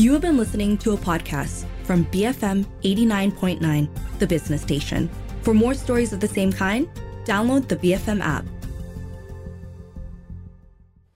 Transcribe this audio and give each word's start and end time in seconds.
You 0.00 0.14
have 0.14 0.22
been 0.22 0.38
listening 0.38 0.78
to 0.78 0.92
a 0.92 0.96
podcast 0.96 1.66
from 1.84 2.06
BFM 2.06 2.64
89.9, 2.82 4.18
the 4.18 4.26
business 4.26 4.62
station. 4.62 5.10
For 5.42 5.52
more 5.52 5.74
stories 5.74 6.14
of 6.14 6.20
the 6.20 6.26
same 6.26 6.50
kind, 6.50 6.88
download 7.24 7.68
the 7.68 7.76
BFM 7.76 8.22
app. 8.22 8.46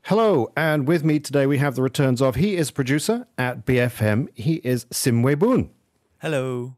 Hello, 0.02 0.52
and 0.54 0.86
with 0.86 1.02
me 1.02 1.18
today 1.18 1.46
we 1.46 1.56
have 1.56 1.76
the 1.76 1.80
returns 1.80 2.20
of 2.20 2.34
he 2.34 2.56
is 2.56 2.70
producer 2.70 3.26
at 3.38 3.64
BFM. 3.64 4.28
He 4.34 4.56
is 4.56 4.84
Sim 4.90 5.22
Wei 5.22 5.34
Boon. 5.34 5.70
Hello. 6.20 6.76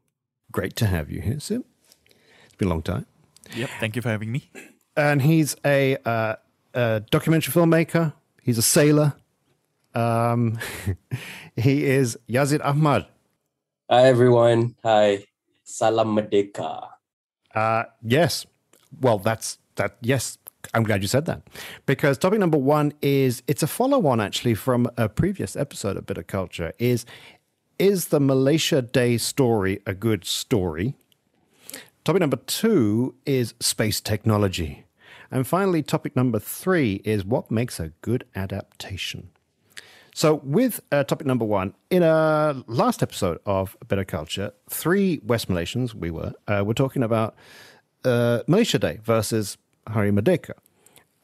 Great 0.52 0.76
to 0.76 0.86
have 0.86 1.10
you 1.10 1.20
here, 1.20 1.40
Sim. 1.40 1.64
It's 2.44 2.54
been 2.54 2.68
a 2.68 2.70
long 2.70 2.82
time. 2.82 3.06
Yep. 3.56 3.68
Thank 3.80 3.96
you 3.96 4.02
for 4.02 4.10
having 4.10 4.30
me. 4.30 4.48
And 4.96 5.22
he's 5.22 5.56
a, 5.64 5.96
uh, 6.04 6.36
a 6.72 7.02
documentary 7.10 7.52
filmmaker. 7.52 8.12
He's 8.44 8.58
a 8.58 8.62
sailor. 8.62 9.14
Um, 9.96 10.58
he 11.56 11.84
is 11.84 12.18
Yazid 12.28 12.60
Ahmad. 12.62 13.06
Hi 13.90 14.04
everyone. 14.06 14.76
Hi. 14.84 15.24
Salam 15.64 16.14
Merdeka. 16.14 16.88
Uh, 17.54 17.84
yes. 18.02 18.46
Well, 19.00 19.18
that's 19.18 19.58
that. 19.76 19.96
Yes, 20.02 20.38
I'm 20.74 20.84
glad 20.84 21.02
you 21.02 21.08
said 21.08 21.24
that 21.26 21.42
because 21.86 22.18
topic 22.18 22.38
number 22.38 22.58
one 22.58 22.92
is 23.00 23.42
it's 23.46 23.62
a 23.62 23.66
follow 23.66 24.06
on 24.06 24.20
actually 24.20 24.54
from 24.54 24.88
a 24.96 25.08
previous 25.08 25.56
episode 25.56 25.96
of 25.96 26.06
Bit 26.06 26.18
of 26.18 26.26
Culture. 26.26 26.72
Is 26.78 27.06
is 27.78 28.08
the 28.08 28.20
Malaysia 28.20 28.82
Day 28.82 29.16
story 29.16 29.80
a 29.86 29.94
good 29.94 30.24
story? 30.24 30.94
Topic 32.04 32.20
number 32.20 32.36
two 32.36 33.14
is 33.24 33.54
space 33.60 34.00
technology. 34.00 34.84
And 35.30 35.46
finally, 35.46 35.82
topic 35.82 36.14
number 36.14 36.38
three 36.38 37.00
is 37.04 37.24
what 37.24 37.50
makes 37.50 37.80
a 37.80 37.88
good 38.00 38.24
adaptation. 38.36 39.30
So, 40.16 40.36
with 40.44 40.80
uh, 40.90 41.04
topic 41.04 41.26
number 41.26 41.44
one, 41.44 41.74
in 41.90 42.02
a 42.02 42.64
last 42.68 43.02
episode 43.02 43.38
of 43.44 43.76
Bit 43.86 43.98
of 43.98 44.06
Culture, 44.06 44.50
three 44.70 45.20
West 45.22 45.46
Malaysians, 45.50 45.92
we 45.92 46.10
were, 46.10 46.32
uh, 46.48 46.64
were 46.64 46.72
talking 46.72 47.02
about 47.02 47.36
uh, 48.02 48.40
Malaysia 48.46 48.78
Day 48.78 48.98
versus 49.04 49.58
Hari 49.86 50.10
Merdeka 50.10 50.52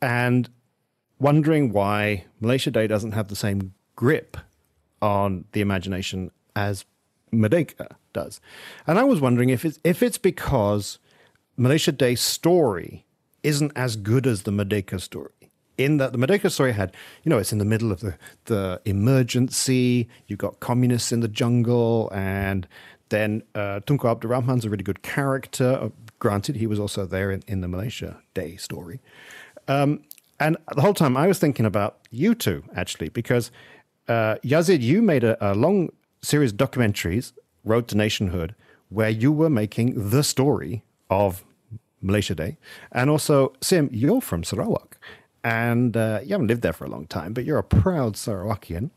and 0.03 0.51
wondering 1.19 1.73
why 1.73 2.27
Malaysia 2.39 2.71
Day 2.71 2.87
doesn't 2.87 3.13
have 3.13 3.29
the 3.29 3.35
same 3.35 3.73
grip 3.97 4.37
on 5.01 5.47
the 5.53 5.63
imagination 5.63 6.31
as 6.55 6.85
Merdeka 7.33 7.97
does. 8.13 8.43
And 8.87 8.99
I 8.99 9.05
was 9.05 9.23
wondering 9.23 9.49
if 9.49 9.65
it's, 9.65 9.79
if 9.85 10.03
it's 10.03 10.19
because 10.19 10.99
Malaysia 11.57 11.93
Day's 11.93 12.21
story 12.21 13.07
isn't 13.43 13.73
as 13.75 13.97
good 13.97 14.27
as 14.27 14.43
the 14.43 14.51
Merdeka 14.51 15.01
story 15.01 15.42
in 15.79 15.97
that 15.99 16.13
the 16.13 16.19
Merdeka 16.19 16.51
story 16.51 16.73
had, 16.73 16.95
you 17.25 17.31
know, 17.31 17.39
it's 17.39 17.53
in 17.53 17.59
the 17.59 17.65
middle 17.65 17.93
of 17.93 18.01
the, 18.01 18.15
the 18.47 18.81
emergency. 18.85 20.09
You've 20.27 20.39
got 20.39 20.61
communists 20.61 21.13
in 21.13 21.21
the 21.21 21.29
jungle, 21.29 22.11
and 22.15 22.67
then 23.09 23.43
uh, 23.55 23.81
Tunku 23.87 24.11
Abdul 24.11 24.31
Rahman's 24.31 24.65
a 24.65 24.71
really 24.71 24.85
good 24.85 25.03
character. 25.03 25.79
Uh, 25.81 25.89
granted, 26.19 26.57
he 26.57 26.67
was 26.67 26.79
also 26.79 27.07
there 27.07 27.31
in, 27.31 27.43
in 27.47 27.61
the 27.61 27.69
Malaysia 27.69 28.21
Day 28.35 28.57
story. 28.57 29.01
Um, 29.69 30.03
and 30.41 30.57
the 30.75 30.81
whole 30.83 30.95
time 30.95 31.17
I 31.17 31.27
was 31.27 31.39
thinking 31.39 31.67
about 31.67 31.99
you 32.11 32.35
two, 32.35 32.65
actually, 32.75 33.09
because 33.09 33.51
uh, 34.09 34.37
Yazid, 34.45 34.81
you 34.81 35.01
made 35.01 35.25
a, 35.25 35.53
a 35.53 35.55
long 35.55 35.91
series 36.21 36.53
of 36.53 36.59
documentaries, 36.59 37.33
Road 37.65 37.87
to 37.89 37.97
Nationhood, 37.97 38.55
where 38.89 39.11
you 39.11 39.33
were 39.33 39.51
making 39.51 40.11
the 40.11 40.23
story 40.23 40.83
of 41.09 41.45
Malaysia 42.01 42.35
Day. 42.35 42.59
And 42.91 43.09
also, 43.09 43.53
Sim, 43.61 43.89
you're 43.93 44.21
from 44.21 44.43
Sarawak 44.43 44.99
and 45.45 45.97
uh, 45.97 46.21
you 46.23 46.31
haven't 46.31 46.47
lived 46.47 46.63
there 46.63 46.73
for 46.73 46.85
a 46.85 46.89
long 46.89 47.07
time, 47.07 47.33
but 47.33 47.45
you're 47.45 47.59
a 47.59 47.65
proud 47.65 48.15
Sarawakian. 48.15 48.91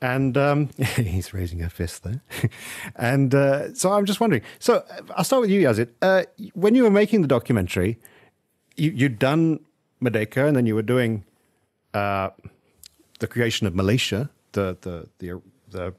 And 0.00 0.36
um, 0.36 0.70
he's 0.96 1.32
raising 1.32 1.62
a 1.62 1.70
fist 1.70 2.04
there. 2.04 2.22
and 2.96 3.34
uh, 3.34 3.74
so 3.74 3.92
I'm 3.92 4.06
just 4.06 4.20
wondering. 4.20 4.42
So 4.58 4.84
uh, 4.90 5.00
I'll 5.16 5.24
start 5.24 5.42
with 5.42 5.50
you, 5.50 5.60
Yazid. 5.60 5.90
Uh, 6.02 6.24
when 6.54 6.74
you 6.74 6.82
were 6.82 6.90
making 6.90 7.22
the 7.22 7.28
documentary, 7.28 7.98
you, 8.76 8.90
you'd 8.90 9.18
done 9.18 9.60
Merdeka, 10.02 10.46
and 10.46 10.56
then 10.56 10.66
you 10.66 10.74
were 10.74 10.82
doing 10.82 11.24
uh, 11.92 12.30
the 13.20 13.26
creation 13.26 13.66
of 13.66 13.74
Malaysia, 13.74 14.30
the 14.52 14.76
the 14.80 15.08
the 15.18 15.40
the. 15.70 15.94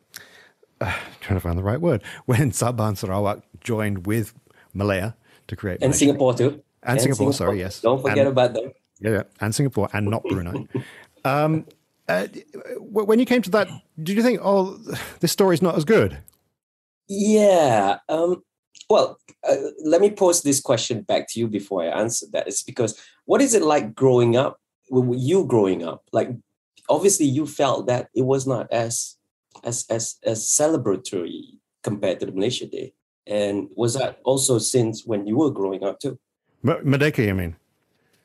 Uh, 0.81 0.93
trying 1.21 1.37
to 1.37 1.39
find 1.39 1.57
the 1.57 1.63
right 1.63 1.79
word 1.79 2.03
when 2.25 2.51
Sabah 2.51 2.89
and 2.89 2.97
Sarawak 2.97 3.43
joined 3.61 4.05
with 4.05 4.33
Malaya 4.73 5.15
to 5.47 5.55
create 5.55 5.75
and 5.75 5.91
Malaysia. 5.91 5.97
Singapore 5.97 6.33
too. 6.33 6.49
And, 6.83 6.99
and 6.99 7.01
Singapore, 7.01 7.31
Singapore, 7.31 7.33
sorry, 7.33 7.59
yes. 7.59 7.79
Don't 7.79 8.01
forget 8.01 8.19
and, 8.19 8.27
about 8.27 8.53
them. 8.53 8.73
Yeah, 8.99 9.11
yeah, 9.11 9.23
and 9.41 9.53
Singapore, 9.53 9.89
and 9.93 10.07
not 10.07 10.23
Brunei. 10.23 10.67
um, 11.25 11.65
uh, 12.07 12.27
when 12.79 13.19
you 13.19 13.25
came 13.25 13.41
to 13.41 13.49
that, 13.51 13.67
did 14.01 14.15
you 14.15 14.23
think, 14.23 14.39
oh, 14.43 14.77
this 15.19 15.31
story's 15.31 15.61
not 15.61 15.75
as 15.75 15.85
good? 15.85 16.17
Yeah. 17.07 17.97
Um, 18.09 18.43
well, 18.89 19.17
uh, 19.47 19.55
let 19.83 20.01
me 20.01 20.11
pose 20.11 20.41
this 20.41 20.61
question 20.61 21.01
back 21.01 21.27
to 21.29 21.39
you 21.39 21.47
before 21.47 21.83
I 21.83 21.87
answer 21.87 22.27
that. 22.33 22.47
It's 22.47 22.63
because 22.63 22.99
what 23.25 23.41
is 23.41 23.53
it 23.53 23.63
like 23.63 23.95
growing 23.95 24.35
up? 24.35 24.59
You 24.89 25.45
growing 25.45 25.83
up, 25.83 26.03
like 26.11 26.29
obviously 26.89 27.25
you 27.25 27.47
felt 27.47 27.87
that 27.87 28.09
it 28.13 28.21
was 28.21 28.45
not 28.45 28.71
as 28.71 29.17
as 29.63 29.83
as 29.89 30.17
as 30.23 30.45
celebratory 30.45 31.57
compared 31.81 32.19
to 32.19 32.27
the 32.27 32.31
Malaysia 32.31 32.67
Day, 32.67 32.93
and 33.25 33.67
was 33.75 33.95
that 33.95 34.19
also 34.23 34.59
since 34.59 35.03
when 35.03 35.25
you 35.25 35.37
were 35.37 35.49
growing 35.49 35.83
up 35.83 35.99
too? 35.99 36.19
M- 36.63 36.85
Merdeka, 36.85 37.25
you 37.25 37.33
mean? 37.33 37.55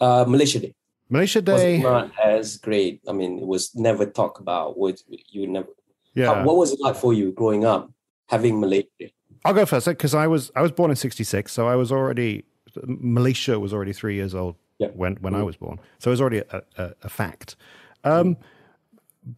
Uh, 0.01 0.25
Malaysia 0.27 0.59
Day. 0.61 0.75
Malaysia 1.11 1.43
Day 1.43 1.79
was 1.79 1.83
not 1.83 2.11
as 2.25 2.57
great. 2.57 3.01
I 3.09 3.13
mean, 3.13 3.39
it 3.39 3.47
was 3.47 3.75
never 3.75 4.07
talked 4.07 4.41
about. 4.41 4.79
Would 4.79 5.01
you 5.29 5.47
never? 5.47 5.69
Yeah. 6.15 6.35
How, 6.35 6.45
what 6.45 6.57
was 6.57 6.73
it 6.73 6.81
like 6.81 6.97
for 6.97 7.13
you 7.13 7.33
growing 7.33 7.65
up 7.65 7.91
having 8.29 8.61
Malaysia 8.61 8.89
Day? 8.99 9.13
I'll 9.45 9.55
go 9.55 9.67
first 9.67 9.87
because 9.87 10.15
I 10.15 10.27
was 10.27 10.51
I 10.55 10.63
was 10.63 10.71
born 10.71 10.91
in 10.91 10.97
'66, 10.97 11.53
so 11.53 11.67
I 11.67 11.75
was 11.75 11.91
already 11.91 12.45
Malaysia 12.85 13.59
was 13.59 13.73
already 13.73 13.93
three 13.93 14.15
years 14.15 14.35
old 14.35 14.55
yeah. 14.79 14.89
when 14.89 15.17
when 15.17 15.33
mm-hmm. 15.33 15.43
I 15.43 15.45
was 15.45 15.57
born, 15.57 15.81
so 15.99 16.11
it 16.11 16.13
was 16.13 16.21
already 16.21 16.39
a, 16.39 16.63
a, 16.77 16.93
a 17.03 17.09
fact. 17.09 17.57
Um, 18.05 18.37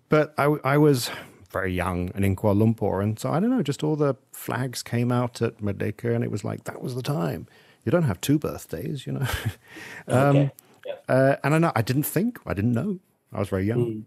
but 0.08 0.34
I 0.38 0.44
I 0.64 0.76
was 0.78 1.10
very 1.50 1.72
young 1.72 2.10
and 2.14 2.24
in 2.24 2.36
Kuala 2.36 2.62
Lumpur, 2.62 3.02
and 3.02 3.18
so 3.18 3.30
I 3.30 3.40
don't 3.40 3.50
know, 3.50 3.62
just 3.62 3.82
all 3.84 3.96
the 3.96 4.14
flags 4.32 4.82
came 4.82 5.12
out 5.12 5.40
at 5.40 5.58
Merdeka, 5.58 6.14
and 6.14 6.24
it 6.24 6.30
was 6.30 6.44
like 6.44 6.64
that 6.64 6.82
was 6.82 6.94
the 6.94 7.02
time 7.02 7.46
you 7.84 7.92
don't 7.92 8.04
have 8.04 8.20
two 8.20 8.38
birthdays, 8.38 9.06
you 9.06 9.12
know. 9.12 9.26
um, 10.08 10.36
okay. 10.36 10.52
yeah. 10.86 11.14
uh, 11.14 11.36
and 11.44 11.54
I 11.54 11.58
know 11.58 11.72
I 11.74 11.82
didn't 11.82 12.04
think, 12.04 12.38
I 12.46 12.54
didn't 12.54 12.72
know. 12.72 12.98
I 13.32 13.38
was 13.38 13.48
very 13.48 13.66
young. 13.66 13.86
Mm. 13.86 14.04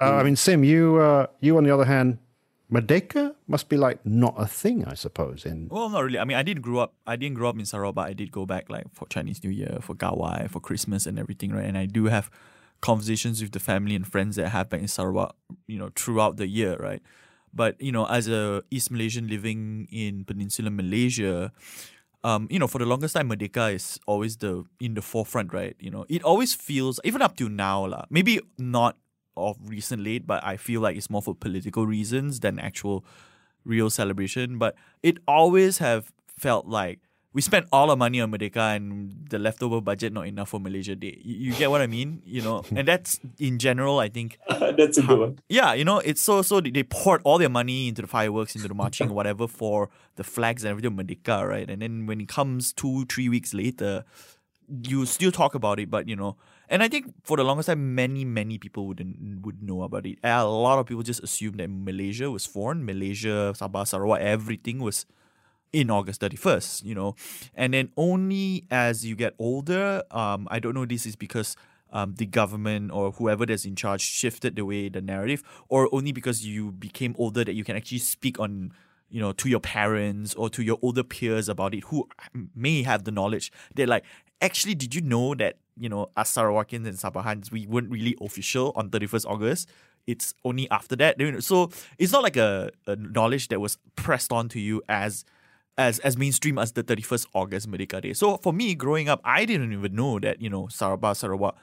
Uh, 0.00 0.12
mm. 0.12 0.20
I 0.20 0.22
mean, 0.22 0.36
Sim, 0.36 0.64
you, 0.64 0.96
uh, 0.96 1.26
you 1.40 1.56
on 1.56 1.64
the 1.64 1.70
other 1.72 1.84
hand, 1.84 2.18
Merdeka 2.70 3.34
must 3.46 3.68
be 3.68 3.76
like 3.78 4.04
not 4.04 4.34
a 4.36 4.46
thing, 4.46 4.84
I 4.84 4.94
suppose. 4.94 5.46
In 5.46 5.68
well, 5.70 5.88
not 5.88 6.04
really. 6.04 6.18
I 6.18 6.24
mean, 6.24 6.36
I 6.36 6.42
didn't 6.42 6.62
grow 6.62 6.80
up. 6.80 6.92
I 7.06 7.16
didn't 7.16 7.36
grow 7.36 7.48
up 7.48 7.58
in 7.58 7.64
Sarawak, 7.64 7.94
but 7.94 8.06
I 8.06 8.12
did 8.12 8.30
go 8.30 8.44
back 8.44 8.68
like 8.68 8.84
for 8.92 9.06
Chinese 9.08 9.42
New 9.42 9.50
Year, 9.50 9.78
for 9.80 9.94
Gawai, 9.94 10.50
for 10.50 10.60
Christmas, 10.60 11.06
and 11.06 11.18
everything, 11.18 11.50
right? 11.50 11.64
And 11.64 11.78
I 11.78 11.86
do 11.86 12.06
have 12.06 12.30
conversations 12.82 13.40
with 13.40 13.52
the 13.52 13.58
family 13.58 13.96
and 13.96 14.06
friends 14.06 14.36
that 14.36 14.46
I 14.46 14.48
have 14.50 14.68
back 14.68 14.80
in 14.80 14.88
Sarawak, 14.88 15.34
you 15.66 15.78
know, 15.78 15.90
throughout 15.96 16.36
the 16.36 16.46
year, 16.46 16.76
right? 16.76 17.02
But 17.54 17.80
you 17.80 17.90
know, 17.90 18.04
as 18.04 18.28
a 18.28 18.62
East 18.70 18.90
Malaysian 18.90 19.28
living 19.28 19.88
in 19.90 20.24
Peninsular 20.24 20.70
Malaysia, 20.70 21.50
um, 22.28 22.46
you 22.50 22.58
know, 22.58 22.66
for 22.66 22.78
the 22.78 22.84
longest 22.84 23.14
time, 23.14 23.30
Merdeka 23.30 23.74
is 23.74 23.98
always 24.06 24.36
the 24.36 24.64
in 24.80 24.92
the 24.92 25.00
forefront, 25.00 25.54
right? 25.54 25.74
You 25.80 25.90
know, 25.90 26.04
it 26.10 26.22
always 26.22 26.52
feels 26.52 27.00
even 27.02 27.22
up 27.22 27.36
to 27.38 27.48
now, 27.48 27.86
la, 27.86 28.04
maybe 28.10 28.40
not 28.58 28.98
of 29.34 29.56
recent 29.64 30.02
late, 30.04 30.26
but 30.26 30.44
I 30.44 30.58
feel 30.58 30.82
like 30.82 30.96
it's 30.96 31.08
more 31.08 31.22
for 31.22 31.34
political 31.34 31.86
reasons 31.86 32.40
than 32.40 32.58
actual 32.58 33.02
real 33.64 33.88
celebration. 33.88 34.58
But 34.58 34.74
it 35.02 35.18
always 35.26 35.78
have 35.78 36.12
felt 36.26 36.66
like 36.66 37.00
we 37.38 37.42
spent 37.42 37.68
all 37.70 37.88
our 37.88 37.96
money 37.96 38.20
on 38.20 38.32
Merdeka 38.32 38.74
and 38.74 39.14
the 39.30 39.38
leftover 39.38 39.80
budget 39.80 40.12
not 40.12 40.26
enough 40.26 40.48
for 40.48 40.58
Malaysia 40.58 40.96
Day. 40.96 41.22
You, 41.22 41.36
you 41.36 41.52
get 41.54 41.70
what 41.70 41.80
I 41.80 41.86
mean? 41.86 42.20
You 42.26 42.42
know, 42.42 42.64
and 42.74 42.88
that's 42.88 43.20
in 43.38 43.60
general. 43.60 44.00
I 44.00 44.08
think 44.08 44.40
that's 44.48 44.98
a 44.98 45.02
good 45.02 45.20
one. 45.20 45.38
Yeah, 45.48 45.72
you 45.72 45.84
know, 45.84 45.98
it's 46.00 46.20
so 46.20 46.42
so 46.42 46.60
they 46.60 46.82
poured 46.82 47.20
all 47.22 47.38
their 47.38 47.48
money 47.48 47.86
into 47.86 48.02
the 48.02 48.08
fireworks, 48.08 48.56
into 48.56 48.66
the 48.66 48.74
marching, 48.74 49.14
whatever 49.18 49.46
for 49.46 49.88
the 50.16 50.24
flags 50.24 50.64
and 50.64 50.70
everything 50.72 50.96
Merdeka, 50.96 51.48
right? 51.48 51.70
And 51.70 51.80
then 51.80 52.06
when 52.06 52.20
it 52.20 52.26
comes 52.26 52.72
two 52.72 53.04
three 53.04 53.28
weeks 53.28 53.54
later, 53.54 54.02
you 54.82 55.06
still 55.06 55.30
talk 55.30 55.54
about 55.54 55.78
it, 55.78 55.92
but 55.92 56.08
you 56.08 56.16
know, 56.16 56.34
and 56.68 56.82
I 56.82 56.88
think 56.88 57.14
for 57.22 57.36
the 57.36 57.44
longest 57.44 57.68
time, 57.68 57.94
many 57.94 58.24
many 58.24 58.58
people 58.58 58.88
wouldn't 58.88 59.46
would 59.46 59.62
know 59.62 59.82
about 59.82 60.06
it. 60.06 60.18
A 60.24 60.44
lot 60.44 60.80
of 60.80 60.86
people 60.86 61.04
just 61.04 61.22
assumed 61.22 61.60
that 61.60 61.70
Malaysia 61.70 62.32
was 62.32 62.46
foreign. 62.46 62.84
Malaysia, 62.84 63.54
Sabah, 63.54 63.86
Sarawak, 63.86 64.22
everything 64.22 64.80
was 64.80 65.06
in 65.72 65.90
August 65.90 66.20
31st, 66.20 66.84
you 66.84 66.94
know. 66.94 67.14
And 67.54 67.74
then 67.74 67.90
only 67.96 68.64
as 68.70 69.04
you 69.04 69.14
get 69.14 69.34
older, 69.38 70.02
um, 70.10 70.48
I 70.50 70.58
don't 70.58 70.74
know 70.74 70.84
this 70.84 71.06
is 71.06 71.16
because 71.16 71.56
um, 71.92 72.14
the 72.16 72.26
government 72.26 72.90
or 72.92 73.12
whoever 73.12 73.46
that's 73.46 73.64
in 73.64 73.76
charge 73.76 74.02
shifted 74.02 74.56
the 74.56 74.64
way 74.64 74.88
the 74.88 75.00
narrative, 75.00 75.42
or 75.68 75.88
only 75.92 76.12
because 76.12 76.46
you 76.46 76.72
became 76.72 77.14
older 77.18 77.44
that 77.44 77.54
you 77.54 77.64
can 77.64 77.76
actually 77.76 77.98
speak 77.98 78.38
on, 78.38 78.72
you 79.08 79.20
know, 79.20 79.32
to 79.32 79.48
your 79.48 79.60
parents 79.60 80.34
or 80.34 80.50
to 80.50 80.62
your 80.62 80.78
older 80.82 81.02
peers 81.02 81.48
about 81.48 81.74
it 81.74 81.84
who 81.84 82.08
may 82.54 82.82
have 82.82 83.04
the 83.04 83.10
knowledge. 83.10 83.50
They're 83.74 83.86
like, 83.86 84.04
actually, 84.40 84.74
did 84.74 84.94
you 84.94 85.00
know 85.00 85.34
that, 85.36 85.56
you 85.76 85.88
know, 85.88 86.10
us 86.16 86.34
Sarawakians 86.34 86.86
and 86.86 86.96
Sabahans, 86.96 87.50
we 87.50 87.66
weren't 87.66 87.90
really 87.90 88.16
official 88.20 88.72
on 88.76 88.90
31st 88.90 89.26
August? 89.26 89.68
it's 90.06 90.32
only 90.42 90.68
after 90.70 90.96
that. 90.96 91.16
So 91.44 91.70
it's 91.98 92.12
not 92.12 92.22
like 92.22 92.38
a, 92.38 92.70
a 92.86 92.96
knowledge 92.96 93.48
that 93.48 93.60
was 93.60 93.76
pressed 93.94 94.32
onto 94.32 94.58
you 94.58 94.82
as 94.88 95.26
as 95.78 96.00
as 96.00 96.18
mainstream 96.18 96.58
as 96.58 96.72
the 96.72 96.82
31st 96.82 97.26
August 97.32 97.70
Merdeka 97.70 98.02
Day. 98.02 98.12
So 98.12 98.36
for 98.36 98.52
me, 98.52 98.74
growing 98.74 99.08
up, 99.08 99.20
I 99.24 99.44
didn't 99.44 99.72
even 99.72 99.94
know 99.94 100.18
that, 100.18 100.42
you 100.42 100.50
know, 100.50 100.64
Sabah 100.64 101.16
Sarawak 101.16 101.56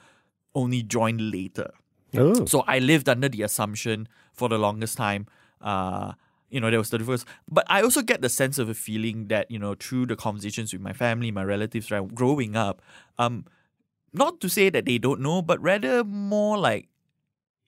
only 0.54 0.82
joined 0.82 1.30
later. 1.30 1.70
Oh. 2.16 2.46
So 2.46 2.64
I 2.66 2.78
lived 2.78 3.08
under 3.08 3.28
the 3.28 3.42
assumption 3.42 4.08
for 4.32 4.48
the 4.48 4.56
longest 4.56 4.96
time, 4.96 5.26
uh, 5.60 6.12
you 6.48 6.60
know, 6.60 6.70
there 6.70 6.78
was 6.78 6.90
31st. 6.90 7.26
But 7.48 7.66
I 7.68 7.82
also 7.82 8.00
get 8.00 8.22
the 8.22 8.30
sense 8.30 8.58
of 8.58 8.70
a 8.70 8.74
feeling 8.74 9.28
that, 9.28 9.50
you 9.50 9.58
know, 9.58 9.74
through 9.74 10.06
the 10.06 10.16
conversations 10.16 10.72
with 10.72 10.80
my 10.80 10.94
family, 10.94 11.30
my 11.30 11.44
relatives, 11.44 11.90
right, 11.90 12.14
growing 12.14 12.56
up, 12.56 12.80
um, 13.18 13.44
not 14.14 14.40
to 14.40 14.48
say 14.48 14.70
that 14.70 14.86
they 14.86 14.96
don't 14.96 15.20
know, 15.20 15.42
but 15.42 15.60
rather 15.60 16.02
more 16.04 16.56
like 16.56 16.88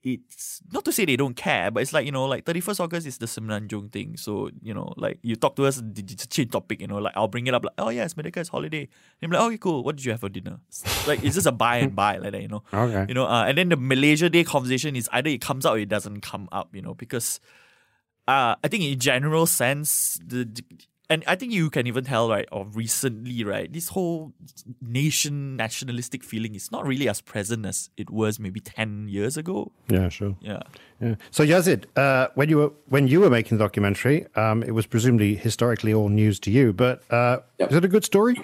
it's 0.02 0.60
not 0.72 0.84
to 0.84 0.92
say 0.92 1.04
they 1.04 1.16
don't 1.16 1.34
care, 1.34 1.70
but 1.70 1.82
it's 1.82 1.92
like, 1.92 2.06
you 2.06 2.12
know, 2.12 2.24
like 2.24 2.44
31st 2.44 2.80
August 2.80 3.06
is 3.06 3.18
the 3.18 3.26
Semenanjung 3.26 3.90
thing. 3.90 4.16
So, 4.16 4.50
you 4.62 4.72
know, 4.72 4.94
like 4.96 5.18
you 5.22 5.34
talk 5.34 5.56
to 5.56 5.66
us, 5.66 5.82
it's 5.96 6.24
a 6.24 6.28
change 6.28 6.52
topic, 6.52 6.80
you 6.80 6.86
know, 6.86 6.98
like 6.98 7.14
I'll 7.16 7.28
bring 7.28 7.46
it 7.46 7.54
up, 7.54 7.64
like, 7.64 7.74
oh, 7.78 7.88
yeah, 7.88 8.04
it's 8.04 8.14
Merdeka, 8.14 8.38
it's 8.38 8.48
holiday. 8.48 8.88
And 9.20 9.34
I'm 9.34 9.40
like, 9.40 9.48
okay, 9.48 9.58
cool. 9.58 9.82
What 9.82 9.96
did 9.96 10.04
you 10.04 10.12
have 10.12 10.20
for 10.20 10.28
dinner? 10.28 10.60
like, 11.06 11.24
it's 11.24 11.34
just 11.34 11.46
a 11.46 11.52
buy 11.52 11.78
and 11.78 11.94
buy, 11.94 12.18
like 12.18 12.32
that, 12.32 12.42
you 12.42 12.48
know. 12.48 12.62
Okay. 12.72 13.06
You 13.08 13.14
know, 13.14 13.26
uh, 13.26 13.44
and 13.44 13.58
then 13.58 13.70
the 13.70 13.76
Malaysia 13.76 14.30
Day 14.30 14.44
conversation 14.44 14.94
is 14.94 15.08
either 15.12 15.30
it 15.30 15.40
comes 15.40 15.66
out 15.66 15.76
or 15.76 15.78
it 15.78 15.88
doesn't 15.88 16.20
come 16.20 16.48
up, 16.52 16.74
you 16.74 16.82
know, 16.82 16.94
because 16.94 17.40
uh, 18.28 18.54
I 18.62 18.68
think 18.68 18.84
in 18.84 18.98
general 18.98 19.46
sense, 19.46 20.20
the 20.24 20.44
and 21.10 21.24
I 21.26 21.36
think 21.36 21.52
you 21.52 21.70
can 21.70 21.86
even 21.86 22.04
tell, 22.04 22.28
right, 22.28 22.46
or 22.52 22.66
recently, 22.66 23.42
right, 23.44 23.72
this 23.72 23.88
whole 23.88 24.32
nation 24.82 25.56
nationalistic 25.56 26.22
feeling 26.22 26.54
is 26.54 26.70
not 26.70 26.86
really 26.86 27.08
as 27.08 27.20
present 27.20 27.64
as 27.64 27.88
it 27.96 28.10
was 28.10 28.38
maybe 28.38 28.60
ten 28.60 29.08
years 29.08 29.36
ago. 29.36 29.72
Yeah, 29.88 30.08
sure. 30.10 30.36
Yeah. 30.40 30.62
Yeah. 31.00 31.14
So 31.30 31.44
Yazid, 31.44 31.84
uh, 31.96 32.28
when 32.34 32.48
you 32.48 32.58
were 32.58 32.72
when 32.88 33.08
you 33.08 33.20
were 33.20 33.30
making 33.30 33.58
the 33.58 33.64
documentary, 33.64 34.26
um, 34.36 34.62
it 34.62 34.72
was 34.72 34.86
presumably 34.86 35.34
historically 35.34 35.94
all 35.94 36.08
news 36.08 36.38
to 36.40 36.50
you. 36.50 36.72
But 36.72 37.02
uh, 37.10 37.38
Yep. 37.58 37.70
is 37.70 37.76
it 37.76 37.84
a 37.84 37.88
good 37.88 38.04
story? 38.04 38.36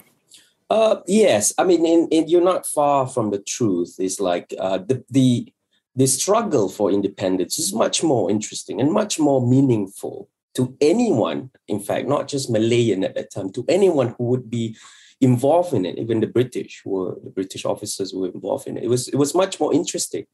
Uh, 0.71 0.97
yes, 1.07 1.53
I 1.59 1.65
mean, 1.65 1.85
in, 1.85 2.09
in, 2.11 2.29
you're 2.29 2.43
not 2.43 2.67
far 2.67 3.07
from 3.07 3.31
the 3.31 3.39
truth. 3.39 3.97
It's 3.99 4.19
like 4.21 4.55
uh, 4.59 4.79
the 4.79 5.05
the 5.11 5.53
the 5.95 6.07
struggle 6.07 6.69
for 6.69 6.91
independence 6.91 7.59
is 7.59 7.73
much 7.73 8.03
more 8.03 8.31
interesting 8.31 8.81
and 8.81 8.91
much 8.91 9.19
more 9.19 9.47
meaningful 9.47 10.29
to 10.55 10.77
anyone. 10.81 11.51
In 11.69 11.81
fact, 11.81 12.09
not 12.09 12.29
just 12.29 12.51
Malayan 12.51 13.05
at 13.05 13.15
that 13.15 13.31
time, 13.33 13.51
to 13.53 13.65
anyone 13.69 14.15
who 14.17 14.25
would 14.25 14.49
be 14.51 14.77
involved 15.21 15.73
in 15.73 15.85
it. 15.87 15.99
Even 15.99 16.21
the 16.21 16.27
British 16.27 16.83
were 16.85 17.17
the 17.23 17.31
British 17.31 17.65
officers 17.65 18.11
who 18.11 18.21
were 18.21 18.29
involved 18.31 18.67
in 18.67 18.77
it. 18.77 18.85
It 18.85 18.89
was 18.89 19.09
it 19.09 19.17
was 19.17 19.35
much 19.35 19.61
more 19.61 19.73
interesting 19.73 20.27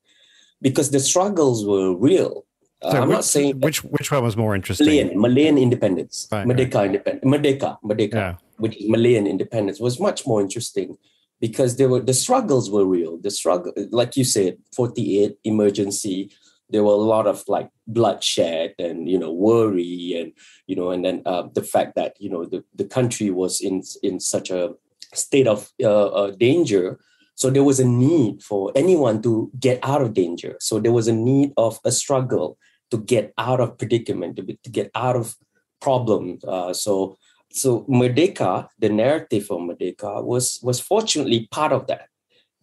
because 0.63 0.91
the 0.91 1.01
struggles 1.01 1.65
were 1.67 1.95
real. 1.95 2.45
Uh, 2.83 2.91
So 2.93 2.97
I'm 3.03 3.09
which, 3.09 3.15
not 3.17 3.25
saying 3.25 3.61
which 3.61 3.85
which 3.85 4.11
one 4.11 4.25
was 4.25 4.37
more 4.37 4.55
interesting. 4.55 4.87
Malayan, 4.87 5.21
Malayan 5.21 5.59
independence, 5.59 6.29
Right, 6.33 6.47
Merdeka 6.47 6.81
independence, 6.87 7.25
Merdeka, 7.33 7.79
Merdeka, 7.85 8.15
Yeah. 8.15 8.35
which 8.63 8.77
is 8.81 8.89
Malayan 8.89 9.27
independence, 9.27 9.79
was 9.81 10.01
much 10.01 10.27
more 10.27 10.41
interesting 10.41 10.97
because 11.41 11.77
there 11.77 11.89
were 11.93 12.01
the 12.01 12.15
struggles 12.25 12.71
were 12.71 12.87
real. 12.87 13.13
The 13.19 13.31
struggle, 13.31 13.73
like 14.01 14.17
you 14.17 14.25
said, 14.25 14.59
48 14.75 15.37
emergency. 15.45 16.31
There 16.73 16.85
were 16.85 16.93
a 16.93 17.09
lot 17.15 17.27
of 17.27 17.45
like 17.49 17.71
bloodshed 17.87 18.75
and 18.79 19.09
you 19.09 19.19
know 19.19 19.33
worry 19.33 20.15
and 20.19 20.33
you 20.67 20.77
know 20.77 20.91
and 20.91 21.05
then 21.05 21.23
uh, 21.27 21.49
the 21.53 21.63
fact 21.63 21.95
that 21.97 22.17
you 22.19 22.31
know 22.31 22.45
the, 22.45 22.65
the 22.75 22.85
country 22.85 23.31
was 23.31 23.61
in 23.61 23.83
in 24.03 24.21
such 24.21 24.51
a 24.51 24.75
state 25.15 25.47
of 25.47 25.71
uh, 25.83 26.07
uh, 26.07 26.31
danger. 26.33 27.01
So 27.35 27.49
there 27.49 27.65
was 27.65 27.81
a 27.81 27.89
need 27.89 28.43
for 28.43 28.71
anyone 28.75 29.23
to 29.23 29.51
get 29.59 29.81
out 29.83 30.03
of 30.03 30.13
danger. 30.13 30.57
So 30.61 30.79
there 30.79 30.93
was 30.93 31.09
a 31.09 31.15
need 31.15 31.53
of 31.57 31.79
a 31.85 31.91
struggle 31.91 32.59
to 32.91 32.99
get 32.99 33.33
out 33.39 33.61
of 33.61 33.79
predicament, 33.79 34.37
to, 34.37 34.43
be, 34.43 34.59
to 34.65 34.71
get 34.71 34.91
out 34.95 35.17
of 35.17 35.37
problems. 35.81 36.45
Uh, 36.45 36.75
so, 36.75 37.17
so 37.51 37.85
Merdeka, 37.89 38.69
the 38.79 38.91
narrative 38.91 39.47
of 39.51 39.61
Merdeka, 39.61 40.23
was 40.23 40.61
was 40.63 40.81
fortunately 40.81 41.49
part 41.51 41.73
of 41.73 41.87
that. 41.87 42.09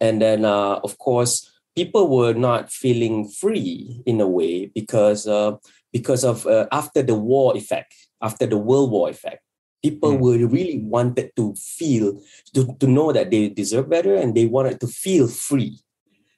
And 0.00 0.22
then, 0.22 0.44
uh, 0.44 0.76
of 0.84 0.96
course, 0.98 1.50
people 1.78 2.04
were 2.18 2.34
not 2.34 2.72
feeling 2.82 3.16
free 3.40 4.02
in 4.10 4.20
a 4.20 4.26
way 4.38 4.54
because 4.74 5.26
uh, 5.28 5.52
because 5.92 6.22
of 6.24 6.44
uh, 6.46 6.66
after 6.72 7.02
the 7.10 7.14
war 7.14 7.56
effect, 7.56 7.94
after 8.28 8.46
the 8.52 8.58
World 8.68 8.90
War 8.90 9.06
effect, 9.10 9.42
people 9.86 10.12
Mm. 10.12 10.20
were 10.24 10.40
really 10.58 10.78
wanted 10.94 11.28
to 11.38 11.54
feel 11.78 12.06
to, 12.54 12.60
to 12.80 12.86
know 12.96 13.12
that 13.12 13.30
they 13.30 13.42
deserve 13.62 13.86
better 13.88 14.14
and 14.22 14.34
they 14.34 14.46
wanted 14.56 14.80
to 14.82 14.88
feel 15.04 15.26
free. 15.28 15.78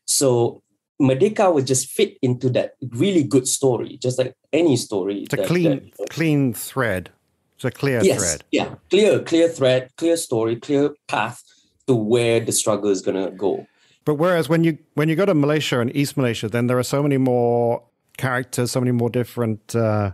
So 0.05 0.63
Merdeka 1.01 1.47
would 1.55 1.67
just 1.67 1.89
fit 1.97 2.19
into 2.21 2.51
that 2.51 2.69
really 3.03 3.25
good 3.35 3.47
story, 3.49 3.97
just 4.07 4.19
like 4.19 4.35
any 4.53 4.77
story. 4.77 5.17
It's 5.25 5.33
a 5.35 5.37
that- 5.39 5.47
clean 5.53 5.91
that- 5.99 6.11
clean 6.11 6.53
thread. 6.53 7.05
It's 7.57 7.65
a 7.65 7.71
clear 7.71 8.01
yes, 8.03 8.21
thread. 8.21 8.41
yeah, 8.59 8.69
clear, 8.93 9.21
clear 9.31 9.49
thread, 9.49 9.83
clear 10.01 10.17
story, 10.17 10.57
clear 10.57 10.85
path 11.09 11.39
to 11.87 11.95
where 11.95 12.41
the 12.49 12.53
struggle 12.53 12.91
is 12.91 13.01
gonna 13.07 13.31
go. 13.47 13.67
But 14.05 14.15
whereas 14.15 14.49
when 14.49 14.65
you 14.65 14.79
when 14.95 15.09
you 15.09 15.17
go 15.17 15.27
to 15.27 15.35
Malaysia 15.35 15.81
and 15.81 15.95
East 15.95 16.17
Malaysia, 16.17 16.49
then 16.49 16.67
there 16.67 16.79
are 16.79 16.83
so 16.83 17.03
many 17.03 17.19
more 17.19 17.83
characters, 18.17 18.71
so 18.71 18.81
many 18.81 18.93
more 18.93 19.11
different 19.11 19.75
uh, 19.75 20.13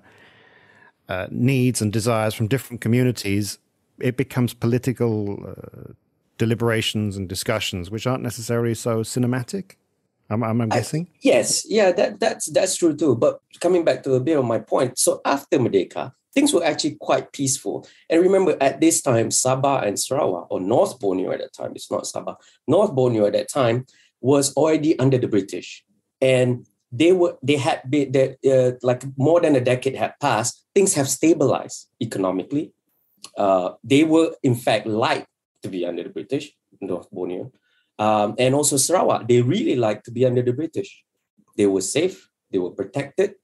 uh, 1.09 1.27
needs 1.31 1.81
and 1.81 1.93
desires 1.93 2.35
from 2.35 2.49
different 2.49 2.81
communities. 2.81 3.59
It 3.99 4.17
becomes 4.17 4.55
political 4.55 5.39
uh, 5.47 5.93
deliberations 6.39 7.17
and 7.17 7.29
discussions, 7.29 7.91
which 7.91 8.07
aren't 8.07 8.23
necessarily 8.23 8.75
so 8.75 8.99
cinematic. 8.99 9.77
I'm, 10.29 10.43
I'm, 10.43 10.61
I'm 10.61 10.69
guessing. 10.69 11.09
Yes, 11.21 11.65
yeah, 11.69 11.93
that 11.93 12.19
that's 12.19 12.47
that's 12.47 12.77
true 12.77 12.97
too. 12.97 13.15
But 13.15 13.41
coming 13.61 13.85
back 13.85 14.03
to 14.03 14.15
a 14.15 14.21
bit 14.21 14.37
of 14.37 14.45
my 14.45 14.59
point, 14.59 14.99
so 14.99 15.21
after 15.25 15.59
Merdeka, 15.59 16.13
things 16.37 16.53
were 16.53 16.63
actually 16.63 16.97
quite 17.01 17.33
peaceful. 17.33 17.89
And 18.11 18.21
remember, 18.21 18.57
at 18.61 18.79
this 18.79 19.01
time, 19.01 19.31
Sabah 19.31 19.87
and 19.87 19.99
Sarawak, 19.99 20.49
or 20.51 20.61
North 20.61 21.01
Borneo 21.01 21.33
at 21.33 21.41
that 21.41 21.55
time, 21.55 21.73
it's 21.75 21.91
not 21.91 22.05
Sabah, 22.05 22.37
North 22.69 22.95
Borneo 22.95 23.25
at 23.25 23.33
that 23.33 23.49
time 23.49 23.87
was 24.21 24.53
already 24.53 24.99
under 24.99 25.17
the 25.17 25.29
British, 25.29 25.83
and 26.21 26.67
they 26.93 27.13
were 27.13 27.37
they 27.43 27.57
had 27.57 27.83
been 27.89 28.13
that 28.13 28.37
uh, 28.45 28.77
like 28.83 29.03
more 29.17 29.41
than 29.41 29.57
a 29.57 29.65
decade 29.65 29.97
had 29.97 30.15
passed. 30.21 30.65
Things 30.75 30.93
have 30.95 31.09
stabilized 31.09 31.89
economically. 32.03 32.73
Uh, 33.37 33.71
they 33.83 34.05
were 34.05 34.37
in 34.43 34.55
fact 34.55 34.87
like 34.87 35.27
to 35.63 35.69
be 35.69 35.87
under 35.87 36.03
the 36.05 36.11
British, 36.11 36.53
North 36.81 37.11
Borneo. 37.11 37.51
Um, 37.99 38.35
and 38.39 38.55
also 38.55 38.77
Sarawak, 38.77 39.27
they 39.27 39.41
really 39.41 39.75
liked 39.75 40.05
to 40.05 40.11
be 40.13 40.27
under 40.27 40.43
the 40.43 40.53
British. 40.53 41.03
They 41.57 41.67
were 41.67 41.81
safe, 41.81 42.29
they 42.51 42.59
were 42.59 42.71
protected. 42.71 43.35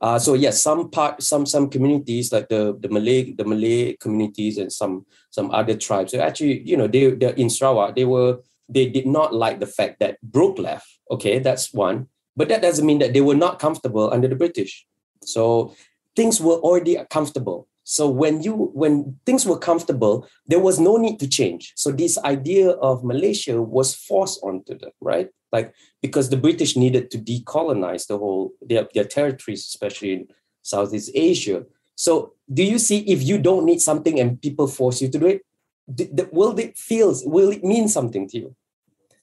Uh, 0.00 0.18
so 0.18 0.34
yes, 0.34 0.62
some 0.62 0.90
part, 0.90 1.22
some 1.22 1.44
some 1.44 1.68
communities 1.68 2.32
like 2.32 2.48
the 2.48 2.76
the 2.80 2.88
Malay 2.88 3.32
the 3.32 3.44
Malay 3.44 3.96
communities 3.96 4.56
and 4.56 4.72
some 4.72 5.04
some 5.30 5.50
other 5.50 5.76
tribes. 5.76 6.12
So 6.12 6.20
actually, 6.20 6.62
you 6.62 6.76
know, 6.76 6.86
they 6.86 7.10
they 7.10 7.34
in 7.34 7.50
Sarawak, 7.50 7.96
they 7.96 8.04
were 8.04 8.38
they 8.68 8.88
did 8.88 9.06
not 9.06 9.34
like 9.34 9.58
the 9.58 9.66
fact 9.66 9.98
that 10.00 10.20
Brooke 10.22 10.58
left. 10.58 10.86
Okay, 11.10 11.38
that's 11.40 11.74
one, 11.74 12.06
but 12.36 12.48
that 12.48 12.62
doesn't 12.62 12.86
mean 12.86 13.00
that 13.00 13.12
they 13.12 13.20
were 13.20 13.34
not 13.34 13.58
comfortable 13.58 14.12
under 14.12 14.28
the 14.28 14.36
British. 14.36 14.86
So 15.24 15.74
things 16.14 16.40
were 16.40 16.58
already 16.62 16.96
comfortable. 17.10 17.66
So 17.82 18.08
when 18.08 18.42
you 18.42 18.70
when 18.74 19.18
things 19.24 19.46
were 19.46 19.58
comfortable, 19.58 20.28
there 20.46 20.60
was 20.60 20.78
no 20.78 20.96
need 20.98 21.18
to 21.20 21.28
change. 21.28 21.72
So 21.74 21.90
this 21.90 22.18
idea 22.18 22.70
of 22.70 23.02
Malaysia 23.02 23.62
was 23.62 23.94
forced 23.94 24.40
onto 24.44 24.78
them, 24.78 24.92
right? 25.00 25.30
Like 25.52 25.74
because 26.02 26.28
the 26.28 26.36
British 26.36 26.76
needed 26.76 27.10
to 27.10 27.18
decolonize 27.18 28.06
the 28.06 28.18
whole 28.18 28.52
their, 28.60 28.88
their 28.94 29.04
territories, 29.04 29.64
especially 29.64 30.12
in 30.12 30.28
Southeast 30.62 31.10
Asia. 31.14 31.64
So 31.94 32.34
do 32.52 32.62
you 32.62 32.78
see 32.78 33.00
if 33.00 33.22
you 33.22 33.38
don't 33.38 33.64
need 33.64 33.80
something 33.80 34.20
and 34.20 34.40
people 34.40 34.68
force 34.68 35.00
you 35.02 35.08
to 35.08 35.18
do 35.18 35.26
it, 35.26 36.32
will 36.32 36.58
it 36.58 36.76
feels 36.76 37.24
will 37.24 37.50
it 37.50 37.64
mean 37.64 37.88
something 37.88 38.28
to 38.28 38.38
you? 38.38 38.56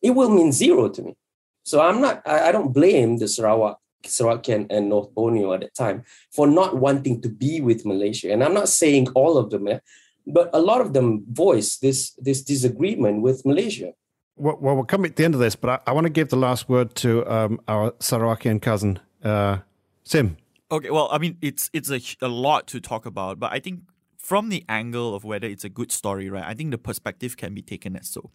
It 0.02 0.12
will 0.12 0.30
mean 0.30 0.52
zero 0.52 0.90
to 0.90 1.02
me. 1.02 1.16
So 1.64 1.82
I'm 1.82 2.02
not. 2.02 2.22
I, 2.26 2.50
I 2.50 2.52
don't 2.52 2.74
blame 2.74 3.18
the 3.18 3.28
Sarawak 3.28 3.80
Sarawakian 4.06 4.68
and 4.70 4.90
North 4.90 5.14
Borneo 5.14 5.54
at 5.54 5.62
that 5.62 5.76
time 5.76 6.04
for 6.32 6.48
not 6.48 6.78
wanting 6.78 7.22
to 7.22 7.30
be 7.30 7.62
with 7.62 7.86
Malaysia. 7.86 8.32
And 8.32 8.44
I'm 8.44 8.54
not 8.54 8.70
saying 8.70 9.10
all 9.16 9.38
of 9.38 9.50
them, 9.50 9.68
eh, 9.68 9.80
but 10.28 10.50
a 10.54 10.60
lot 10.60 10.82
of 10.82 10.94
them 10.94 11.26
voice 11.30 11.78
this 11.78 12.12
this 12.18 12.42
disagreement 12.42 13.22
with 13.22 13.46
Malaysia. 13.46 13.94
Well, 14.38 14.58
well, 14.60 14.76
we're 14.76 14.84
coming 14.84 15.12
at 15.12 15.16
the 15.16 15.24
end 15.24 15.34
of 15.34 15.40
this, 15.40 15.56
but 15.56 15.70
I, 15.70 15.92
I 15.92 15.94
want 15.94 16.06
to 16.06 16.10
give 16.10 16.30
the 16.30 16.36
last 16.36 16.68
word 16.68 16.94
to 16.96 17.26
um, 17.32 17.62
our 17.68 17.92
Sarawakian 17.94 18.62
cousin, 18.62 19.00
uh, 19.24 19.60
Sim. 20.04 20.38
Okay, 20.72 20.90
well, 20.90 21.10
I 21.12 21.20
mean, 21.20 21.38
it's 21.42 21.70
it's 21.74 21.90
a, 21.90 22.02
a 22.22 22.28
lot 22.28 22.68
to 22.68 22.82
talk 22.82 23.06
about, 23.06 23.40
but 23.40 23.54
I 23.54 23.60
think 23.60 23.82
from 24.18 24.50
the 24.50 24.66
angle 24.68 25.16
of 25.16 25.24
whether 25.24 25.48
it's 25.48 25.64
a 25.64 25.70
good 25.70 25.92
story, 25.92 26.30
right? 26.30 26.44
I 26.44 26.54
think 26.54 26.72
the 26.72 26.78
perspective 26.78 27.38
can 27.38 27.54
be 27.54 27.62
taken 27.62 27.96
as 27.96 28.10
so. 28.10 28.32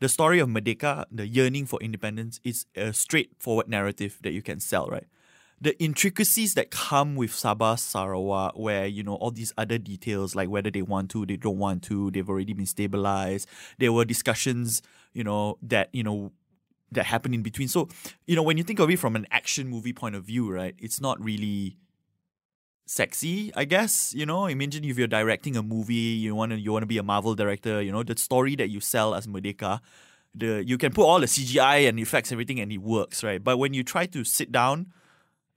The 0.00 0.08
story 0.08 0.40
of 0.40 0.48
Merdeka, 0.48 1.04
the 1.12 1.26
yearning 1.26 1.66
for 1.66 1.78
independence, 1.80 2.40
is 2.42 2.66
a 2.74 2.92
straightforward 2.92 3.68
narrative 3.68 4.18
that 4.22 4.32
you 4.32 4.42
can 4.42 4.58
sell, 4.58 4.88
right? 4.88 5.04
The 5.60 5.80
intricacies 5.80 6.54
that 6.54 6.70
come 6.70 7.16
with 7.16 7.30
Sabah 7.30 7.78
Sarawak, 7.78 8.58
where 8.58 8.86
you 8.86 9.02
know 9.02 9.14
all 9.14 9.30
these 9.30 9.52
other 9.56 9.78
details, 9.78 10.34
like 10.34 10.48
whether 10.48 10.70
they 10.70 10.82
want 10.82 11.10
to, 11.10 11.24
they 11.26 11.36
don't 11.36 11.58
want 11.58 11.82
to, 11.84 12.10
they've 12.10 12.28
already 12.28 12.54
been 12.54 12.66
stabilized. 12.66 13.46
There 13.78 13.92
were 13.92 14.04
discussions, 14.04 14.82
you 15.12 15.24
know, 15.24 15.58
that 15.62 15.88
you 15.92 16.02
know 16.02 16.32
that 16.92 17.06
happen 17.06 17.32
in 17.32 17.42
between. 17.42 17.68
So, 17.68 17.88
you 18.26 18.36
know, 18.36 18.42
when 18.42 18.56
you 18.56 18.64
think 18.64 18.80
of 18.80 18.90
it 18.90 18.98
from 18.98 19.16
an 19.16 19.26
action 19.30 19.68
movie 19.68 19.92
point 19.92 20.14
of 20.14 20.24
view, 20.24 20.52
right, 20.52 20.74
it's 20.78 21.00
not 21.00 21.22
really 21.22 21.76
sexy, 22.86 23.52
I 23.54 23.64
guess. 23.64 24.12
You 24.14 24.26
know, 24.26 24.46
imagine 24.46 24.84
if 24.84 24.98
you're 24.98 25.06
directing 25.06 25.56
a 25.56 25.62
movie, 25.62 25.94
you 25.94 26.34
wanna 26.34 26.56
you 26.56 26.72
wanna 26.72 26.86
be 26.86 26.98
a 26.98 27.02
Marvel 27.02 27.34
director, 27.34 27.80
you 27.80 27.92
know, 27.92 28.02
the 28.02 28.16
story 28.16 28.56
that 28.56 28.68
you 28.70 28.80
sell 28.80 29.14
as 29.14 29.26
Merdeka, 29.26 29.80
the 30.34 30.64
you 30.66 30.78
can 30.78 30.92
put 30.92 31.04
all 31.04 31.20
the 31.20 31.26
CGI 31.26 31.88
and 31.88 31.98
effects, 31.98 32.32
everything, 32.32 32.60
and 32.60 32.72
it 32.72 32.78
works, 32.78 33.22
right? 33.22 33.42
But 33.42 33.58
when 33.58 33.74
you 33.74 33.84
try 33.84 34.06
to 34.06 34.24
sit 34.24 34.50
down 34.50 34.92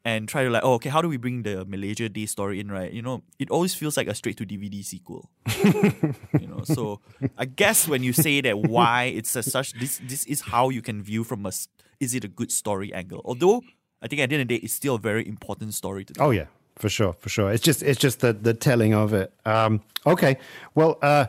and 0.06 0.28
try 0.28 0.44
to 0.44 0.50
like, 0.50 0.64
oh, 0.64 0.74
okay, 0.74 0.90
how 0.90 1.02
do 1.02 1.08
we 1.08 1.18
bring 1.18 1.44
the 1.44 1.66
Malaysia 1.66 2.10
Day 2.10 2.26
story 2.26 2.60
in, 2.60 2.72
right? 2.72 2.92
You 2.92 3.02
know, 3.02 3.24
it 3.40 3.50
always 3.50 3.74
feels 3.74 3.96
like 3.96 4.08
a 4.08 4.16
straight 4.16 4.38
to 4.38 4.46
DVD 4.46 4.84
sequel. 4.84 5.30
you 5.64 6.48
know, 6.48 6.64
so 6.66 7.00
I 7.38 7.46
guess 7.46 7.88
when 7.88 8.04
you 8.04 8.12
say 8.12 8.42
that 8.42 8.60
why 8.60 9.06
it's 9.06 9.36
a 9.36 9.44
such 9.44 9.74
this 9.74 10.02
this 10.04 10.26
is 10.26 10.42
how 10.42 10.70
you 10.70 10.82
can 10.82 11.02
view 11.02 11.24
from 11.24 11.46
a 11.46 11.52
is 12.00 12.14
it 12.14 12.24
a 12.24 12.28
good 12.28 12.52
story 12.52 12.94
angle? 12.94 13.22
Although 13.24 13.62
I 14.02 14.08
think 14.08 14.22
at 14.22 14.30
the 14.30 14.36
end 14.36 14.42
of 14.42 14.48
the 14.50 14.58
day, 14.58 14.64
it's 14.64 14.74
still 14.74 14.96
a 14.96 15.00
very 15.00 15.26
important 15.28 15.74
story 15.74 16.04
to 16.06 16.14
tell. 16.14 16.28
Oh 16.28 16.32
yeah, 16.32 16.48
for 16.76 16.90
sure, 16.90 17.16
for 17.20 17.30
sure. 17.30 17.52
It's 17.52 17.64
just 17.64 17.82
it's 17.82 18.00
just 18.00 18.20
the 18.20 18.34
the 18.34 18.54
telling 18.54 18.94
of 18.94 19.14
it. 19.14 19.34
Um, 19.46 19.82
okay, 20.06 20.38
well, 20.76 20.98
uh, 21.02 21.28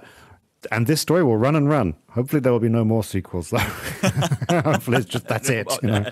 and 0.71 0.87
this 0.87 1.00
story 1.00 1.23
will 1.23 1.37
run 1.37 1.56
and 1.56 1.68
run. 1.68 1.94
Hopefully, 2.11 2.40
there 2.40 2.52
will 2.52 2.61
be 2.61 2.68
no 2.68 2.85
more 2.85 3.04
sequels. 3.04 3.50
Though. 3.50 3.59
Hopefully, 4.50 4.99
it's 4.99 5.06
just 5.06 5.26
that's 5.26 5.49
it. 5.50 5.66
You 5.83 5.88
know? 5.88 6.11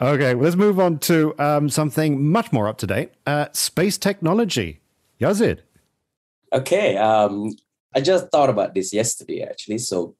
okay, 0.00 0.34
let's 0.34 0.56
move 0.56 0.78
on 0.78 0.98
to 1.00 1.34
um, 1.38 1.68
something 1.68 2.28
much 2.28 2.52
more 2.52 2.68
up 2.68 2.78
to 2.78 2.86
date. 2.86 3.12
Uh, 3.26 3.46
space 3.52 3.98
technology. 3.98 4.80
Yazid. 5.20 5.60
Okay. 6.52 6.96
Um, 6.96 7.54
I 7.94 8.00
just 8.00 8.30
thought 8.30 8.50
about 8.50 8.74
this 8.74 8.92
yesterday, 8.92 9.42
actually. 9.42 9.78
So, 9.78 10.16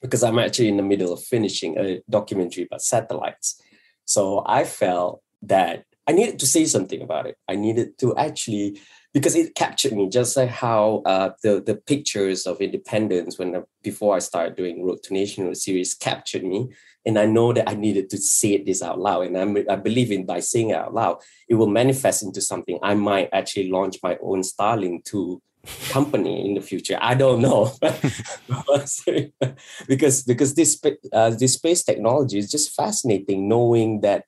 because 0.00 0.22
I'm 0.22 0.38
actually 0.38 0.68
in 0.68 0.76
the 0.76 0.82
middle 0.82 1.12
of 1.12 1.22
finishing 1.22 1.78
a 1.78 2.02
documentary 2.10 2.64
about 2.64 2.82
satellites. 2.82 3.60
So, 4.04 4.42
I 4.46 4.64
felt 4.64 5.22
that 5.42 5.84
I 6.06 6.12
needed 6.12 6.38
to 6.40 6.46
say 6.46 6.64
something 6.64 7.00
about 7.00 7.26
it. 7.26 7.36
I 7.48 7.56
needed 7.56 7.98
to 7.98 8.16
actually, 8.16 8.80
because 9.12 9.34
it 9.34 9.54
captured 9.54 9.92
me, 9.92 10.08
just 10.08 10.36
like 10.36 10.48
how 10.48 11.02
uh, 11.04 11.30
the, 11.42 11.62
the 11.64 11.76
pictures 11.76 12.46
of 12.46 12.60
independence, 12.60 13.38
when 13.38 13.56
I- 13.56 13.62
before 13.82 14.16
I 14.16 14.20
started 14.20 14.56
doing 14.56 14.84
Road 14.84 15.02
to 15.04 15.12
Nation 15.12 15.54
series, 15.54 15.94
captured 15.94 16.44
me. 16.44 16.70
And 17.04 17.18
I 17.18 17.26
know 17.26 17.52
that 17.52 17.68
I 17.68 17.74
needed 17.74 18.08
to 18.10 18.18
say 18.18 18.62
this 18.62 18.80
out 18.80 18.98
loud. 18.98 19.26
And 19.26 19.36
I'm, 19.36 19.56
I 19.68 19.76
believe 19.76 20.12
in 20.12 20.24
by 20.24 20.40
saying 20.40 20.70
it 20.70 20.76
out 20.76 20.94
loud, 20.94 21.18
it 21.48 21.56
will 21.56 21.66
manifest 21.66 22.22
into 22.22 22.40
something. 22.40 22.78
I 22.82 22.94
might 22.94 23.28
actually 23.32 23.70
launch 23.70 23.96
my 24.02 24.16
own 24.22 24.42
Starlink 24.42 25.04
to 25.06 25.42
company 25.88 26.48
in 26.48 26.54
the 26.54 26.60
future. 26.60 26.98
I 27.00 27.14
don't 27.14 27.42
know, 27.42 27.72
because 29.88 30.22
because 30.22 30.54
this 30.54 30.80
uh, 31.12 31.30
this 31.30 31.54
space 31.54 31.82
technology 31.82 32.38
is 32.38 32.50
just 32.50 32.74
fascinating. 32.74 33.48
Knowing 33.48 34.00
that 34.00 34.24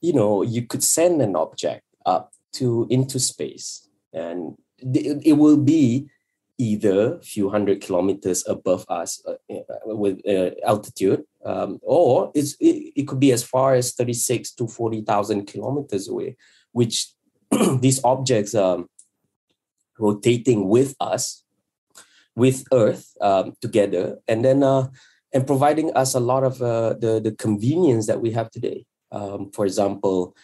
you 0.00 0.12
know 0.12 0.42
you 0.42 0.66
could 0.66 0.82
send 0.82 1.20
an 1.22 1.36
object 1.36 1.84
up 2.06 2.32
to 2.54 2.86
into 2.90 3.18
space, 3.18 3.88
and 4.12 4.56
it, 4.78 5.36
will 5.36 5.56
be 5.56 6.08
either 6.58 7.14
a 7.14 7.22
few 7.22 7.48
hundred 7.48 7.80
kilometers 7.80 8.44
above 8.46 8.84
us 8.88 9.22
uh, 9.26 9.32
uh, 9.52 9.96
with 9.96 10.20
uh, 10.28 10.50
altitude, 10.66 11.22
um, 11.44 11.78
or 11.82 12.30
it's, 12.34 12.54
it, 12.60 12.92
it 12.96 13.08
could 13.08 13.20
be 13.20 13.32
as 13.32 13.42
far 13.42 13.74
as 13.74 13.92
thirty 13.92 14.12
six 14.12 14.52
to 14.52 14.66
forty 14.66 15.00
thousand 15.00 15.46
kilometers 15.46 16.08
away, 16.08 16.36
which 16.72 17.08
these 17.80 18.02
objects 18.04 18.54
um, 18.54 18.88
rotating 19.98 20.68
with 20.68 20.94
us, 21.00 21.44
with 22.34 22.64
Earth 22.72 23.14
um, 23.20 23.54
together, 23.60 24.18
and 24.28 24.44
then 24.44 24.62
uh, 24.62 24.88
and 25.32 25.46
providing 25.46 25.92
us 25.94 26.14
a 26.14 26.20
lot 26.20 26.44
of 26.44 26.60
uh, 26.60 26.94
the 26.94 27.20
the 27.20 27.32
convenience 27.32 28.06
that 28.06 28.20
we 28.20 28.30
have 28.32 28.50
today. 28.50 28.84
Um, 29.12 29.50
for 29.52 29.66
example, 29.66 30.36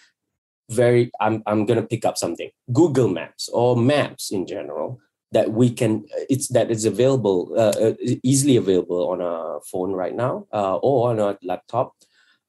very 0.71 1.11
I'm 1.21 1.43
I'm 1.47 1.65
gonna 1.67 1.83
pick 1.83 2.05
up 2.05 2.17
something 2.19 2.51
Google 2.73 3.09
Maps 3.09 3.49
or 3.49 3.77
Maps 3.77 4.31
in 4.33 4.47
general 4.47 5.01
that 5.33 5.53
we 5.53 5.71
can 5.71 6.05
it's 6.29 6.49
that 6.49 6.71
is 6.71 6.85
available 6.85 7.53
uh, 7.57 7.75
uh, 7.81 7.95
easily 8.23 8.57
available 8.57 9.09
on 9.11 9.21
a 9.21 9.61
phone 9.71 9.93
right 9.93 10.15
now 10.15 10.47
uh, 10.53 10.77
or 10.77 11.11
on 11.11 11.19
a 11.21 11.39
laptop. 11.43 11.95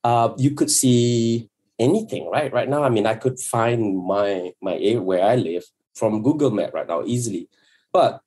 Uh, 0.03 0.33
you 0.37 0.51
could 0.51 0.71
see 0.71 1.49
anything 1.79 2.29
right 2.29 2.51
right 2.53 2.69
now. 2.69 2.83
I 2.83 2.89
mean, 2.89 3.05
I 3.05 3.15
could 3.15 3.39
find 3.39 3.97
my 4.05 4.51
my 4.61 4.73
area 4.73 5.01
where 5.01 5.23
I 5.23 5.35
live 5.35 5.63
from 5.95 6.23
Google 6.23 6.51
Map 6.51 6.73
right 6.73 6.87
now 6.87 7.03
easily. 7.05 7.49
But 7.91 8.21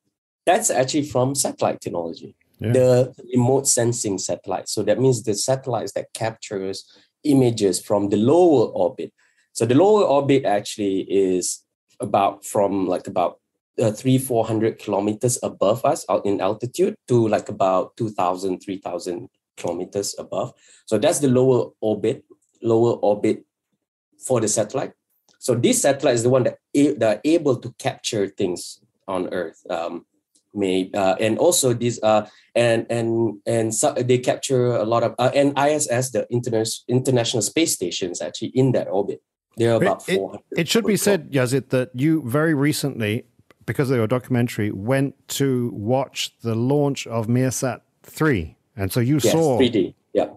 that's 0.45 0.69
actually 0.69 1.03
from 1.03 1.35
satellite 1.35 1.79
technology, 1.81 2.35
Yeah. 2.59 2.73
the 2.73 3.15
remote 3.33 3.67
sensing 3.67 4.17
satellite. 4.17 4.67
So 4.69 4.83
that 4.83 4.99
means 4.99 5.23
the 5.23 5.35
satellites 5.35 5.93
that 5.93 6.13
captures 6.13 6.85
images 7.23 7.79
from 7.79 8.09
the 8.09 8.17
lower 8.17 8.65
orbit. 8.67 9.13
So 9.53 9.65
the 9.65 9.75
lower 9.75 10.03
orbit 10.03 10.45
actually 10.45 11.01
is 11.01 11.63
about 11.99 12.45
from 12.45 12.87
like 12.87 13.07
about 13.07 13.39
uh, 13.81 13.91
three, 13.91 14.17
400 14.17 14.79
kilometers 14.79 15.39
above 15.43 15.83
us 15.85 16.05
out 16.09 16.25
in 16.25 16.41
altitude 16.41 16.95
to 17.07 17.27
like 17.27 17.49
about 17.49 17.95
2,000, 17.97 18.59
3,000 18.59 19.29
kilometers 19.57 20.15
above. 20.17 20.53
So 20.85 20.97
that's 20.97 21.19
the 21.19 21.27
lower 21.27 21.71
orbit, 21.81 22.25
lower 22.61 22.93
orbit 22.93 23.45
for 24.25 24.39
the 24.41 24.47
satellite. 24.47 24.93
So 25.39 25.55
this 25.55 25.81
satellite 25.81 26.15
is 26.15 26.23
the 26.23 26.29
one 26.29 26.43
that, 26.43 26.57
a- 26.75 26.93
that 26.95 27.17
are 27.17 27.21
able 27.23 27.57
to 27.57 27.73
capture 27.79 28.27
things 28.27 28.79
on 29.07 29.33
Earth. 29.33 29.65
Um, 29.69 30.05
may 30.53 30.91
uh, 30.93 31.15
and 31.19 31.37
also 31.37 31.73
these 31.73 32.01
uh 32.03 32.27
and 32.55 32.85
and 32.89 33.39
and 33.45 33.73
so 33.73 33.93
they 33.93 34.17
capture 34.17 34.75
a 34.75 34.83
lot 34.83 35.01
of 35.01 35.15
uh, 35.17 35.31
and 35.33 35.57
ISS 35.57 36.11
the 36.11 36.27
interna- 36.31 36.83
international 36.89 37.41
space 37.41 37.73
station 37.73 38.11
is 38.11 38.21
actually 38.21 38.49
in 38.49 38.73
that 38.73 38.89
orbit. 38.89 39.21
They're 39.57 39.75
about 39.75 40.07
It- 40.09 40.21
it, 40.21 40.59
it 40.61 40.67
should 40.67 40.85
be 40.85 40.97
said, 40.97 41.31
Yazid, 41.31 41.69
that 41.69 41.89
you 41.93 42.23
very 42.25 42.53
recently, 42.53 43.25
because 43.65 43.89
of 43.91 43.97
your 43.97 44.07
documentary, 44.07 44.71
went 44.71 45.15
to 45.39 45.71
watch 45.73 46.33
the 46.41 46.55
launch 46.55 47.05
of 47.07 47.27
MEASAT 47.27 47.81
3. 48.03 48.55
And 48.75 48.91
so 48.91 48.99
you 48.99 49.15
yes, 49.15 49.31
saw 49.31 49.59
3D. 49.59 49.93
Yeah, 50.13 50.27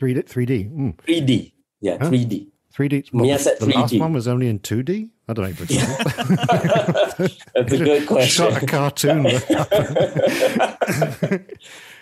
3D. 0.00 0.24
3D. 0.28 0.70
Mm, 0.74 0.96
3D. 0.96 1.52
Yeah, 1.80 1.98
Huh? 2.00 2.10
3D. 2.10 2.46
3D. 2.74 3.12
What, 3.12 3.24
MEASAT 3.24 3.58
the 3.58 3.66
last 3.66 3.92
3D. 3.92 4.00
one 4.00 4.12
was 4.12 4.28
only 4.28 4.48
in 4.48 4.58
2D? 4.60 5.10
I 5.28 5.32
don't 5.32 5.44
know. 5.44 5.50
it's- 5.50 7.36
That's 7.54 7.72
a 7.72 7.78
good 7.78 8.06
question. 8.06 8.46
Shot 8.52 8.62
a 8.62 8.66
cartoon. 8.66 9.26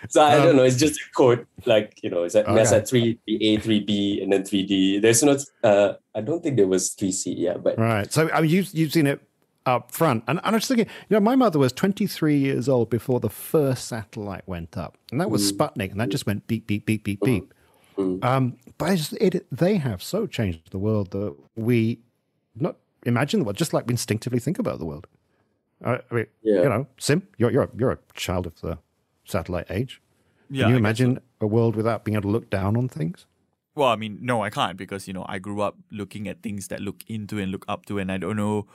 so 0.07 0.21
I 0.21 0.37
Um, 0.37 0.43
don't 0.45 0.55
know. 0.55 0.63
It's 0.63 0.77
just 0.77 0.99
a 0.99 1.03
code, 1.15 1.45
like 1.65 1.99
you 2.03 2.09
know, 2.09 2.23
it's 2.23 2.35
at 2.35 2.47
Okay. 2.47 2.61
okay. 2.61 2.85
three 2.85 3.19
A, 3.27 3.57
three 3.57 3.79
B, 3.81 4.21
and 4.21 4.31
then 4.31 4.43
three 4.45 4.65
D. 4.65 4.99
There's 4.99 5.21
not. 5.23 5.39
Uh, 5.63 5.93
I 6.15 6.21
don't 6.21 6.41
think 6.41 6.55
there 6.57 6.67
was 6.67 6.89
three 6.91 7.11
C. 7.11 7.33
Yeah, 7.33 7.57
but 7.57 7.77
right. 7.77 8.11
So 8.11 8.29
I 8.31 8.41
mean, 8.41 8.51
you've, 8.51 8.73
you've 8.73 8.93
seen 8.93 9.07
it 9.07 9.21
up 9.65 9.91
front. 9.91 10.23
And, 10.27 10.39
and 10.43 10.55
I 10.55 10.57
was 10.57 10.67
thinking, 10.67 10.87
you 11.09 11.15
know, 11.15 11.19
my 11.19 11.35
mother 11.35 11.59
was 11.59 11.71
23 11.73 12.37
years 12.37 12.67
old 12.69 12.89
before 12.89 13.19
the 13.19 13.29
first 13.29 13.87
satellite 13.87 14.47
went 14.47 14.77
up. 14.77 14.97
And 15.11 15.19
that 15.21 15.29
was 15.29 15.51
Sputnik. 15.51 15.91
And 15.91 15.99
that 15.99 16.09
just 16.09 16.25
went 16.25 16.47
beep, 16.47 16.65
beep, 16.65 16.85
beep, 16.87 17.03
beep, 17.03 17.21
beep. 17.23 17.53
Um, 18.23 18.55
but 18.77 18.93
it's, 18.93 19.11
it, 19.13 19.45
they 19.51 19.75
have 19.75 20.01
so 20.01 20.25
changed 20.25 20.71
the 20.71 20.79
world 20.79 21.11
that 21.11 21.35
we 21.55 21.99
not 22.55 22.77
imagine 23.05 23.41
the 23.41 23.43
world, 23.43 23.57
just 23.57 23.73
like 23.73 23.85
we 23.85 23.91
instinctively 23.93 24.39
think 24.39 24.57
about 24.57 24.79
the 24.79 24.85
world. 24.85 25.05
Uh, 25.83 25.97
I 26.09 26.15
mean, 26.15 26.25
Yeah. 26.41 26.63
you 26.63 26.69
know, 26.69 26.87
Sim, 26.97 27.23
you're, 27.37 27.51
you're, 27.51 27.63
a, 27.63 27.69
you're 27.77 27.91
a 27.91 27.99
child 28.15 28.47
of 28.47 28.59
the 28.61 28.77
satellite 29.29 29.67
age. 29.69 30.01
Yeah, 30.49 30.63
Can 30.63 30.69
you 30.69 30.75
I 30.75 30.79
imagine 30.79 31.19
a 31.39 31.47
world 31.47 31.75
without 31.75 32.03
being 32.03 32.15
able 32.15 32.23
to 32.23 32.31
look 32.31 32.49
down 32.49 32.75
on 32.75 32.89
things? 32.89 33.25
Well, 33.75 33.89
I 33.89 33.95
mean, 33.95 34.17
no, 34.21 34.43
I 34.43 34.49
can't 34.49 34.77
because 34.77 35.07
you 35.07 35.13
know 35.13 35.25
I 35.29 35.39
grew 35.39 35.61
up 35.61 35.77
looking 35.91 36.27
at 36.27 36.41
things 36.41 36.67
that 36.69 36.81
look 36.81 37.03
into 37.07 37.37
and 37.37 37.51
look 37.51 37.65
up 37.67 37.85
to, 37.85 37.99
and 37.99 38.11
I 38.11 38.17
don't 38.17 38.35
know 38.35 38.67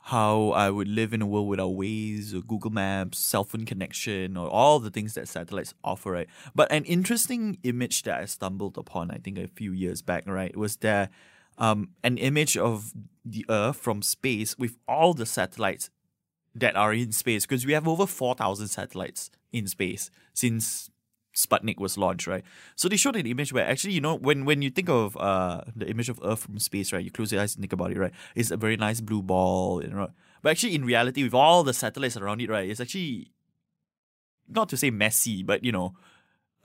how 0.00 0.50
I 0.50 0.70
would 0.70 0.88
live 0.88 1.12
in 1.12 1.20
a 1.20 1.26
world 1.26 1.48
without 1.48 1.72
Waze 1.72 2.32
or 2.32 2.40
Google 2.40 2.70
Maps, 2.70 3.18
cell 3.18 3.44
phone 3.44 3.64
connection, 3.64 4.36
or 4.36 4.48
all 4.48 4.78
the 4.78 4.90
things 4.90 5.14
that 5.14 5.28
satellites 5.28 5.74
offer, 5.82 6.12
right? 6.12 6.28
But 6.54 6.70
an 6.72 6.84
interesting 6.84 7.58
image 7.62 8.04
that 8.04 8.20
I 8.20 8.24
stumbled 8.24 8.78
upon, 8.78 9.10
I 9.10 9.16
think, 9.16 9.38
a 9.38 9.48
few 9.48 9.72
years 9.72 10.00
back, 10.00 10.24
right, 10.26 10.56
was 10.56 10.76
there 10.76 11.10
um, 11.58 11.90
an 12.04 12.16
image 12.16 12.56
of 12.56 12.92
the 13.24 13.44
Earth 13.50 13.76
from 13.76 14.00
space 14.00 14.56
with 14.56 14.78
all 14.86 15.12
the 15.12 15.26
satellites 15.26 15.90
that 16.54 16.76
are 16.76 16.92
in 16.92 17.12
space 17.12 17.46
because 17.46 17.66
we 17.66 17.72
have 17.72 17.86
over 17.86 18.06
4,000 18.06 18.68
satellites 18.68 19.30
in 19.52 19.66
space 19.66 20.10
since 20.34 20.90
Sputnik 21.34 21.78
was 21.78 21.96
launched, 21.96 22.26
right? 22.26 22.42
So 22.74 22.88
they 22.88 22.96
showed 22.96 23.14
an 23.16 23.26
image 23.26 23.52
where 23.52 23.66
actually, 23.66 23.92
you 23.92 24.00
know, 24.00 24.16
when 24.16 24.44
when 24.44 24.60
you 24.60 24.70
think 24.70 24.88
of 24.88 25.16
uh 25.16 25.62
the 25.76 25.88
image 25.88 26.08
of 26.08 26.18
Earth 26.24 26.40
from 26.40 26.58
space, 26.58 26.92
right? 26.92 27.04
You 27.04 27.12
close 27.12 27.30
your 27.30 27.40
eyes 27.40 27.54
and 27.54 27.62
think 27.62 27.72
about 27.72 27.92
it, 27.92 27.98
right? 27.98 28.12
It's 28.34 28.50
a 28.50 28.56
very 28.56 28.76
nice 28.76 29.00
blue 29.00 29.22
ball, 29.22 29.82
you 29.82 29.90
know. 29.90 30.08
But 30.42 30.50
actually, 30.50 30.74
in 30.74 30.84
reality, 30.84 31.22
with 31.22 31.34
all 31.34 31.62
the 31.62 31.74
satellites 31.74 32.16
around 32.16 32.40
it, 32.40 32.50
right, 32.50 32.68
it's 32.68 32.80
actually 32.80 33.30
not 34.48 34.68
to 34.70 34.76
say 34.76 34.90
messy, 34.90 35.42
but 35.42 35.62
you 35.62 35.70
know, 35.70 35.94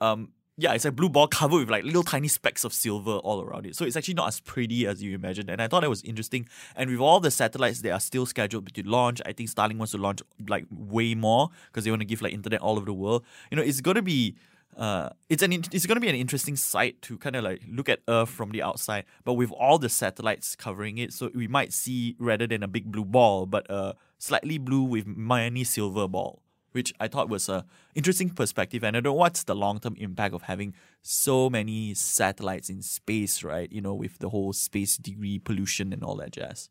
um, 0.00 0.30
yeah, 0.56 0.72
it's 0.72 0.84
a 0.84 0.92
blue 0.92 1.08
ball 1.08 1.26
covered 1.26 1.58
with 1.58 1.70
like 1.70 1.84
little 1.84 2.04
tiny 2.04 2.28
specks 2.28 2.62
of 2.64 2.72
silver 2.72 3.16
all 3.18 3.42
around 3.42 3.66
it. 3.66 3.74
So 3.74 3.84
it's 3.84 3.96
actually 3.96 4.14
not 4.14 4.28
as 4.28 4.40
pretty 4.40 4.86
as 4.86 5.02
you 5.02 5.14
imagine. 5.14 5.50
And 5.50 5.60
I 5.60 5.66
thought 5.66 5.80
that 5.80 5.90
was 5.90 6.02
interesting. 6.02 6.48
And 6.76 6.90
with 6.90 7.00
all 7.00 7.18
the 7.18 7.30
satellites 7.30 7.80
that 7.80 7.90
are 7.90 8.00
still 8.00 8.24
scheduled 8.24 8.72
to 8.72 8.88
launch, 8.88 9.20
I 9.26 9.32
think 9.32 9.50
Starlink 9.50 9.78
wants 9.78 9.92
to 9.92 9.98
launch 9.98 10.22
like 10.48 10.66
way 10.70 11.14
more 11.14 11.50
because 11.66 11.84
they 11.84 11.90
want 11.90 12.02
to 12.02 12.06
give 12.06 12.22
like 12.22 12.32
internet 12.32 12.60
all 12.60 12.76
over 12.76 12.86
the 12.86 12.92
world. 12.92 13.24
You 13.50 13.56
know, 13.56 13.62
it's 13.62 13.80
to 13.80 14.02
be 14.02 14.36
uh, 14.76 15.10
it's 15.28 15.42
an 15.42 15.52
it's 15.52 15.86
going 15.86 15.96
to 15.96 16.00
be 16.00 16.08
an 16.08 16.14
interesting 16.14 16.56
sight 16.56 17.00
to 17.02 17.16
kind 17.18 17.36
of 17.36 17.44
like 17.44 17.62
look 17.68 17.88
at 17.88 18.00
Earth 18.08 18.28
from 18.28 18.50
the 18.50 18.62
outside, 18.62 19.04
but 19.24 19.34
with 19.34 19.50
all 19.52 19.78
the 19.78 19.88
satellites 19.88 20.56
covering 20.56 20.98
it, 20.98 21.12
so 21.12 21.30
we 21.34 21.46
might 21.46 21.72
see 21.72 22.16
rather 22.18 22.46
than 22.46 22.62
a 22.62 22.68
big 22.68 22.90
blue 22.90 23.04
ball, 23.04 23.46
but 23.46 23.66
a 23.70 23.94
slightly 24.18 24.58
blue 24.58 24.82
with 24.82 25.06
many 25.06 25.62
silver 25.64 26.08
ball, 26.08 26.42
which 26.74 26.92
I 26.98 27.06
thought 27.08 27.28
was 27.28 27.48
a 27.48 27.64
interesting 27.94 28.30
perspective. 28.30 28.82
And 28.82 28.96
I 28.96 29.00
don't 29.00 29.04
know 29.12 29.18
what's 29.18 29.44
the 29.44 29.54
long 29.54 29.78
term 29.78 29.94
impact 29.98 30.34
of 30.34 30.42
having 30.42 30.74
so 31.02 31.48
many 31.48 31.94
satellites 31.94 32.68
in 32.68 32.82
space, 32.82 33.44
right? 33.44 33.70
You 33.72 33.80
know, 33.80 33.94
with 33.94 34.18
the 34.18 34.28
whole 34.28 34.52
space 34.52 34.96
debris 34.96 35.38
pollution 35.38 35.92
and 35.92 36.02
all 36.02 36.16
that 36.16 36.32
jazz. 36.32 36.68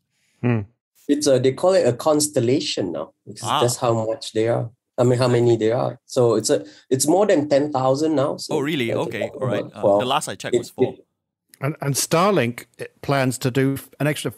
It's 1.08 1.26
a 1.26 1.38
they 1.38 1.52
call 1.52 1.72
it 1.72 1.86
a 1.86 1.92
constellation 1.92 2.92
now. 2.92 3.12
Because 3.26 3.42
Ah. 3.48 3.60
That's 3.62 3.76
how 3.76 4.06
much 4.06 4.32
they 4.32 4.48
are. 4.48 4.70
I 4.98 5.02
mean, 5.04 5.18
how 5.18 5.26
many 5.28 5.56
there 5.56 5.76
are. 5.76 5.98
So 6.04 6.34
it's 6.34 6.50
a 6.50 6.64
it's 6.90 7.06
more 7.08 7.26
than 7.26 7.48
ten 7.48 7.72
thousand 7.72 8.14
now. 8.14 8.36
So 8.36 8.54
Oh, 8.56 8.60
really? 8.60 8.92
Okay, 8.92 9.30
all 9.40 9.46
right. 9.46 9.64
Uh, 9.74 9.80
12. 9.80 10.00
the 10.00 10.06
last 10.06 10.28
I 10.28 10.34
checked 10.34 10.54
It- 10.54 10.58
was 10.58 10.70
four. 10.70 10.92
it- 10.92 11.06
And, 11.60 11.76
and 11.80 11.94
Starlink 11.94 12.66
plans 13.00 13.38
to 13.38 13.50
do 13.50 13.76
an 14.00 14.06
extra 14.06 14.30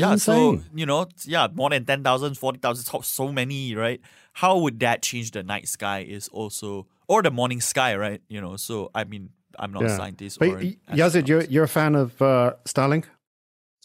Yeah, 0.00 0.16
so 0.16 0.52
insane. 0.52 0.70
you 0.74 0.86
know, 0.86 1.06
yeah, 1.24 1.48
more 1.54 1.70
than 1.70 1.84
10,000, 1.84 2.36
40,000, 2.36 2.84
so- 2.84 3.00
so 3.00 3.32
many, 3.32 3.74
right? 3.74 4.00
How 4.34 4.58
would 4.58 4.80
that 4.80 5.02
change 5.02 5.30
the 5.30 5.42
night 5.42 5.68
sky 5.68 6.00
is 6.00 6.28
also 6.28 6.86
or 7.08 7.22
the 7.22 7.30
morning 7.30 7.60
sky, 7.60 7.94
right? 7.96 8.20
You 8.28 8.40
know, 8.40 8.56
so 8.56 8.90
I 8.94 9.04
mean, 9.04 9.30
I'm 9.58 9.72
not 9.72 9.82
a 9.84 9.96
scientist 9.96 10.38
But 10.40 10.48
or 10.48 10.58
Yazid, 10.92 11.28
you're, 11.28 11.44
you're 11.44 11.64
a 11.64 11.68
fan 11.68 11.94
of 11.94 12.20
uh, 12.20 12.54
Starlink? 12.64 13.04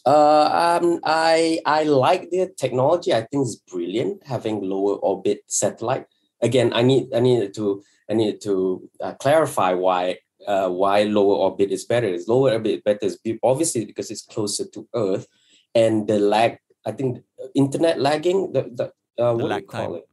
Uh, 0.06 0.78
um, 0.82 1.00
I 1.04 1.60
I 1.66 1.82
like 1.84 2.30
the 2.30 2.50
technology. 2.56 3.12
I 3.12 3.20
think 3.20 3.46
it's 3.46 3.56
brilliant 3.56 4.26
having 4.26 4.62
lower 4.62 4.94
orbit 4.96 5.42
satellite. 5.46 6.06
Again, 6.40 6.72
I 6.72 6.82
need 6.82 7.12
I 7.14 7.20
needed 7.20 7.52
to 7.54 7.82
I 8.10 8.14
needed 8.14 8.40
to 8.42 8.88
uh, 9.00 9.12
clarify 9.14 9.74
why 9.74 10.18
uh, 10.46 10.70
why 10.70 11.02
lower 11.04 11.34
orbit 11.36 11.70
is 11.70 11.84
better. 11.84 12.06
Is 12.08 12.26
lower 12.28 12.52
orbit 12.52 12.82
better? 12.82 13.04
Is 13.06 13.18
obviously 13.42 13.84
because 13.84 14.10
it's 14.10 14.24
closer 14.24 14.64
to 14.72 14.88
Earth, 14.94 15.26
and 15.74 16.06
the 16.06 16.18
lag. 16.18 16.58
I 16.86 16.92
think 16.92 17.22
internet 17.54 18.00
lagging. 18.00 18.52
The, 18.52 18.62
the 18.72 19.24
uh, 19.24 19.34
what 19.34 19.48
do 19.48 19.54
you 19.56 19.62
call 19.62 19.86
time. 19.86 19.94
it? 19.96 20.08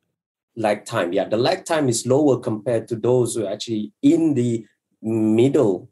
Lag 0.56 0.86
time. 0.86 1.14
Yeah, 1.14 1.28
the 1.30 1.38
lag 1.38 1.66
time 1.66 1.88
is 1.88 2.06
lower 2.06 2.40
compared 2.40 2.88
to 2.90 2.96
those 2.96 3.36
who 3.36 3.46
are 3.46 3.54
actually 3.54 3.94
in 4.02 4.34
the 4.34 4.66
middle, 5.02 5.90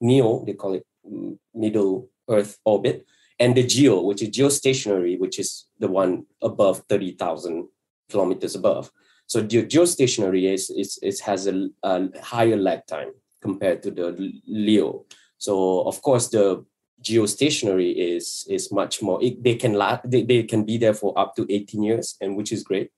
MEO. 0.00 0.44
They 0.44 0.54
call 0.54 0.74
it 0.74 0.86
mm, 1.06 1.38
middle 1.54 2.08
Earth 2.28 2.58
orbit 2.64 3.06
and 3.38 3.56
the 3.56 3.62
geo, 3.62 4.02
which 4.02 4.22
is 4.22 4.30
geostationary, 4.30 5.18
which 5.18 5.38
is 5.38 5.66
the 5.78 5.88
one 5.88 6.26
above 6.42 6.82
30,000 6.88 7.68
kilometers 8.10 8.54
above. 8.54 8.90
So 9.26 9.40
the 9.40 9.64
geostationary 9.64 10.52
is, 10.52 10.70
is, 10.70 10.98
is 11.02 11.20
has 11.20 11.46
a, 11.46 11.68
a 11.82 12.08
higher 12.20 12.56
lag 12.56 12.86
time 12.86 13.12
compared 13.40 13.82
to 13.84 13.90
the 13.90 14.32
LEO. 14.46 15.04
So 15.36 15.82
of 15.82 16.02
course 16.02 16.28
the 16.28 16.64
geostationary 17.02 17.94
is 17.96 18.46
is 18.48 18.72
much 18.72 19.02
more. 19.02 19.22
It, 19.22 19.42
they 19.42 19.54
can 19.54 19.74
la- 19.74 20.00
they, 20.04 20.22
they 20.22 20.42
can 20.42 20.64
be 20.64 20.78
there 20.78 20.94
for 20.94 21.18
up 21.18 21.34
to 21.36 21.46
18 21.48 21.82
years, 21.82 22.16
and 22.20 22.36
which 22.36 22.52
is 22.52 22.62
great. 22.62 22.90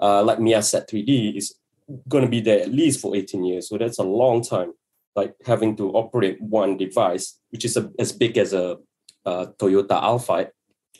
Uh, 0.00 0.22
like 0.22 0.38
MEASAT 0.38 0.88
3D 0.88 1.36
is 1.36 1.54
going 2.08 2.22
to 2.24 2.30
be 2.30 2.40
there 2.40 2.60
at 2.60 2.72
least 2.72 3.00
for 3.00 3.16
18 3.16 3.44
years, 3.44 3.68
so 3.68 3.78
that's 3.78 3.98
a 3.98 4.04
long 4.04 4.42
time. 4.42 4.72
Like 5.16 5.34
having 5.44 5.74
to 5.76 5.90
operate 5.92 6.40
one 6.40 6.76
device, 6.76 7.40
which 7.50 7.64
is 7.64 7.76
a, 7.76 7.90
as 7.98 8.12
big 8.12 8.38
as 8.38 8.52
a 8.52 8.78
uh, 9.26 9.46
Toyota 9.58 10.00
Alphard 10.00 10.50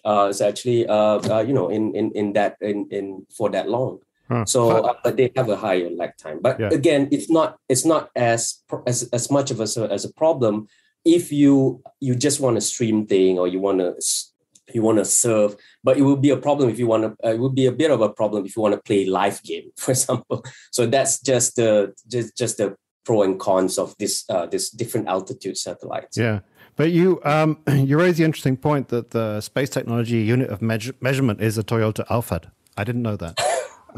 uh, 0.04 0.26
is 0.28 0.40
actually 0.40 0.86
uh, 0.86 1.20
uh, 1.30 1.40
you 1.46 1.54
know 1.54 1.68
in 1.68 1.94
in 1.94 2.10
in 2.12 2.32
that 2.32 2.56
in 2.60 2.88
in 2.90 3.26
for 3.36 3.48
that 3.50 3.68
long. 3.68 4.00
Huh. 4.28 4.44
So, 4.44 4.84
uh, 4.84 4.94
but 5.02 5.16
they 5.16 5.32
have 5.36 5.48
a 5.48 5.56
higher 5.56 5.88
lag 5.88 6.12
time. 6.18 6.40
But 6.42 6.60
Yeah. 6.60 6.68
again, 6.68 7.08
it's 7.10 7.30
not 7.30 7.56
it's 7.68 7.84
not 7.86 8.10
as 8.14 8.60
as 8.86 9.08
as 9.12 9.30
much 9.30 9.50
of 9.50 9.60
a 9.60 9.68
as 9.90 10.04
a 10.04 10.12
problem 10.12 10.68
if 11.04 11.32
you 11.32 11.82
you 12.00 12.14
just 12.14 12.40
want 12.40 12.56
to 12.56 12.60
stream 12.60 13.06
thing 13.06 13.38
or 13.38 13.48
you 13.48 13.60
want 13.60 13.78
to 13.78 13.94
you 14.74 14.82
want 14.82 14.98
to 14.98 15.04
serve. 15.04 15.56
But 15.82 15.98
it 15.98 16.02
will 16.02 16.16
be 16.16 16.30
a 16.30 16.36
problem 16.36 16.68
if 16.68 16.78
you 16.78 16.86
want 16.86 17.04
to. 17.04 17.26
Uh, 17.26 17.32
it 17.32 17.38
would 17.38 17.54
be 17.54 17.66
a 17.66 17.72
bit 17.72 17.90
of 17.90 18.00
a 18.00 18.08
problem 18.08 18.44
if 18.44 18.56
you 18.56 18.62
want 18.62 18.74
to 18.74 18.80
play 18.82 19.06
live 19.06 19.42
game, 19.42 19.70
for 19.76 19.92
example. 19.92 20.44
So 20.70 20.86
that's 20.86 21.20
just 21.20 21.56
the 21.56 21.94
just 22.06 22.36
just 22.36 22.58
the 22.58 22.76
pro 23.04 23.22
and 23.22 23.40
cons 23.40 23.78
of 23.78 23.94
this 23.98 24.24
uh, 24.28 24.46
this 24.46 24.70
different 24.70 25.08
altitude 25.08 25.56
satellites. 25.56 26.16
Yeah. 26.16 26.40
But 26.76 26.92
you 26.92 27.20
um, 27.24 27.58
you 27.68 27.98
raise 27.98 28.18
the 28.18 28.24
interesting 28.24 28.56
point 28.56 28.88
that 28.88 29.10
the 29.10 29.40
space 29.40 29.70
technology 29.70 30.18
unit 30.18 30.50
of 30.50 30.62
measure- 30.62 30.94
measurement 31.00 31.40
is 31.40 31.58
a 31.58 31.64
Toyota 31.64 32.06
Alphard. 32.08 32.50
I 32.76 32.84
didn't 32.84 33.02
know 33.02 33.16
that. 33.16 33.47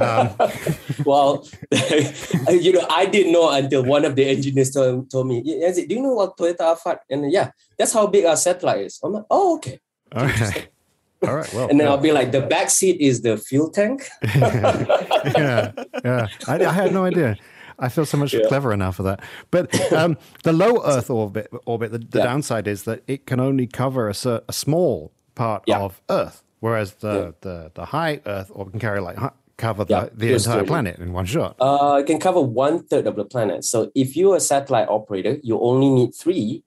well, 1.05 1.47
you 2.51 2.73
know, 2.73 2.87
I 2.91 3.07
didn't 3.07 3.33
know 3.33 3.51
until 3.51 3.85
one 3.85 4.05
of 4.05 4.17
the 4.17 4.25
engineers 4.27 4.71
told, 4.71 5.11
told 5.11 5.27
me, 5.29 5.43
"Yeah, 5.45 5.71
do 5.73 5.83
you 5.95 6.01
know 6.03 6.15
what 6.15 6.37
Toyota 6.37 6.59
Alphard? 6.77 6.99
And 7.11 7.31
yeah, 7.31 7.51
that's 7.79 7.93
how 7.93 8.07
big 8.07 8.25
our 8.25 8.37
satellite 8.37 8.81
is. 8.87 8.99
I'm 9.03 9.13
like, 9.13 9.25
oh, 9.31 9.57
okay. 9.57 9.79
Okay. 10.15 10.67
All 11.27 11.37
right. 11.37 11.53
Well, 11.53 11.69
And 11.69 11.79
then 11.79 11.87
yeah. 11.87 11.93
I'll 11.93 11.99
be 12.01 12.13
like, 12.13 12.33
the 12.33 12.41
back 12.41 12.71
seat 12.71 12.99
is 13.01 13.21
the 13.21 13.37
fuel 13.37 13.71
tank. 13.71 14.09
yeah, 14.25 15.73
yeah. 16.05 16.27
I, 16.49 16.65
I 16.65 16.73
had 16.73 16.93
no 16.93 17.05
idea. 17.05 17.37
I 17.79 17.89
feel 17.89 18.05
so 18.07 18.17
much 18.19 18.33
Yeah. 18.35 18.47
cleverer 18.49 18.77
now 18.77 18.91
for 18.91 19.03
that. 19.05 19.21
But 19.51 19.93
um, 19.93 20.17
the 20.43 20.53
low 20.53 20.83
Earth 20.85 21.11
orbit, 21.11 21.49
orbit 21.67 21.93
the, 21.93 21.99
the 21.99 22.19
Yeah. 22.19 22.25
downside 22.25 22.67
is 22.67 22.85
that 22.85 23.03
it 23.07 23.27
can 23.27 23.41
only 23.41 23.67
cover 23.67 24.09
a, 24.09 24.15
a 24.49 24.53
small 24.53 25.13
part 25.35 25.63
Yeah. 25.67 25.81
of 25.81 26.01
Earth, 26.11 26.43
whereas 26.61 26.95
the, 26.95 27.35
the, 27.41 27.71
the 27.75 27.87
high 27.87 28.21
Earth 28.27 28.51
orbit 28.55 28.73
can 28.73 28.81
carry 28.81 29.01
like 29.01 29.19
cover 29.61 29.85
the, 29.85 29.95
Yeah, 29.95 30.09
the 30.13 30.33
entire 30.35 30.65
planet 30.65 30.99
in 30.99 31.13
one 31.13 31.27
shot. 31.27 31.57
Uh, 31.61 31.99
it 32.01 32.07
can 32.07 32.19
cover 32.19 32.41
one 32.41 32.83
third 32.83 33.07
of 33.07 33.15
the 33.17 33.25
planet. 33.25 33.65
So 33.65 33.93
if 33.95 34.17
you're 34.17 34.37
a 34.37 34.41
satellite 34.41 34.89
operator, 34.89 35.39
you 35.43 35.61
only 35.61 35.91
need 35.91 36.15
three 36.15 36.65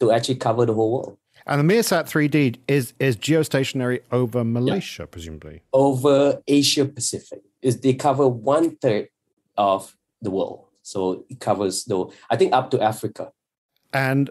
to 0.00 0.10
actually 0.10 0.36
cover 0.36 0.66
the 0.66 0.74
whole 0.74 0.92
world. 0.92 1.16
And 1.46 1.58
the 1.60 1.74
MEASAT 1.74 2.04
3D 2.04 2.58
is 2.68 2.94
is 3.00 3.16
geostationary 3.16 4.00
over 4.12 4.44
Malaysia, 4.44 5.06
presumably. 5.06 5.62
Over 5.72 6.40
Asia 6.46 6.84
Pacific, 6.84 7.42
is 7.62 7.80
they 7.80 7.94
cover 7.94 8.28
one 8.28 8.76
third 8.76 9.08
of 9.56 9.96
the 10.20 10.30
world. 10.30 10.66
So 10.82 11.24
it 11.28 11.40
covers 11.40 11.84
the 11.84 12.06
I 12.30 12.36
think 12.36 12.52
up 12.52 12.70
to 12.72 12.80
Africa. 12.80 13.32
And 13.92 14.30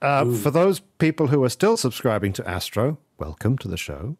uh, 0.00 0.24
for 0.34 0.50
those 0.50 0.80
people 0.98 1.28
who 1.28 1.42
are 1.44 1.48
still 1.48 1.76
subscribing 1.76 2.32
to 2.34 2.48
Astro, 2.48 2.98
welcome 3.18 3.56
to 3.58 3.68
the 3.68 3.76
show. 3.76 4.16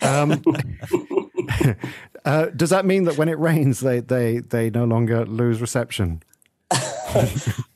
Um, 0.00 0.42
uh, 2.24 2.46
does 2.46 2.70
that 2.70 2.84
mean 2.84 3.04
that 3.04 3.16
when 3.18 3.28
it 3.28 3.38
rains, 3.38 3.80
they 3.80 4.00
they 4.00 4.38
they 4.40 4.70
no 4.70 4.84
longer 4.84 5.24
lose 5.26 5.60
reception? 5.60 6.22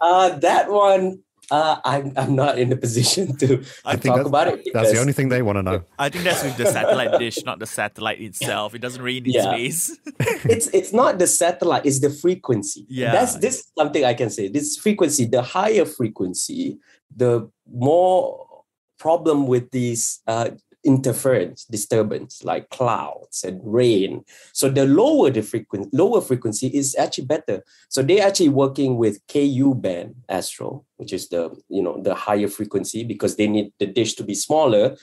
Uh, 0.01 0.31
that 0.39 0.71
one, 0.71 1.19
uh, 1.51 1.77
I'm, 1.85 2.13
I'm 2.17 2.35
not 2.35 2.59
in 2.59 2.71
the 2.71 2.77
position 2.77 3.37
to, 3.37 3.63
I 3.85 3.93
to 3.97 4.01
think 4.01 4.15
talk 4.15 4.25
that's- 4.25 4.27
about 4.27 4.49
it. 4.49 4.69
That's 4.73 4.93
the 4.93 4.99
only 4.99 5.13
thing 5.13 5.29
they 5.29 5.43
want 5.43 5.57
to 5.57 5.63
know. 5.63 5.83
I 5.99 6.09
think 6.09 6.25
that's 6.25 6.43
with 6.43 6.57
the 6.57 6.67
satellite 6.67 7.19
dish, 7.19 7.45
not 7.45 7.59
the 7.59 7.67
satellite 7.67 8.21
itself. 8.21 8.75
It 8.75 8.79
doesn't 8.81 9.03
rain 9.03 9.27
in 9.27 9.33
Yeah. 9.33 9.43
space. 9.43 9.99
it's 10.21 10.69
it's 10.69 10.93
not 10.93 11.19
the 11.19 11.27
satellite, 11.27 11.85
it's 11.85 12.01
the 12.01 12.11
frequency. 12.11 12.87
Yeah. 12.89 13.13
That's 13.13 13.37
this 13.37 13.57
is 13.61 13.73
something 13.79 14.05
I 14.05 14.15
can 14.15 14.31
say. 14.31 14.49
This 14.49 14.77
frequency, 14.79 15.27
the 15.27 15.43
higher 15.43 15.85
frequency, 15.85 16.79
the 17.15 17.51
more 17.71 18.65
problem 18.99 19.47
with 19.47 19.71
these 19.71 20.21
uh, 20.27 20.51
interference, 20.87 21.65
disturbance 21.65 22.45
like 22.45 22.71
clouds 22.71 23.45
and 23.45 23.61
rain. 23.65 24.25
So 24.53 24.71
the 24.71 24.87
lower 24.87 25.31
the 25.31 25.43
frequency, 25.43 25.91
lower 25.93 26.21
frequency 26.21 26.69
is 26.69 26.95
actually 26.97 27.27
better. 27.27 27.63
So 27.89 28.03
they're 28.03 28.27
actually 28.27 28.51
working 28.51 28.97
with 28.97 29.21
KU 29.27 29.75
band 29.75 30.15
Astro, 30.29 30.85
which 30.97 31.13
is 31.13 31.29
the 31.29 31.51
you 31.69 31.83
know 31.83 32.01
the 32.01 32.15
higher 32.15 32.49
frequency 32.49 33.05
because 33.05 33.37
they 33.37 33.49
need 33.49 33.73
the 33.79 33.87
dish 33.87 34.15
to 34.15 34.25
be 34.25 34.35
smaller 34.35 34.97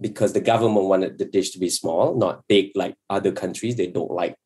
because 0.00 0.32
the 0.32 0.40
government 0.40 0.86
wanted 0.86 1.18
the 1.18 1.24
dish 1.24 1.50
to 1.50 1.58
be 1.58 1.68
small, 1.68 2.14
not 2.16 2.44
big 2.48 2.70
like 2.74 2.94
other 3.10 3.32
countries. 3.32 3.76
They 3.76 3.88
don't 3.88 4.10
like 4.10 4.36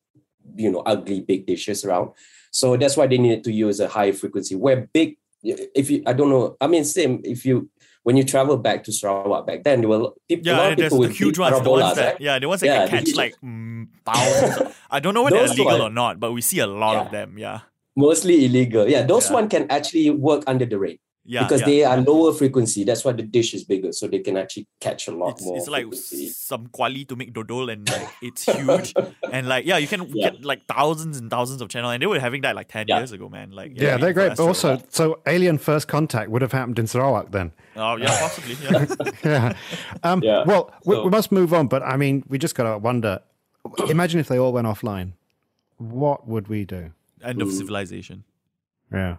you 0.55 0.71
know 0.71 0.81
ugly 0.85 1.21
big 1.21 1.45
dishes 1.45 1.85
around. 1.85 2.11
So 2.51 2.77
that's 2.77 2.97
why 2.97 3.07
they 3.07 3.17
needed 3.17 3.43
to 3.45 3.51
use 3.51 3.79
a 3.79 3.87
high 3.87 4.11
frequency. 4.11 4.55
Where 4.55 4.89
big, 4.93 5.17
if 5.43 5.89
you 5.89 6.03
I 6.05 6.13
don't 6.13 6.29
know, 6.29 6.57
I 6.59 6.67
mean 6.67 6.85
same 6.85 7.21
if 7.23 7.45
you 7.45 7.69
when 8.03 8.17
you 8.17 8.23
travel 8.23 8.57
back 8.57 8.83
to 8.83 8.91
Sarawak 8.91 9.47
back 9.47 9.63
then, 9.63 9.81
there 9.81 9.89
were 9.89 10.11
people, 10.27 10.51
a 10.51 10.55
lot 10.55 10.71
of 10.73 10.77
people 10.77 10.99
with 10.99 11.15
huge 11.15 11.39
ones, 11.39 11.61
the 11.63 11.69
ones 11.69 11.95
that 11.95 12.13
right? 12.13 12.21
yeah, 12.21 12.39
the 12.39 12.47
ones 12.47 12.61
that 12.61 12.67
Yeah, 12.67 12.87
can 12.87 12.99
catch 12.99 13.15
like 13.15 13.35
mm, 13.43 13.87
thousands. 14.05 14.73
I 14.91 14.99
don't 14.99 15.13
know 15.13 15.23
whether 15.23 15.37
they're 15.37 15.47
legal 15.55 15.81
or 15.81 15.89
not, 15.89 16.19
but 16.19 16.31
we 16.33 16.41
see 16.41 16.59
a 16.59 16.67
lot 16.67 17.05
of 17.05 17.11
them. 17.11 17.37
Yeah, 17.37 17.61
mostly 17.95 18.45
illegal. 18.45 18.87
Yeah, 18.87 19.03
those 19.03 19.27
Yeah. 19.29 19.33
one 19.33 19.49
can 19.49 19.67
actually 19.71 20.09
work 20.11 20.43
under 20.47 20.65
the 20.65 20.77
rain 20.77 20.99
yeah, 21.25 21.43
because 21.43 21.61
yeah. 21.61 21.65
they 21.67 21.83
are 21.85 21.97
lower 22.01 22.33
frequency. 22.33 22.83
That's 22.83 23.03
why 23.05 23.13
the 23.13 23.23
dish 23.23 23.53
is 23.53 23.63
bigger, 23.63 23.91
so 23.93 24.07
they 24.07 24.19
can 24.19 24.35
actually 24.37 24.67
catch 24.81 25.07
a 25.07 25.11
lot 25.11 25.31
It's, 25.31 25.45
more. 25.45 25.57
it's 25.57 25.67
like 25.67 25.83
frequency. 25.83 26.27
some 26.29 26.67
quali 26.67 27.05
to 27.05 27.15
make 27.15 27.33
dodol 27.33 27.71
and 27.71 27.89
like 27.89 28.09
it's 28.21 28.43
huge 28.45 28.93
and 29.31 29.47
like 29.47 29.65
yeah 29.65 29.77
you 29.77 29.87
can 29.87 30.09
Yeah. 30.13 30.31
get 30.31 30.43
like 30.43 30.65
thousands 30.67 31.17
and 31.17 31.29
thousands 31.31 31.61
of 31.61 31.69
channel 31.69 31.89
and 31.91 32.01
they 32.01 32.07
were 32.07 32.19
having 32.19 32.41
that 32.41 32.55
like 32.55 32.67
10 32.67 32.85
Yeah. 32.89 32.97
years 32.97 33.11
ago 33.13 33.29
man 33.29 33.51
like 33.51 33.71
Yeah, 33.79 33.97
they're 33.97 34.13
great. 34.13 34.29
But 34.35 34.39
also, 34.41 34.73
Astro. 34.73 34.87
so 34.89 35.19
Alien 35.25 35.57
First 35.57 35.87
Contact 35.87 36.29
would 36.29 36.41
have 36.41 36.51
happened 36.51 36.77
in 36.79 36.87
Sarawak 36.87 37.31
then. 37.31 37.53
oh 37.77 37.95
yeah 37.95 38.07
possibly 38.19 38.55
yeah 38.63 39.11
yeah. 39.23 39.53
Um, 40.03 40.21
Yeah. 40.23 40.43
Well, 40.45 40.71
we, 40.85 40.95
So- 40.95 41.03
we 41.05 41.09
must 41.09 41.31
move 41.31 41.53
on. 41.53 41.67
But 41.67 41.83
I 41.83 41.95
mean, 41.97 42.23
we 42.27 42.37
just 42.37 42.55
got 42.55 42.71
to 42.71 42.77
wonder. 42.77 43.19
Imagine 43.87 44.19
if 44.19 44.27
they 44.27 44.37
all 44.37 44.51
went 44.51 44.67
offline. 44.67 45.13
What 45.77 46.27
would 46.27 46.47
we 46.49 46.65
do? 46.65 46.91
End 47.23 47.41
of 47.41 47.47
Mm. 47.47 47.57
civilization. 47.57 48.23
Yeah. 48.91 49.15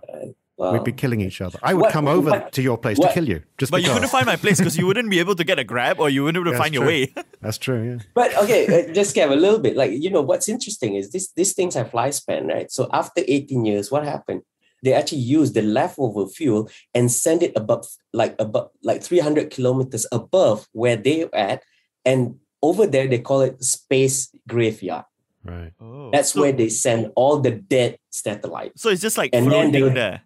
Wow. 0.57 0.73
We'd 0.73 0.85
be 0.85 0.93
killing 0.93 1.21
each 1.21 1.41
other. 1.41 1.59
I 1.63 1.75
would 1.75 1.83
What- 1.83 1.93
come 1.93 2.07
over 2.07 2.31
what- 2.31 2.53
to 2.53 2.63
your 2.63 2.79
place 2.79 2.97
what- 2.99 3.09
to 3.09 3.15
kill 3.15 3.29
you. 3.29 3.43
Just 3.59 3.73
But 3.73 3.83
you 3.83 3.91
couldn't 3.91 4.09
find 4.09 4.25
my 4.27 4.37
place 4.37 4.59
because 4.59 4.77
you 4.79 4.87
wouldn't 4.87 5.11
be 5.11 5.19
able 5.19 5.35
to 5.35 5.43
get 5.43 5.59
a 5.59 5.65
grab 5.65 5.99
or 5.99 6.09
you 6.09 6.23
wouldn't 6.23 6.45
be 6.45 6.49
able 6.49 6.53
to 6.53 6.59
That's 6.59 6.65
find 6.65 6.75
your 6.75 6.87
way. 6.87 7.13
That's 7.43 7.59
true, 7.59 7.83
yeah. 7.83 7.99
But 8.15 8.37
okay, 8.45 8.89
uh, 8.91 8.93
just 8.93 9.17
Kev, 9.17 9.33
a 9.33 9.35
little 9.35 9.59
bit. 9.59 9.77
Like 9.77 9.91
you 9.91 10.11
know, 10.11 10.23
what's 10.23 10.49
interesting 10.49 10.95
is 10.95 11.11
this: 11.11 11.33
these 11.33 11.55
things 11.55 11.75
have 11.75 11.91
lifespan, 11.91 12.47
right? 12.49 12.71
So 12.71 12.89
after 12.93 13.23
18 13.27 13.65
years, 13.65 13.91
what 13.91 14.05
happened? 14.05 14.43
They 14.85 14.93
actually 14.93 15.23
used 15.23 15.55
the 15.55 15.63
leftover 15.63 16.29
fuel 16.29 16.69
and 16.95 17.11
send 17.11 17.43
it 17.43 17.53
above, 17.57 17.87
like 18.13 18.37
above, 18.39 18.69
like 18.83 19.03
300 19.03 19.51
kilometers 19.51 20.07
above 20.13 20.69
where 20.73 20.97
they're 20.97 21.35
at, 21.35 21.63
and 22.05 22.37
over 22.63 22.87
there 22.87 23.09
they 23.09 23.19
call 23.19 23.41
it 23.41 23.63
space 23.65 24.31
graveyard. 24.47 25.05
Right. 25.43 25.73
Oh. 25.81 26.11
That's 26.13 26.33
so, 26.33 26.41
where 26.43 26.53
they 26.53 26.69
send 26.69 27.13
all 27.17 27.41
the 27.41 27.51
dead 27.51 27.99
satellites. 28.11 28.81
So 28.83 28.89
it's 28.91 29.03
just 29.03 29.19
like 29.19 29.31
And 29.35 29.51
then 29.51 29.73
they 29.73 29.81
floating 29.81 29.95
there. 29.95 30.23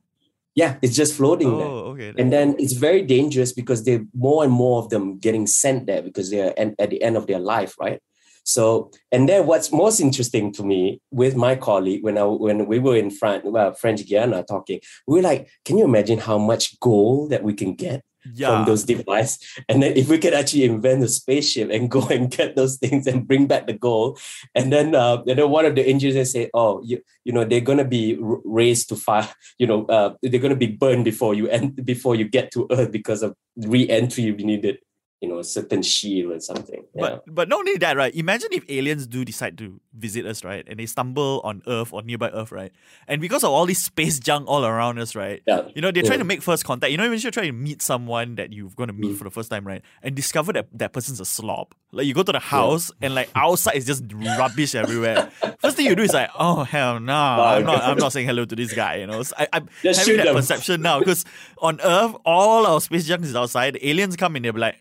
Yeah, 0.59 0.73
it's 0.83 0.97
just 0.97 1.15
floating 1.15 1.57
there. 1.59 1.67
Oh, 1.67 1.93
okay. 1.93 2.13
and 2.21 2.33
then 2.33 2.57
it's 2.59 2.73
very 2.89 3.03
dangerous 3.03 3.53
because 3.53 3.85
there 3.85 4.01
more 4.13 4.43
and 4.45 4.53
more 4.53 4.83
of 4.83 4.89
them 4.91 5.19
getting 5.19 5.47
sent 5.47 5.87
there 5.87 6.03
because 6.03 6.31
they're 6.31 6.53
at 6.59 6.91
the 6.91 7.01
end 7.01 7.17
of 7.17 7.27
their 7.29 7.39
life 7.39 7.75
right 7.85 8.01
so 8.49 8.91
and 9.13 9.29
then 9.29 9.47
what's 9.47 9.71
most 9.73 10.01
interesting 10.01 10.51
to 10.55 10.63
me 10.65 11.03
with 11.11 11.37
my 11.37 11.55
colleague 11.55 12.03
when 12.03 12.17
I 12.17 12.25
when 12.25 12.67
we 12.67 12.79
were 12.79 12.97
in 12.97 13.11
France, 13.11 13.43
well, 13.45 13.75
French 13.75 14.09
Guiana 14.09 14.43
talking, 14.43 14.81
we 15.07 15.19
were 15.19 15.23
like, 15.23 15.51
can 15.67 15.77
you 15.77 15.85
imagine 15.85 16.19
how 16.19 16.39
much 16.39 16.81
gold 16.81 17.29
that 17.29 17.45
we 17.45 17.53
can 17.53 17.75
get 17.75 18.03
yeah. 18.35 18.49
from 18.49 18.67
those 18.67 18.85
devices? 18.85 19.39
And 19.69 19.83
then 19.83 19.97
if 19.97 20.09
we 20.09 20.19
could 20.19 20.35
actually 20.35 20.65
invent 20.65 21.03
a 21.03 21.09
spaceship 21.09 21.71
and 21.71 21.91
go 21.97 22.07
and 22.09 22.31
get 22.31 22.57
those 22.57 22.77
things 22.77 23.07
and 23.07 23.27
bring 23.27 23.47
back 23.47 23.67
the 23.67 23.73
gold, 23.73 24.19
and 24.55 24.73
then 24.73 24.95
uh, 24.95 25.23
and 25.27 25.39
then 25.39 25.51
one 25.51 25.65
of 25.65 25.75
the 25.75 25.87
engineers 25.87 26.33
say, 26.33 26.51
oh, 26.55 26.81
you 26.83 27.03
you 27.25 27.33
know 27.33 27.45
they're 27.45 27.61
gonna 27.61 27.85
be 27.85 28.17
raised 28.21 28.89
to 28.89 28.97
fire, 28.97 29.29
you 29.59 29.67
know, 29.67 29.85
uh, 29.87 30.15
they're 30.23 30.41
gonna 30.41 30.57
be 30.57 30.67
burned 30.67 31.05
before 31.05 31.35
you 31.35 31.49
end 31.49 31.85
before 31.85 32.15
you 32.15 32.29
get 32.29 32.51
to 32.53 32.67
Earth 32.71 32.93
because 32.93 33.23
of 33.23 33.35
re-entry. 33.57 34.33
Needed, 34.39 34.79
you 35.21 35.29
know, 35.29 35.39
a 35.41 35.45
certain 35.45 35.83
shield 35.83 36.33
or 36.33 36.41
something. 36.41 36.85
Yeah. 36.95 37.01
But 37.01 37.25
but 37.27 37.49
not 37.49 37.59
only 37.61 37.77
that, 37.79 37.97
right? 37.97 38.15
Imagine 38.15 38.51
if 38.53 38.65
aliens 38.71 39.07
do 39.07 39.25
decide 39.25 39.59
to 39.59 39.81
visit 39.93 40.25
us, 40.27 40.45
right? 40.45 40.65
And 40.69 40.79
they 40.79 40.87
stumble 40.87 41.41
on 41.43 41.61
Earth 41.67 41.93
or 41.93 42.03
nearby 42.03 42.31
Earth, 42.31 42.53
right? 42.53 42.71
And 43.09 43.21
because 43.21 43.43
of 43.43 43.51
all 43.51 43.67
this 43.67 43.83
space 43.83 44.21
junk 44.21 44.47
all 44.47 44.65
around 44.65 45.01
us, 45.01 45.17
right? 45.17 45.43
yeah. 45.47 45.63
You 45.75 45.83
know, 45.83 45.91
they're 45.91 46.05
trying 46.05 46.19
Yeah. 46.21 46.23
to 46.23 46.25
make 46.25 46.43
first 46.43 46.65
contact. 46.65 46.93
You 46.93 46.99
know, 46.99 47.09
when 47.11 47.19
you're 47.19 47.33
trying 47.33 47.47
to 47.49 47.53
meet 47.53 47.83
someone 47.83 48.37
that 48.37 48.53
you're 48.53 48.71
going 48.77 48.87
to 48.87 48.93
meet 48.93 49.13
Mm. 49.15 49.19
for 49.19 49.25
the 49.25 49.31
first 49.31 49.51
time, 49.51 49.67
right? 49.67 49.83
And 50.05 50.15
discover 50.15 50.53
that 50.53 50.69
that 50.79 50.93
person's 50.93 51.19
a 51.21 51.25
slob. 51.25 51.75
Like, 51.91 52.07
you 52.07 52.15
go 52.15 52.23
to 52.23 52.31
the 52.33 52.39
house 52.39 52.93
and, 53.03 53.15
like, 53.15 53.29
outside 53.35 53.75
is 53.75 53.87
just 53.87 54.05
rubbish 54.13 54.75
everywhere. 54.77 55.31
First 55.61 55.77
thing 55.79 55.87
you 55.87 55.97
do 55.97 56.03
is 56.03 56.13
like, 56.13 56.29
oh, 56.39 56.63
hell 56.63 57.01
no. 57.01 57.13
I'm 57.15 57.65
not, 57.65 57.83
I'm 57.83 57.97
not 57.97 58.13
saying 58.13 58.27
hello 58.29 58.45
to 58.45 58.55
this 58.55 58.73
guy, 58.75 58.97
you 58.97 59.07
know? 59.07 59.23
So 59.23 59.35
I, 59.39 59.49
I'm 59.55 59.69
Just 59.83 60.01
having 60.01 60.19
that 60.19 60.27
them. 60.27 60.37
perception 60.37 60.83
now 60.83 60.99
because 61.01 61.25
on 61.63 61.81
Earth, 61.81 62.15
all 62.27 62.67
our 62.67 62.81
space 62.83 63.07
junk 63.07 63.25
is 63.25 63.35
outside. 63.35 63.79
Aliens 63.83 64.15
come 64.17 64.37
in, 64.37 64.43
they'll 64.43 64.53
be 64.53 64.61
like, 64.61 64.77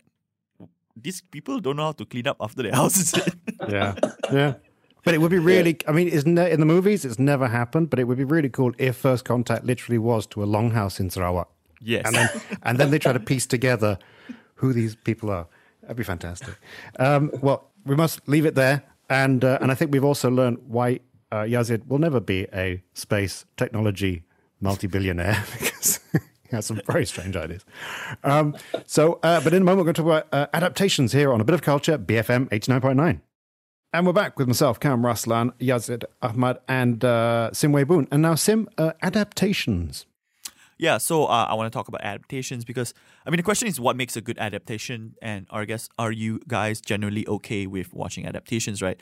these 1.02 1.20
people 1.20 1.60
don't 1.60 1.76
know 1.76 1.84
how 1.84 1.92
to 1.92 2.04
clean 2.04 2.26
up 2.26 2.36
after 2.40 2.62
their 2.62 2.74
houses. 2.82 3.14
Yeah. 3.68 3.94
Yeah. 4.32 4.54
But 5.04 5.14
it 5.14 5.18
would 5.20 5.30
be 5.30 5.38
really, 5.38 5.76
I 5.86 5.92
mean, 5.92 6.08
it's 6.08 6.24
ne- 6.26 6.50
in 6.50 6.60
the 6.60 6.66
movies, 6.66 7.04
it's 7.04 7.18
never 7.18 7.46
happened, 7.48 7.90
but 7.90 7.98
it 7.98 8.04
would 8.04 8.18
be 8.18 8.24
really 8.24 8.48
cool 8.48 8.72
if 8.78 8.96
first 8.96 9.24
contact 9.24 9.64
literally 9.64 9.98
was 9.98 10.26
to 10.28 10.42
a 10.42 10.46
longhouse 10.46 11.00
in 11.00 11.10
Sarawak. 11.10 11.48
yes. 11.82 12.02
And 12.06 12.14
then, 12.16 12.28
and 12.62 12.78
then 12.78 12.90
they 12.90 12.98
try 12.98 13.12
to 13.12 13.20
piece 13.20 13.46
together 13.46 13.98
who 14.54 14.72
these 14.72 14.96
people 14.96 15.30
are. 15.30 15.46
That'd 15.82 15.96
be 15.96 16.02
fantastic. 16.04 16.54
Um, 16.98 17.30
well, 17.42 17.70
we 17.84 17.94
must 17.96 18.26
leave 18.28 18.46
it 18.46 18.54
there. 18.54 18.82
And, 19.10 19.44
uh, 19.44 19.58
and 19.60 19.70
I 19.70 19.74
think 19.74 19.92
we've 19.92 20.04
also 20.04 20.30
learned 20.30 20.58
why 20.66 21.00
uh, 21.32 21.42
Yazid 21.42 21.86
will 21.88 21.98
never 21.98 22.20
be 22.20 22.46
a 22.54 22.82
space 22.94 23.44
technology 23.56 24.22
multi 24.60 24.86
billionaire 24.86 25.42
because 25.58 25.96
he 25.96 25.97
has 26.50 26.66
some 26.66 26.80
very 26.86 27.06
strange 27.06 27.36
ideas. 27.36 27.64
Um, 28.24 28.56
so, 28.86 29.18
uh, 29.22 29.40
but 29.40 29.52
in 29.52 29.62
a 29.62 29.64
moment, 29.64 29.86
we're 29.86 29.92
going 29.92 29.94
to 29.94 30.02
talk 30.02 30.24
about 30.28 30.28
uh, 30.32 30.46
adaptations 30.52 31.12
here 31.12 31.32
on 31.32 31.40
A 31.40 31.44
Bit 31.44 31.54
of 31.54 31.62
Culture, 31.62 31.98
BFM 31.98 32.48
89.9. 32.50 33.20
And 33.92 34.06
we're 34.06 34.12
back 34.12 34.38
with 34.38 34.48
myself, 34.48 34.78
Kam 34.78 35.02
Raslan, 35.02 35.52
Yazid 35.58 36.04
Ahmad, 36.20 36.58
and 36.68 37.02
uh, 37.04 37.50
Sim 37.52 37.72
Wei 37.72 37.84
Boon. 37.84 38.06
And 38.10 38.20
now, 38.20 38.34
Sim, 38.34 38.68
uh, 38.76 38.92
adaptations. 39.00 40.04
Yeah, 40.78 40.98
so 40.98 41.24
uh, 41.24 41.46
I 41.48 41.54
want 41.54 41.72
to 41.72 41.76
talk 41.76 41.88
about 41.88 42.02
adaptations 42.02 42.64
because 42.64 42.94
I 43.26 43.30
mean 43.30 43.38
the 43.38 43.42
question 43.42 43.66
is 43.66 43.80
what 43.80 43.96
makes 43.96 44.16
a 44.16 44.20
good 44.20 44.38
adaptation, 44.38 45.16
and 45.20 45.46
I 45.50 45.64
guess 45.64 45.88
are 45.98 46.12
you 46.12 46.40
guys 46.46 46.80
generally 46.80 47.26
okay 47.26 47.66
with 47.66 47.92
watching 47.92 48.26
adaptations, 48.26 48.80
right? 48.80 49.00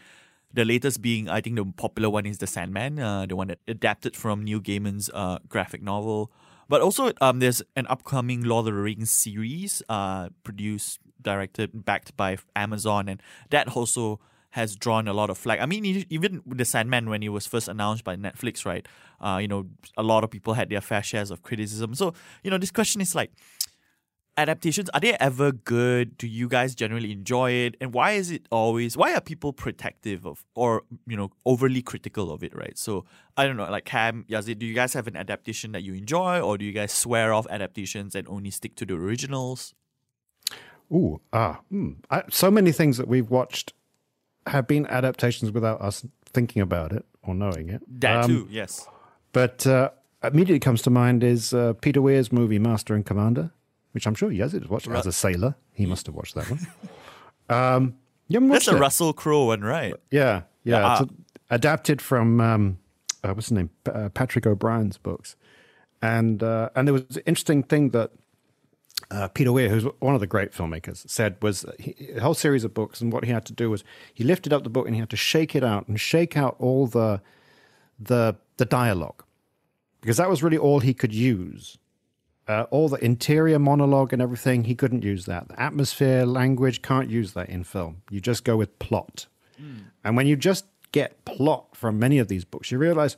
The 0.54 0.64
latest 0.64 1.02
being, 1.02 1.28
I 1.28 1.42
think 1.42 1.56
the 1.56 1.66
popular 1.66 2.08
one 2.08 2.24
is 2.24 2.38
The 2.38 2.46
Sandman, 2.46 2.98
uh, 2.98 3.26
the 3.26 3.36
one 3.36 3.48
that 3.48 3.58
adapted 3.68 4.16
from 4.16 4.42
Neil 4.42 4.60
Gaiman's 4.60 5.10
uh, 5.12 5.38
graphic 5.48 5.82
novel. 5.82 6.32
But 6.68 6.80
also, 6.80 7.12
um, 7.20 7.38
there's 7.38 7.62
an 7.76 7.86
upcoming 7.88 8.42
Lord 8.42 8.66
of 8.66 8.74
the 8.74 8.80
Rings 8.80 9.10
series, 9.10 9.82
uh, 9.88 10.30
produced, 10.42 10.98
directed, 11.22 11.84
backed 11.84 12.16
by 12.16 12.38
Amazon, 12.54 13.08
and 13.08 13.22
that 13.50 13.76
also 13.76 14.20
has 14.50 14.74
drawn 14.74 15.06
a 15.06 15.12
lot 15.12 15.28
of 15.28 15.36
flack. 15.36 15.60
I 15.60 15.66
mean, 15.66 15.84
even 16.08 16.42
the 16.46 16.64
Sandman 16.64 17.10
when 17.10 17.22
it 17.22 17.28
was 17.28 17.46
first 17.46 17.68
announced 17.68 18.04
by 18.04 18.16
Netflix, 18.16 18.64
right? 18.64 18.86
Uh, 19.20 19.38
you 19.40 19.48
know, 19.48 19.66
a 19.96 20.02
lot 20.02 20.24
of 20.24 20.30
people 20.30 20.54
had 20.54 20.70
their 20.70 20.80
fair 20.80 21.02
shares 21.02 21.30
of 21.30 21.42
criticism. 21.42 21.94
So, 21.94 22.14
you 22.42 22.50
know, 22.50 22.58
this 22.58 22.70
question 22.70 23.00
is 23.00 23.14
like, 23.14 23.32
adaptations 24.36 24.88
are 24.90 25.00
they 25.00 25.14
ever 25.14 25.52
good? 25.52 26.16
Do 26.18 26.26
you 26.26 26.48
guys 26.48 26.74
generally 26.74 27.12
enjoy 27.12 27.50
it? 27.52 27.76
And 27.80 27.92
why 27.92 28.12
is 28.12 28.30
it 28.30 28.46
always? 28.50 28.96
Why 28.96 29.14
are 29.14 29.20
people 29.20 29.52
protective 29.52 30.26
of 30.26 30.44
or 30.54 30.82
you 31.06 31.16
know 31.16 31.30
overly 31.44 31.82
critical 31.82 32.30
of 32.32 32.42
it? 32.42 32.54
Right. 32.54 32.76
So 32.76 33.04
I 33.36 33.46
don't 33.46 33.56
know. 33.56 33.70
Like 33.70 33.84
Kam, 33.84 34.24
Yazid, 34.28 34.58
do 34.58 34.66
you 34.66 34.74
guys 34.74 34.92
have 34.94 35.06
an 35.06 35.16
adaptation 35.16 35.72
that 35.72 35.82
you 35.82 35.94
enjoy, 35.94 36.40
or 36.40 36.58
do 36.58 36.64
you 36.64 36.72
guys 36.72 36.92
swear 36.92 37.32
off 37.32 37.46
adaptations 37.50 38.14
and 38.14 38.26
only 38.28 38.50
stick 38.50 38.74
to 38.76 38.86
the 38.86 38.94
originals? 38.94 39.74
Ooh, 40.92 41.20
ah, 41.32 41.60
hmm. 41.68 41.92
I, 42.10 42.22
so 42.30 42.50
many 42.50 42.70
things 42.70 42.96
that 42.96 43.08
we've 43.08 43.28
watched 43.28 43.72
have 44.46 44.68
been 44.68 44.86
adaptations 44.86 45.50
without 45.50 45.80
us 45.80 46.06
thinking 46.26 46.62
about 46.62 46.92
it 46.92 47.04
or 47.22 47.34
knowing 47.34 47.68
it. 47.68 47.82
That 48.00 48.24
Um, 48.24 48.30
too. 48.30 48.48
Yes. 48.50 48.86
But 49.32 49.66
uh, 49.66 49.90
immediately 50.22 50.60
comes 50.60 50.82
to 50.82 50.90
mind 50.90 51.24
is 51.24 51.52
uh, 51.52 51.72
Peter 51.80 52.00
Weir's 52.00 52.30
movie 52.30 52.60
Master 52.60 52.94
and 52.94 53.04
Commander, 53.04 53.50
which 53.96 54.06
I'm 54.06 54.14
sure 54.14 54.28
he 54.28 54.40
has 54.40 54.54
watched 54.68 54.88
as 54.88 55.06
a 55.06 55.12
sailor. 55.12 55.54
He 55.72 55.86
must 55.86 56.04
have 56.04 56.14
watched 56.14 56.34
that 56.34 56.50
one. 56.50 56.60
um, 57.48 57.94
you 58.28 58.36
haven't 58.36 58.50
That's 58.50 58.68
a 58.68 58.76
it? 58.76 58.78
Russell 58.78 59.14
Crowe 59.14 59.46
one, 59.46 59.62
right? 59.62 59.94
Yeah, 60.10 60.42
yeah. 60.64 60.80
Yeah, 60.80 60.92
it's 61.00 61.10
a- 61.10 61.54
adapted 61.54 62.02
from 62.02 62.38
um, 62.42 62.78
uh, 63.24 63.32
what's 63.32 63.46
his 63.46 63.52
name, 63.52 63.70
P- 63.84 63.92
uh, 63.92 64.10
Patrick 64.10 64.46
O'Brian's 64.46 64.98
books, 64.98 65.34
and 66.02 66.42
uh, 66.42 66.68
and 66.76 66.86
there 66.86 66.92
was 66.92 67.04
an 67.16 67.22
interesting 67.24 67.62
thing 67.62 67.88
that 67.92 68.10
uh, 69.10 69.28
Peter 69.28 69.50
Weir, 69.50 69.70
who's 69.70 69.84
one 70.00 70.14
of 70.14 70.20
the 70.20 70.26
great 70.26 70.52
filmmakers, 70.52 71.08
said 71.08 71.36
was 71.40 71.64
he, 71.78 71.94
a 72.16 72.20
whole 72.20 72.34
series 72.34 72.64
of 72.64 72.74
books, 72.74 73.00
and 73.00 73.10
what 73.10 73.24
he 73.24 73.32
had 73.32 73.46
to 73.46 73.54
do 73.54 73.70
was 73.70 73.82
he 74.12 74.24
lifted 74.24 74.52
up 74.52 74.62
the 74.62 74.68
book 74.68 74.84
and 74.84 74.94
he 74.94 75.00
had 75.00 75.08
to 75.08 75.16
shake 75.16 75.56
it 75.56 75.64
out 75.64 75.88
and 75.88 75.98
shake 75.98 76.36
out 76.36 76.54
all 76.58 76.86
the 76.86 77.22
the 77.98 78.36
the 78.58 78.66
dialogue 78.66 79.24
because 80.02 80.18
that 80.18 80.28
was 80.28 80.42
really 80.42 80.58
all 80.58 80.80
he 80.80 80.92
could 80.92 81.14
use. 81.14 81.78
Uh, 82.48 82.66
all 82.70 82.88
the 82.88 83.04
interior 83.04 83.58
monologue 83.58 84.12
and 84.12 84.22
everything, 84.22 84.64
he 84.64 84.74
couldn't 84.74 85.02
use 85.02 85.26
that. 85.26 85.48
The 85.48 85.60
atmosphere, 85.60 86.24
language, 86.24 86.80
can't 86.80 87.10
use 87.10 87.32
that 87.32 87.48
in 87.48 87.64
film. 87.64 88.02
You 88.08 88.20
just 88.20 88.44
go 88.44 88.56
with 88.56 88.78
plot. 88.78 89.26
And 90.04 90.16
when 90.16 90.26
you 90.26 90.36
just 90.36 90.66
get 90.92 91.24
plot 91.24 91.74
from 91.74 91.98
many 91.98 92.18
of 92.18 92.28
these 92.28 92.44
books, 92.44 92.70
you 92.70 92.78
realize 92.78 93.16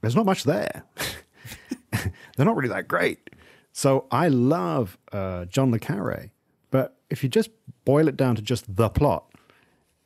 there's 0.00 0.16
not 0.16 0.24
much 0.24 0.44
there. 0.44 0.84
They're 2.36 2.46
not 2.46 2.56
really 2.56 2.68
that 2.68 2.88
great. 2.88 3.30
So 3.72 4.06
I 4.10 4.28
love 4.28 4.96
uh, 5.12 5.44
John 5.46 5.70
Le 5.70 5.78
Carre, 5.78 6.30
but 6.70 6.96
if 7.10 7.22
you 7.22 7.28
just 7.28 7.50
boil 7.84 8.08
it 8.08 8.16
down 8.16 8.36
to 8.36 8.42
just 8.42 8.76
the 8.76 8.88
plot, 8.88 9.30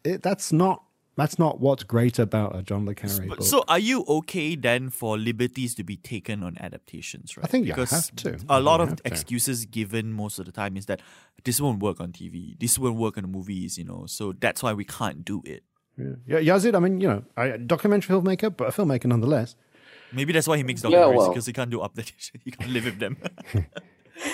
it, 0.02 0.22
that's 0.22 0.52
not 0.52 0.82
that's 1.20 1.38
not 1.38 1.60
what's 1.60 1.84
great 1.84 2.18
about 2.18 2.56
a 2.56 2.62
John 2.62 2.86
Le 2.86 2.94
Carre 2.94 3.26
book. 3.26 3.42
So 3.42 3.64
are 3.68 3.78
you 3.78 4.04
okay 4.08 4.56
then 4.56 4.90
for 4.90 5.18
liberties 5.18 5.74
to 5.76 5.84
be 5.84 5.96
taken 5.96 6.42
on 6.42 6.56
adaptations, 6.58 7.36
right? 7.36 7.44
I 7.44 7.48
think 7.48 7.66
you 7.66 7.72
because 7.74 7.90
have 7.90 8.16
to. 8.16 8.38
A 8.48 8.58
You 8.58 8.64
lot 8.64 8.80
of 8.80 8.88
have 8.90 9.02
to. 9.02 9.08
excuses 9.10 9.66
given 9.66 10.12
most 10.12 10.38
of 10.38 10.46
the 10.46 10.52
time 10.52 10.76
is 10.76 10.86
that 10.86 11.00
this 11.44 11.60
won't 11.60 11.80
work 11.82 12.00
on 12.00 12.12
TV, 12.12 12.58
this 12.58 12.78
won't 12.78 12.96
work 12.96 13.16
on 13.18 13.22
the 13.24 13.28
movies, 13.28 13.76
you 13.78 13.84
know. 13.84 14.04
So 14.06 14.32
that's 14.32 14.62
why 14.62 14.72
we 14.72 14.84
can't 14.84 15.24
do 15.24 15.42
it. 15.44 15.62
yeah, 16.26 16.38
Yazid, 16.38 16.74
I 16.74 16.78
mean, 16.78 17.00
you 17.00 17.08
know, 17.08 17.22
I, 17.36 17.56
documentary 17.58 18.16
filmmaker, 18.16 18.54
but 18.56 18.68
a 18.68 18.72
filmmaker 18.72 19.04
nonetheless. 19.06 19.56
Maybe 20.12 20.32
that's 20.32 20.48
why 20.48 20.56
he 20.56 20.62
makes 20.64 20.82
Yeah, 20.82 20.90
documentaries 20.90 21.16
well. 21.16 21.28
because 21.28 21.46
he 21.46 21.52
can't 21.52 21.70
do 21.70 21.82
adaptation. 21.84 22.40
he 22.44 22.50
can't 22.50 22.70
live 22.70 22.84
with 22.86 22.98
them. 22.98 23.16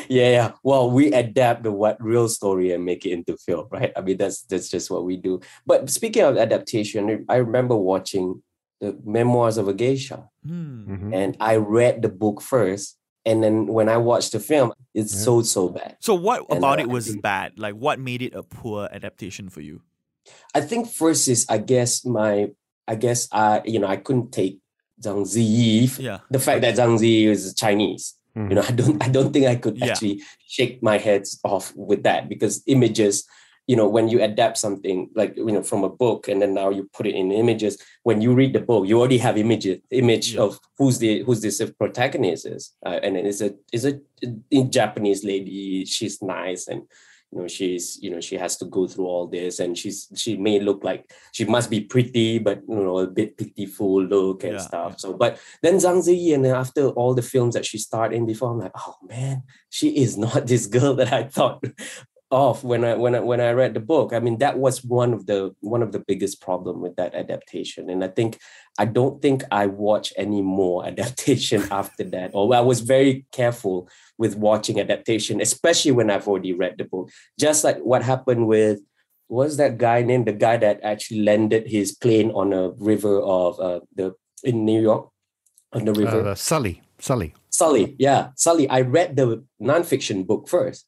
yeah, 0.09 0.31
yeah. 0.31 0.53
Well, 0.62 0.90
we 0.90 1.12
adapt 1.12 1.62
the 1.62 1.72
what 1.72 2.03
real 2.03 2.29
story 2.29 2.72
and 2.72 2.85
make 2.85 3.07
it 3.07 3.11
into 3.12 3.37
film, 3.37 3.68
right? 3.70 3.92
I 3.96 4.01
mean, 4.01 4.16
that's 4.16 4.42
that's 4.42 4.68
just 4.68 4.90
what 4.90 5.05
we 5.05 5.16
do. 5.16 5.40
But 5.66 5.88
speaking 5.90 6.22
of 6.22 6.37
adaptation, 6.37 7.25
I 7.29 7.37
remember 7.37 7.77
watching 7.77 8.42
the 8.81 8.99
Memoirs 9.05 9.57
of 9.57 9.68
a 9.68 9.75
Geisha, 9.75 10.29
Hmm. 10.44 10.85
Mhm. 11.11 11.14
and 11.14 11.37
I 11.40 11.57
read 11.57 12.03
the 12.03 12.09
book 12.11 12.42
first, 12.42 12.99
and 13.25 13.42
then 13.42 13.66
when 13.66 13.88
I 13.88 13.96
watched 13.96 14.33
the 14.33 14.40
film, 14.40 14.72
it's 14.94 15.14
Yeah. 15.14 15.20
so 15.25 15.42
so 15.42 15.68
bad. 15.68 15.96
So 16.01 16.14
what 16.14 16.44
And, 16.51 16.59
about 16.59 16.81
it 16.81 16.88
was 16.88 17.09
think- 17.09 17.22
bad? 17.22 17.59
Like 17.59 17.75
what 17.75 17.99
made 18.01 18.20
it 18.22 18.35
a 18.35 18.42
poor 18.42 18.88
adaptation 18.92 19.49
for 19.49 19.61
you? 19.62 19.81
I 20.55 20.61
think 20.61 20.88
first 20.90 21.29
is 21.29 21.46
I 21.49 21.59
guess 21.59 22.05
my 22.05 22.51
I 22.88 22.96
guess 22.96 23.29
I 23.33 23.62
you 23.64 23.79
know 23.79 23.87
I 23.87 23.96
couldn't 23.96 24.33
take 24.33 24.59
Zhang 25.01 25.22
Ziyi. 25.25 25.99
Yeah. 25.99 26.20
The 26.31 26.40
fact 26.40 26.61
that 26.62 26.75
Zhang 26.77 26.99
Ziyi 26.99 27.29
is 27.29 27.55
Chinese. 27.55 28.14
You 28.37 28.55
know, 28.55 28.62
I 28.68 28.70
don't 28.70 29.03
I 29.03 29.09
don't 29.09 29.33
think 29.33 29.46
I 29.46 29.57
could 29.57 29.79
Yeah. 29.79 29.92
actually 29.92 30.22
shake 30.46 30.83
my 30.83 30.99
heads 30.99 31.40
off 31.42 31.72
with 31.75 32.03
that 32.03 32.29
because 32.29 32.62
images, 32.66 33.25
you 33.66 33.77
know, 33.77 33.88
when 33.88 34.09
you 34.09 34.22
adapt 34.22 34.59
something 34.59 35.09
like 35.16 35.37
you 35.37 35.46
know 35.46 35.62
from 35.62 35.85
a 35.85 35.88
book 35.88 36.29
and 36.29 36.40
then 36.42 36.53
now 36.53 36.68
you 36.70 36.88
put 36.92 37.07
it 37.07 37.14
in 37.14 37.33
images, 37.33 37.79
when 38.03 38.20
you 38.20 38.35
read 38.35 38.53
the 38.53 38.61
book, 38.61 38.87
you 38.87 38.99
already 38.99 39.18
have 39.18 39.38
images 39.38 39.79
image 39.90 40.35
Yeah. 40.35 40.42
of 40.42 40.61
who's 40.79 40.99
the 40.99 41.22
who's 41.25 41.40
this 41.40 41.62
protagonist 41.79 42.44
is. 42.46 42.72
Uh, 42.85 43.01
and 43.03 43.16
it's 43.16 43.40
a 43.40 43.55
it's 43.72 43.85
a, 43.85 43.94
a 44.53 44.64
Japanese 44.64 45.25
lady, 45.25 45.85
she's 45.87 46.20
nice 46.20 46.68
and 46.68 46.83
you 47.37 47.42
know 47.42 47.49
she's 47.49 47.99
you 48.03 48.11
know 48.11 48.20
she 48.20 48.37
has 48.37 48.57
to 48.57 48.64
go 48.64 48.87
through 48.87 49.05
all 49.05 49.27
this 49.27 49.61
and 49.61 49.77
she's 49.77 50.09
she 50.16 50.37
may 50.38 50.59
look 50.59 50.83
like 50.83 51.12
she 51.33 51.44
must 51.44 51.68
be 51.68 51.81
pretty 51.83 52.38
but 52.38 52.62
you 52.66 52.77
know 52.77 52.99
a 53.01 53.07
bit 53.07 53.37
pitiful 53.37 54.03
look 54.03 54.42
and 54.42 54.55
Yeah, 54.55 54.59
stuff 54.59 54.92
yeah. 54.92 54.96
so 54.96 55.12
but 55.12 55.38
then 55.62 55.75
Zhang 55.77 56.01
Ziyi 56.01 56.35
and 56.35 56.42
then 56.44 56.55
after 56.55 56.88
all 56.88 57.12
the 57.12 57.20
films 57.22 57.53
that 57.55 57.66
she 57.66 57.77
starred 57.77 58.14
in 58.14 58.25
before 58.25 58.51
I'm 58.51 58.59
like 58.59 58.72
oh 58.75 58.96
man 59.07 59.42
she 59.68 59.88
is 59.99 60.16
not 60.16 60.46
this 60.53 60.66
girl 60.66 60.94
that 60.94 61.12
I 61.12 61.25
thought 61.25 61.62
of 62.30 62.64
when 62.64 62.84
I 62.84 62.94
when 62.94 63.14
I 63.14 63.20
when 63.20 63.40
I 63.40 63.52
read 63.52 63.74
the 63.74 63.80
book 63.80 64.12
I 64.12 64.18
mean 64.18 64.38
that 64.38 64.58
was 64.58 64.82
one 64.82 65.12
of 65.12 65.26
the 65.26 65.54
one 65.60 65.82
of 65.82 65.92
the 65.92 66.00
biggest 66.00 66.40
problem 66.40 66.80
with 66.80 66.96
that 66.96 67.14
adaptation 67.14 67.88
and 67.88 68.02
I 68.02 68.08
think 68.08 68.40
I 68.78 68.84
don't 68.84 69.22
think 69.22 69.44
I 69.52 69.66
watch 69.66 70.12
any 70.16 70.42
more 70.42 70.84
adaptation 70.92 71.62
after 71.70 72.02
that 72.04 72.32
or 72.34 72.52
I 72.54 72.60
was 72.60 72.80
very 72.80 73.26
careful 73.30 73.88
with 74.18 74.36
watching 74.36 74.80
adaptation, 74.80 75.40
especially 75.40 75.92
when 75.92 76.10
I've 76.10 76.26
already 76.26 76.52
read 76.52 76.76
the 76.78 76.84
book. 76.84 77.10
Just 77.38 77.64
like 77.64 77.78
what 77.78 78.02
happened 78.02 78.46
with 78.46 78.80
was 79.28 79.56
that 79.56 79.78
guy 79.78 80.02
named 80.02 80.26
the 80.26 80.32
guy 80.32 80.56
that 80.56 80.80
actually 80.82 81.22
landed 81.22 81.66
his 81.66 81.92
plane 81.92 82.30
on 82.30 82.52
a 82.52 82.70
river 82.70 83.20
of 83.20 83.58
uh, 83.60 83.80
the 83.94 84.14
in 84.44 84.64
New 84.64 84.80
York 84.80 85.08
on 85.72 85.84
the 85.84 85.92
river. 85.92 86.28
Uh, 86.28 86.34
Sully. 86.34 86.82
Sully. 86.98 87.34
Sully, 87.50 87.96
yeah, 87.98 88.30
Sully. 88.36 88.68
I 88.68 88.80
read 88.82 89.16
the 89.16 89.44
nonfiction 89.60 90.26
book 90.26 90.48
first, 90.48 90.86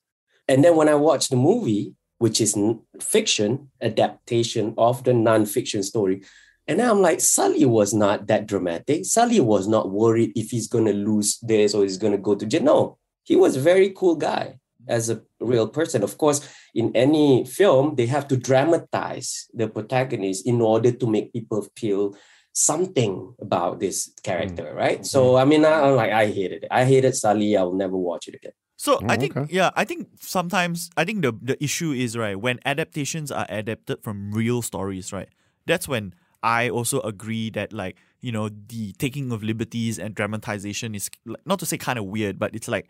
and 0.48 0.64
then 0.64 0.76
when 0.76 0.88
I 0.88 0.94
watched 0.94 1.30
the 1.30 1.36
movie, 1.36 1.94
which 2.18 2.40
is 2.40 2.58
fiction 3.00 3.70
adaptation 3.80 4.74
of 4.76 5.04
the 5.04 5.14
non-fiction 5.14 5.82
story, 5.82 6.22
and 6.66 6.82
I'm 6.82 7.00
like, 7.00 7.20
Sully 7.20 7.64
was 7.64 7.94
not 7.94 8.26
that 8.26 8.46
dramatic. 8.46 9.06
Sully 9.06 9.40
was 9.40 9.66
not 9.66 9.90
worried 9.90 10.32
if 10.36 10.50
he's 10.50 10.68
gonna 10.68 10.92
lose 10.92 11.38
this 11.40 11.74
or 11.74 11.82
he's 11.82 11.96
gonna 11.96 12.18
go 12.18 12.34
to 12.34 12.44
jail. 12.44 12.62
No, 12.62 12.98
he 13.22 13.36
was 13.36 13.56
a 13.56 13.60
very 13.60 13.90
cool 13.90 14.16
guy 14.16 14.58
as 14.86 15.08
a 15.08 15.22
real 15.40 15.68
person. 15.68 16.02
Of 16.02 16.18
course, 16.18 16.46
in 16.74 16.94
any 16.94 17.44
film, 17.44 17.94
they 17.94 18.06
have 18.06 18.28
to 18.28 18.36
dramatize 18.36 19.46
the 19.54 19.68
protagonist 19.68 20.46
in 20.46 20.60
order 20.60 20.92
to 20.92 21.06
make 21.06 21.32
people 21.32 21.66
feel 21.76 22.16
something 22.58 23.34
about 23.40 23.78
this 23.80 24.10
character, 24.22 24.74
right? 24.74 25.06
So 25.06 25.36
I 25.36 25.44
mean, 25.44 25.64
I, 25.64 25.80
I'm 25.86 25.96
like, 25.96 26.10
I 26.12 26.26
hated 26.26 26.64
it. 26.64 26.68
I 26.70 26.84
hated 26.84 27.14
Sully. 27.14 27.56
I'll 27.56 27.72
never 27.72 27.96
watch 27.96 28.28
it 28.28 28.34
again. 28.34 28.52
So 28.76 29.02
I 29.08 29.16
Oh, 29.16 29.20
think 29.20 29.36
okay. 29.36 29.52
yeah, 29.52 29.70
I 29.74 29.84
think 29.84 30.08
sometimes 30.20 30.90
I 30.96 31.04
think 31.04 31.22
the 31.22 31.32
the 31.42 31.62
issue 31.62 31.92
is 31.92 32.16
right 32.16 32.38
when 32.38 32.58
adaptations 32.64 33.30
are 33.30 33.46
adapted 33.48 34.02
from 34.02 34.32
real 34.32 34.62
stories, 34.62 35.12
right? 35.12 35.28
That's 35.66 35.88
when 35.88 36.14
I 36.42 36.68
also 36.70 37.00
agree 37.00 37.50
that 37.50 37.72
like 37.72 37.96
you 38.20 38.30
know 38.32 38.48
the 38.50 38.92
taking 38.98 39.32
of 39.32 39.42
liberties 39.42 39.98
and 39.98 40.14
dramatization 40.14 40.94
is 40.94 41.10
not 41.44 41.58
to 41.58 41.66
say 41.66 41.78
kind 41.78 41.98
of 41.98 42.06
weird, 42.06 42.38
but 42.38 42.54
it's 42.54 42.68
like 42.68 42.86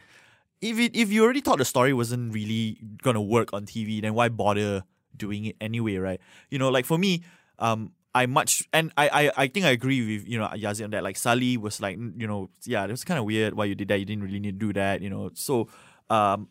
if 0.60 0.78
it 0.78 0.94
if 0.96 1.12
you 1.12 1.24
already 1.24 1.40
thought 1.40 1.58
the 1.58 1.64
story 1.64 1.92
wasn't 1.92 2.34
really 2.34 2.78
gonna 3.02 3.22
work 3.22 3.52
on 3.52 3.64
TV, 3.64 4.00
then 4.00 4.14
why 4.14 4.28
bother 4.28 4.82
doing 5.16 5.46
it 5.46 5.56
anyway, 5.60 5.96
right? 5.96 6.20
You 6.50 6.58
know, 6.58 6.68
like 6.68 6.84
for 6.84 6.98
me, 6.98 7.22
um, 7.58 7.92
I 8.14 8.26
much 8.26 8.62
and 8.72 8.92
I 8.96 9.08
I, 9.08 9.32
I 9.44 9.46
think 9.48 9.66
I 9.66 9.70
agree 9.70 10.16
with 10.16 10.28
you 10.28 10.38
know 10.38 10.46
Yazi 10.48 10.84
on 10.84 10.90
that. 10.90 11.02
Like 11.04 11.16
Sally 11.16 11.56
was 11.56 11.80
like 11.80 11.96
you 11.96 12.26
know 12.26 12.50
yeah, 12.64 12.84
it 12.84 12.90
was 12.90 13.04
kind 13.04 13.18
of 13.18 13.24
weird 13.24 13.54
why 13.54 13.66
you 13.66 13.74
did 13.74 13.88
that. 13.88 13.98
You 13.98 14.04
didn't 14.04 14.24
really 14.24 14.40
need 14.40 14.58
to 14.58 14.66
do 14.66 14.72
that, 14.72 15.02
you 15.02 15.10
know. 15.10 15.30
So 15.34 15.68
um, 16.10 16.48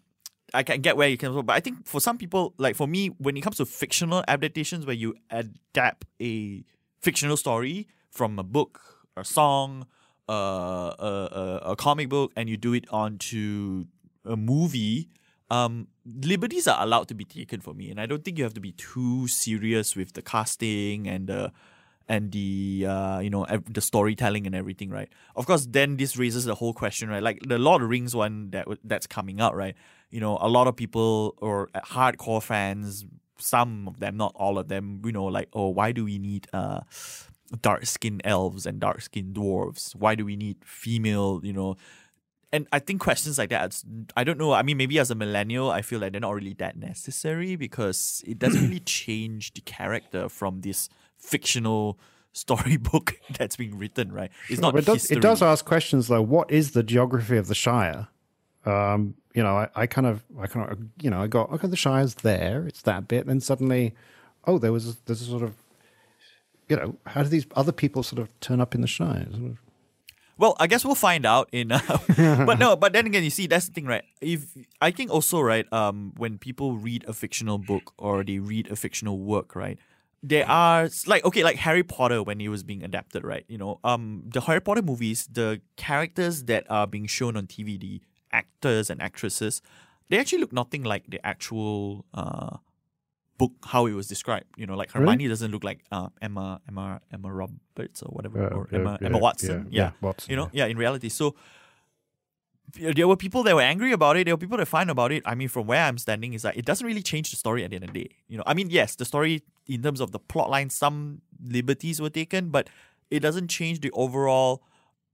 I 0.53 0.63
can 0.63 0.81
get 0.81 0.95
where 0.95 1.09
you 1.09 1.17
can, 1.17 1.33
but 1.45 1.53
I 1.53 1.59
think 1.59 1.85
for 1.87 1.99
some 1.99 2.17
people, 2.17 2.53
like 2.57 2.75
for 2.75 2.87
me, 2.87 3.07
when 3.17 3.35
it 3.35 3.41
comes 3.41 3.57
to 3.57 3.65
fictional 3.65 4.23
adaptations, 4.27 4.85
where 4.85 4.95
you 4.95 5.15
adapt 5.29 6.05
a 6.21 6.63
fictional 7.01 7.37
story 7.37 7.87
from 8.11 8.39
a 8.39 8.43
book, 8.43 8.79
a 9.17 9.25
song, 9.25 9.85
uh, 10.29 10.93
a, 10.99 11.61
a, 11.65 11.71
a 11.71 11.75
comic 11.75 12.09
book, 12.09 12.31
and 12.35 12.49
you 12.49 12.55
do 12.55 12.73
it 12.73 12.85
onto 12.91 13.85
a 14.25 14.37
movie, 14.37 15.09
um, 15.49 15.87
liberties 16.05 16.67
are 16.67 16.81
allowed 16.81 17.07
to 17.09 17.15
be 17.15 17.25
taken 17.25 17.61
for 17.61 17.73
me, 17.73 17.89
and 17.89 17.99
I 17.99 18.05
don't 18.05 18.23
think 18.23 18.37
you 18.37 18.43
have 18.43 18.53
to 18.55 18.61
be 18.61 18.73
too 18.73 19.27
serious 19.27 19.95
with 19.95 20.13
the 20.13 20.21
casting 20.21 21.07
and 21.07 21.27
the 21.27 21.51
and 22.09 22.31
the 22.31 22.85
uh, 22.87 23.19
you 23.19 23.29
know 23.29 23.45
the 23.69 23.81
storytelling 23.81 24.45
and 24.45 24.55
everything, 24.55 24.89
right? 24.89 25.09
Of 25.35 25.45
course, 25.45 25.65
then 25.65 25.97
this 25.97 26.17
raises 26.17 26.45
the 26.45 26.55
whole 26.55 26.73
question, 26.73 27.09
right? 27.09 27.23
Like 27.23 27.39
the 27.45 27.57
Lord 27.57 27.81
of 27.81 27.87
the 27.87 27.89
Rings 27.89 28.15
one 28.15 28.51
that 28.51 28.67
that's 28.83 29.07
coming 29.07 29.41
out, 29.41 29.55
right? 29.55 29.75
You 30.09 30.19
know, 30.19 30.37
a 30.41 30.47
lot 30.47 30.67
of 30.67 30.75
people 30.75 31.35
or 31.39 31.67
hardcore 31.75 32.41
fans, 32.41 33.05
some 33.37 33.87
of 33.87 33.99
them, 33.99 34.17
not 34.17 34.31
all 34.35 34.57
of 34.57 34.67
them, 34.67 35.01
you 35.05 35.11
know, 35.11 35.25
like, 35.25 35.49
oh, 35.53 35.69
why 35.69 35.91
do 35.91 36.05
we 36.05 36.17
need 36.17 36.47
uh 36.53 36.81
dark 37.61 37.85
skinned 37.85 38.21
elves 38.23 38.65
and 38.65 38.79
dark 38.79 39.01
skinned 39.01 39.35
dwarves? 39.35 39.95
Why 39.95 40.15
do 40.15 40.25
we 40.25 40.35
need 40.35 40.57
female, 40.65 41.41
you 41.43 41.53
know? 41.53 41.75
And 42.53 42.67
I 42.71 42.79
think 42.79 43.01
questions 43.01 43.37
like 43.37 43.49
that, 43.49 43.81
I 44.15 44.23
don't 44.23 44.37
know. 44.37 44.53
I 44.53 44.63
mean, 44.63 44.77
maybe 44.77 44.99
as 44.99 45.11
a 45.11 45.15
millennial, 45.15 45.69
I 45.69 45.81
feel 45.81 45.99
like 45.99 46.13
they're 46.13 46.21
not 46.21 46.33
really 46.33 46.53
that 46.55 46.77
necessary 46.77 47.57
because 47.57 48.23
it 48.25 48.39
doesn't 48.39 48.61
really 48.61 48.79
change 48.85 49.53
the 49.53 49.61
character 49.61 50.29
from 50.29 50.61
this 50.61 50.87
fictional 51.17 51.99
storybook 52.33 53.19
that's 53.37 53.57
being 53.57 53.77
written, 53.77 54.11
right? 54.11 54.31
It's 54.49 54.61
not 54.61 54.77
it 54.77 54.85
does, 54.85 55.11
it 55.11 55.21
does 55.21 55.41
ask 55.41 55.65
questions 55.65 56.07
though. 56.07 56.21
What 56.21 56.49
is 56.49 56.71
the 56.71 56.83
geography 56.83 57.37
of 57.37 57.47
the 57.47 57.55
Shire? 57.55 58.07
Um, 58.65 59.15
you 59.33 59.43
know, 59.43 59.57
I, 59.57 59.69
I 59.75 59.87
kind 59.87 60.07
of, 60.07 60.23
I 60.39 60.47
kind 60.47 60.71
of, 60.71 60.79
you 61.01 61.09
know, 61.09 61.21
I 61.21 61.27
got 61.27 61.51
okay, 61.51 61.67
the 61.67 61.75
Shire's 61.75 62.15
there. 62.15 62.65
It's 62.65 62.81
that 62.83 63.07
bit, 63.07 63.27
and 63.27 63.41
suddenly, 63.41 63.93
oh, 64.45 64.57
there 64.57 64.71
was 64.71 64.97
there's 65.05 65.21
a 65.21 65.25
sort 65.25 65.43
of, 65.43 65.53
you 66.67 66.75
know, 66.75 66.97
how 67.05 67.23
do 67.23 67.29
these 67.29 67.45
other 67.55 67.71
people 67.71 68.03
sort 68.03 68.19
of 68.19 68.39
turn 68.39 68.59
up 68.59 68.73
in 68.73 68.81
the 68.81 68.87
Shire? 68.87 69.27
Sort 69.31 69.51
of, 69.51 69.57
Well, 70.37 70.55
I 70.59 70.67
guess 70.67 70.85
we'll 70.85 70.95
find 70.95 71.25
out 71.25 71.49
in. 71.51 71.71
Uh, 71.71 71.79
but 72.45 72.59
no, 72.59 72.75
but 72.75 72.93
then 72.93 73.05
again, 73.05 73.23
you 73.23 73.29
see, 73.29 73.47
that's 73.47 73.67
the 73.67 73.73
thing, 73.73 73.85
right? 73.85 74.03
If 74.21 74.55
I 74.81 74.91
think 74.91 75.11
also, 75.11 75.41
right, 75.41 75.71
um, 75.73 76.13
when 76.17 76.37
people 76.37 76.77
read 76.77 77.05
a 77.07 77.13
fictional 77.13 77.57
book 77.57 77.93
or 77.97 78.23
they 78.23 78.39
read 78.39 78.69
a 78.69 78.75
fictional 78.75 79.19
work, 79.19 79.55
right, 79.55 79.79
there 80.21 80.47
are 80.47 80.89
like 81.05 81.25
okay, 81.25 81.43
like 81.43 81.57
Harry 81.57 81.83
Potter 81.83 82.21
when 82.21 82.39
it 82.39 82.49
was 82.49 82.63
being 82.63 82.83
adapted, 82.83 83.23
right? 83.23 83.45
You 83.47 83.57
know, 83.57 83.79
um, 83.83 84.23
the 84.27 84.41
Harry 84.41 84.61
Potter 84.61 84.81
movies, 84.81 85.27
the 85.31 85.61
characters 85.75 86.43
that 86.43 86.65
are 86.69 86.87
being 86.87 87.07
shown 87.07 87.35
on 87.35 87.47
TV, 87.47 87.79
the 87.79 88.01
actors 88.31 88.89
and 88.89 89.01
actresses, 89.01 89.61
they 90.09 90.19
actually 90.19 90.39
look 90.39 90.53
nothing 90.53 90.83
like 90.83 91.05
the 91.07 91.25
actual 91.25 92.05
uh 92.13 92.57
book 93.37 93.51
how 93.65 93.85
it 93.85 93.93
was 93.93 94.07
described. 94.07 94.45
You 94.57 94.65
know, 94.67 94.75
like 94.75 94.93
Really? 94.93 95.05
Hermione 95.05 95.27
doesn't 95.29 95.51
look 95.51 95.63
like 95.63 95.79
uh, 95.91 96.09
Emma 96.21 96.59
Emma 96.67 96.99
Emma 97.13 97.31
Roberts 97.33 98.01
or 98.03 98.09
whatever, 98.09 98.45
Uh, 98.45 98.55
or 98.55 98.67
Emma 98.71 98.97
yeah, 99.01 99.07
Emma 99.07 99.17
Watson. 99.19 99.67
yeah, 99.69 99.83
yeah 99.83 99.91
Watson, 100.01 100.29
you 100.31 100.35
know 100.37 100.49
yeah. 100.53 100.65
in 100.65 100.77
reality 100.77 101.09
so 101.09 101.35
there 102.73 103.07
were 103.07 103.15
people 103.15 103.43
that 103.43 103.55
were 103.55 103.61
angry 103.61 103.91
about 103.93 104.17
it 104.17 104.25
there 104.25 104.33
were 104.33 104.37
people 104.37 104.57
that 104.57 104.63
were 104.63 104.65
fine 104.79 104.89
about 104.89 105.09
it 105.11 105.23
i 105.25 105.33
mean 105.33 105.47
from 105.47 105.65
where 105.67 105.83
i'm 105.85 105.97
standing 105.97 106.33
is 106.33 106.41
that 106.41 106.57
it 106.57 106.65
doesn't 106.65 106.85
really 106.85 107.01
change 107.01 107.31
the 107.31 107.37
story 107.37 107.63
at 107.63 107.69
the 107.69 107.75
end 107.77 107.85
of 107.85 107.93
the 107.93 108.03
day 108.03 108.09
you 108.27 108.37
know 108.37 108.43
i 108.45 108.53
mean 108.53 108.69
yes 108.69 108.95
the 108.95 109.05
story 109.05 109.41
in 109.67 109.81
terms 109.81 110.01
of 110.01 110.11
the 110.11 110.19
plot 110.19 110.49
line 110.49 110.69
some 110.69 111.21
liberties 111.41 112.01
were 112.01 112.09
taken 112.09 112.49
but 112.49 112.69
it 113.09 113.21
doesn't 113.21 113.47
change 113.47 113.79
the 113.79 113.89
overall 113.91 114.61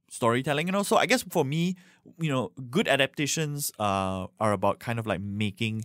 storytelling 0.10 0.66
you 0.68 0.74
know 0.74 0.82
so 0.84 0.98
i 0.98 1.06
guess 1.06 1.22
for 1.30 1.46
me 1.46 1.76
you 2.20 2.30
know 2.30 2.52
good 2.72 2.88
adaptations 2.88 3.72
uh, 3.80 4.26
are 4.40 4.52
about 4.52 4.80
kind 4.80 4.98
of 4.98 5.06
like 5.06 5.22
making 5.22 5.84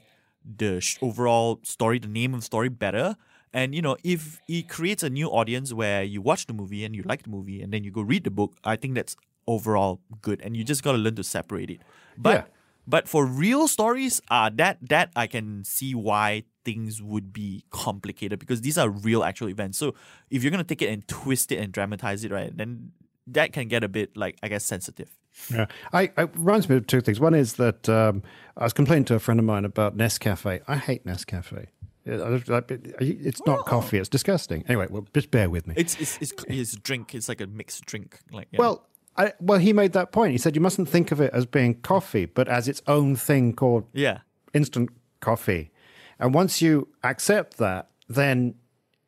the 0.56 0.80
sh- 0.80 0.98
overall 1.02 1.60
story 1.62 1.98
the 1.98 2.08
name 2.08 2.34
of 2.34 2.40
the 2.40 2.44
story 2.46 2.68
better. 2.68 3.16
And 3.52 3.74
you 3.74 3.82
know 3.82 3.96
if 4.04 4.40
it 4.48 4.68
creates 4.68 5.02
a 5.02 5.10
new 5.10 5.28
audience 5.28 5.72
where 5.72 6.02
you 6.02 6.20
watch 6.22 6.46
the 6.46 6.52
movie 6.52 6.84
and 6.84 6.94
you 6.94 7.02
like 7.02 7.22
the 7.22 7.30
movie 7.30 7.62
and 7.62 7.72
then 7.72 7.82
you 7.84 7.90
go 7.90 8.02
read 8.02 8.24
the 8.24 8.30
book 8.30 8.52
i 8.64 8.76
think 8.76 8.94
that's 8.94 9.16
overall 9.46 10.00
good. 10.20 10.42
And 10.42 10.54
you 10.56 10.62
just 10.62 10.82
got 10.82 10.92
to 10.92 10.98
learn 10.98 11.14
to 11.16 11.24
separate 11.24 11.70
it. 11.70 11.80
But 12.18 12.34
Yeah. 12.34 12.44
but 12.86 13.08
for 13.08 13.24
real 13.24 13.66
stories 13.68 14.20
uh 14.30 14.50
that 14.56 14.76
that 14.88 15.10
i 15.16 15.26
can 15.26 15.64
see 15.64 15.94
why 15.94 16.44
things 16.64 17.00
would 17.00 17.32
be 17.32 17.64
complicated 17.70 18.38
because 18.38 18.60
these 18.60 18.76
are 18.76 18.90
real 18.90 19.24
actual 19.24 19.48
events. 19.48 19.78
So 19.78 19.94
if 20.30 20.42
you're 20.44 20.50
going 20.50 20.62
to 20.64 20.68
take 20.68 20.82
it 20.82 20.92
and 20.92 21.06
twist 21.08 21.50
it 21.52 21.58
and 21.58 21.72
dramatize 21.72 22.24
it 22.24 22.30
right 22.30 22.54
then 22.54 22.92
that 23.26 23.52
can 23.52 23.68
get 23.68 23.82
a 23.84 23.88
bit 23.88 24.16
like 24.16 24.36
i 24.42 24.48
guess 24.48 24.64
sensitive 24.64 25.10
Yeah, 25.50 25.66
I, 25.92 26.10
I 26.16 26.22
reminds 26.22 26.68
me 26.68 26.76
of 26.76 26.86
two 26.86 27.00
things. 27.00 27.20
One 27.20 27.34
is 27.34 27.54
that 27.54 27.88
um, 27.88 28.22
I 28.56 28.64
was 28.64 28.72
complaining 28.72 29.04
to 29.06 29.14
a 29.14 29.18
friend 29.18 29.38
of 29.40 29.46
mine 29.46 29.64
about 29.64 29.96
Nescafe. 29.96 30.60
I 30.68 30.76
hate 30.76 31.04
Nescafe. 31.06 31.66
It- 32.04 32.20
I- 32.20 32.56
I- 32.56 32.64
It's 33.00 33.44
not 33.46 33.66
coffee. 33.66 33.98
It's 33.98 34.08
disgusting. 34.08 34.64
Anyway, 34.68 34.86
well, 34.90 35.06
just 35.14 35.30
bear 35.30 35.48
with 35.50 35.66
me. 35.66 35.74
it's 35.76 35.94
it's 36.00 36.18
it's, 36.22 36.32
it's 36.48 36.72
a 36.74 36.78
drink 36.80 37.14
it's 37.14 37.28
like 37.28 37.40
a 37.42 37.46
mixed 37.46 37.84
drink 37.84 38.18
like 38.32 38.48
yeah. 38.50 38.58
Well, 38.60 38.86
I, 39.16 39.32
well, 39.40 39.58
he 39.58 39.72
made 39.72 39.92
that 39.92 40.10
point. 40.12 40.32
He 40.32 40.38
said 40.38 40.54
you 40.54 40.60
mustn't 40.62 40.88
think 40.88 41.12
of 41.12 41.20
it 41.20 41.30
as 41.34 41.44
being 41.44 41.74
coffee, 41.82 42.24
but 42.26 42.48
as 42.48 42.66
its 42.68 42.80
own 42.86 43.14
thing 43.16 43.52
called 43.54 43.84
yeah 43.92 44.18
instant 44.54 44.88
coffee. 45.20 45.70
And 46.18 46.32
once 46.34 46.62
you 46.62 46.88
accept 47.04 47.58
that, 47.58 47.90
then 48.08 48.54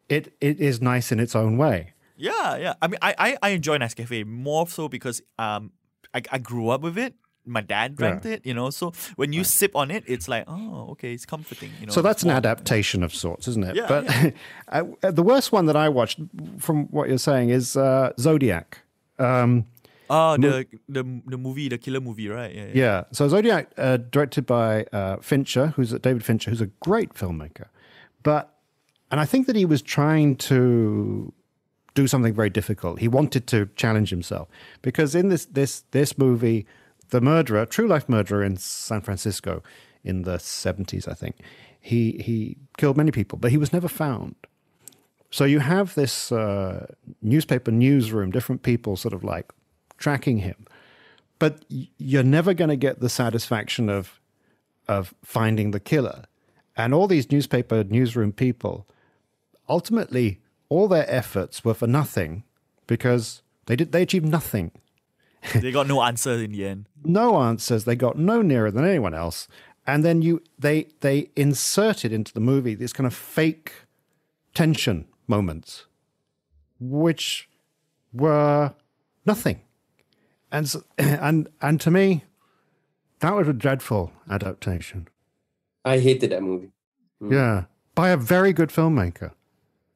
it 0.08 0.34
it 0.40 0.60
is 0.60 0.80
nice 0.82 1.10
in 1.12 1.20
its 1.20 1.34
own 1.34 1.56
way. 1.56 1.92
Yeah, 2.16 2.56
yeah. 2.58 2.74
I 2.82 2.88
mean, 2.88 2.98
I, 3.00 3.14
I, 3.16 3.36
I 3.42 3.48
enjoy 3.50 3.78
Nescafe 3.78 4.26
more 4.26 4.66
so 4.68 4.88
because 4.88 5.22
um 5.38 5.72
I, 6.14 6.22
I 6.32 6.38
grew 6.38 6.68
up 6.70 6.80
with 6.82 6.98
it. 6.98 7.14
My 7.46 7.62
dad 7.62 7.96
drank 7.96 8.24
Yeah. 8.24 8.32
it, 8.32 8.46
you 8.46 8.52
know. 8.54 8.70
So 8.70 8.92
when 9.16 9.32
you 9.32 9.44
sip 9.44 9.74
on 9.74 9.90
it, 9.90 10.04
it's 10.06 10.28
like, 10.28 10.44
oh, 10.46 10.88
okay, 10.90 11.12
it's 11.14 11.24
comforting. 11.26 11.70
You 11.80 11.86
know. 11.86 11.92
So 11.92 12.02
that's 12.02 12.22
an 12.22 12.28
warm. 12.28 12.36
adaptation 12.36 13.02
of 13.02 13.14
sorts, 13.14 13.48
isn't 13.48 13.64
it? 13.64 13.76
Yeah, 13.76 13.86
but 13.88 14.34
uh, 15.02 15.10
the 15.10 15.22
worst 15.22 15.50
one 15.50 15.66
that 15.66 15.76
I 15.76 15.88
watched, 15.88 16.20
from 16.58 16.84
what 16.88 17.08
you're 17.08 17.18
saying, 17.18 17.48
is 17.50 17.76
uh, 17.76 18.12
Zodiac. 18.18 18.80
Um, 19.18 19.66
Oh, 20.12 20.36
the 20.36 20.66
the 20.88 21.04
the 21.24 21.38
movie, 21.38 21.68
the 21.68 21.78
killer 21.78 22.00
movie, 22.00 22.28
right? 22.28 22.52
Yeah. 22.52 22.64
yeah. 22.64 22.70
yeah. 22.74 23.04
So 23.12 23.28
Zodiac, 23.28 23.70
uh, 23.78 23.96
directed 23.96 24.44
by 24.44 24.84
uh, 24.92 25.18
Fincher, 25.18 25.68
who's 25.76 25.92
David 25.92 26.24
Fincher, 26.24 26.50
who's 26.50 26.60
a 26.60 26.66
great 26.80 27.14
filmmaker, 27.14 27.66
but 28.24 28.58
and 29.12 29.20
I 29.20 29.24
think 29.24 29.46
that 29.46 29.54
he 29.54 29.64
was 29.64 29.82
trying 29.82 30.34
to 30.50 31.32
do 31.94 32.06
something 32.06 32.34
very 32.34 32.50
difficult. 32.50 33.00
He 33.00 33.08
wanted 33.08 33.46
to 33.48 33.68
challenge 33.76 34.10
himself 34.10 34.48
because 34.82 35.14
in 35.14 35.28
this 35.28 35.44
this 35.46 35.84
this 35.90 36.16
movie, 36.18 36.66
the 37.10 37.20
murderer, 37.20 37.66
true 37.66 37.88
life 37.88 38.08
murderer 38.08 38.44
in 38.44 38.56
San 38.56 39.00
Francisco 39.00 39.62
in 40.04 40.22
the 40.22 40.38
seventies, 40.38 41.08
I 41.08 41.14
think, 41.14 41.36
he 41.80 42.12
he 42.24 42.56
killed 42.76 42.96
many 42.96 43.10
people, 43.10 43.38
but 43.38 43.50
he 43.50 43.58
was 43.58 43.72
never 43.72 43.88
found. 43.88 44.34
So 45.30 45.44
you 45.44 45.60
have 45.60 45.94
this 45.94 46.32
uh, 46.32 46.86
newspaper 47.22 47.70
newsroom, 47.70 48.30
different 48.30 48.62
people 48.62 48.96
sort 48.96 49.14
of 49.14 49.22
like 49.22 49.52
tracking 49.96 50.38
him, 50.38 50.66
but 51.38 51.64
you're 51.68 52.24
never 52.24 52.52
going 52.54 52.70
to 52.70 52.76
get 52.76 53.00
the 53.00 53.08
satisfaction 53.08 53.88
of 53.88 54.20
of 54.88 55.14
finding 55.24 55.70
the 55.70 55.80
killer. 55.80 56.24
And 56.76 56.94
all 56.94 57.06
these 57.06 57.30
newspaper 57.30 57.84
newsroom 57.84 58.32
people, 58.32 58.86
ultimately, 59.68 60.40
all 60.70 60.88
their 60.88 61.04
efforts 61.10 61.62
were 61.64 61.74
for 61.74 61.86
nothing 61.86 62.44
because 62.86 63.42
they 63.66 63.76
did 63.76 63.92
they 63.92 64.02
achieved 64.02 64.26
nothing. 64.26 64.70
they 65.54 65.70
got 65.70 65.86
no 65.86 66.00
answer 66.02 66.32
in 66.32 66.52
the 66.52 66.64
end. 66.66 66.86
No 67.04 67.40
answers. 67.40 67.84
They 67.84 67.96
got 67.96 68.18
no 68.18 68.42
nearer 68.42 68.70
than 68.70 68.84
anyone 68.84 69.14
else. 69.14 69.48
And 69.86 70.04
then 70.04 70.22
you 70.22 70.42
they 70.58 70.88
they 71.00 71.30
inserted 71.36 72.12
into 72.12 72.32
the 72.32 72.40
movie 72.40 72.74
these 72.74 72.92
kind 72.92 73.06
of 73.06 73.14
fake 73.14 73.72
tension 74.54 75.06
moments, 75.26 75.86
which 76.78 77.48
were 78.12 78.74
nothing. 79.26 79.60
And 80.52 80.68
so, 80.68 80.82
and 80.98 81.48
and 81.60 81.80
to 81.80 81.90
me, 81.90 82.24
that 83.20 83.34
was 83.34 83.48
a 83.48 83.52
dreadful 83.52 84.12
adaptation. 84.28 85.08
I 85.84 85.98
hated 85.98 86.30
that 86.30 86.42
movie. 86.42 86.70
Yeah, 87.20 87.64
by 87.94 88.10
a 88.10 88.16
very 88.16 88.52
good 88.52 88.68
filmmaker. 88.70 89.32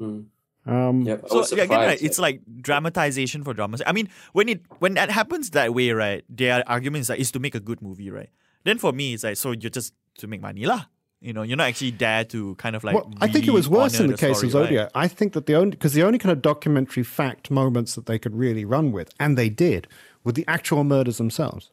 Mm. 0.00 0.26
Um, 0.66 1.02
Yep. 1.02 1.28
So 1.28 1.56
yeah, 1.56 1.64
again, 1.64 1.78
right, 1.78 2.02
it's 2.02 2.18
like 2.18 2.40
dramatization 2.60 3.44
for 3.44 3.52
drama. 3.54 3.78
I 3.86 3.92
mean, 3.92 4.08
when 4.32 4.48
it 4.48 4.62
when 4.78 4.94
that 4.94 5.10
happens 5.10 5.50
that 5.50 5.74
way, 5.74 5.90
right? 5.92 6.24
Their 6.28 6.62
arguments 6.66 7.08
like 7.08 7.20
is 7.20 7.30
to 7.32 7.38
make 7.38 7.54
a 7.54 7.60
good 7.60 7.82
movie, 7.82 8.10
right? 8.10 8.30
Then 8.64 8.78
for 8.78 8.92
me, 8.92 9.14
it's 9.14 9.24
like 9.24 9.36
so 9.36 9.52
you're 9.52 9.70
just 9.70 9.92
to 10.18 10.26
make 10.26 10.40
money 10.40 10.66
lah. 10.66 10.86
You 11.20 11.32
know, 11.32 11.42
you're 11.42 11.56
not 11.56 11.68
actually 11.68 11.92
there 11.92 12.24
to 12.24 12.54
kind 12.56 12.76
of 12.76 12.84
like. 12.84 12.94
well, 12.94 13.10
I 13.20 13.28
think 13.28 13.46
it 13.46 13.52
was 13.52 13.68
worse 13.68 13.98
in 13.98 14.06
honor 14.06 14.12
the 14.12 14.18
case 14.18 14.38
story, 14.38 14.48
of 14.50 14.54
right? 14.54 14.64
Zodiac. 14.68 14.90
I 14.94 15.08
think 15.08 15.32
that 15.32 15.46
the 15.46 15.54
only 15.54 15.70
because 15.70 15.92
the 15.94 16.02
only 16.02 16.18
kind 16.18 16.32
of 16.32 16.42
documentary 16.42 17.02
fact 17.02 17.50
moments 17.50 17.94
that 17.94 18.06
they 18.06 18.18
could 18.18 18.34
really 18.34 18.64
run 18.64 18.92
with, 18.92 19.10
and 19.18 19.36
they 19.36 19.48
did, 19.48 19.86
were 20.22 20.32
the 20.32 20.44
actual 20.46 20.84
murders 20.84 21.18
themselves. 21.18 21.70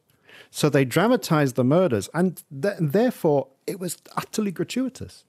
So 0.50 0.68
they 0.68 0.84
dramatized 0.84 1.56
the 1.56 1.64
murders, 1.64 2.10
and 2.12 2.42
th- 2.50 2.76
therefore 2.78 3.48
it 3.66 3.80
was 3.80 3.96
utterly 4.16 4.52
gratuitous. 4.52 5.24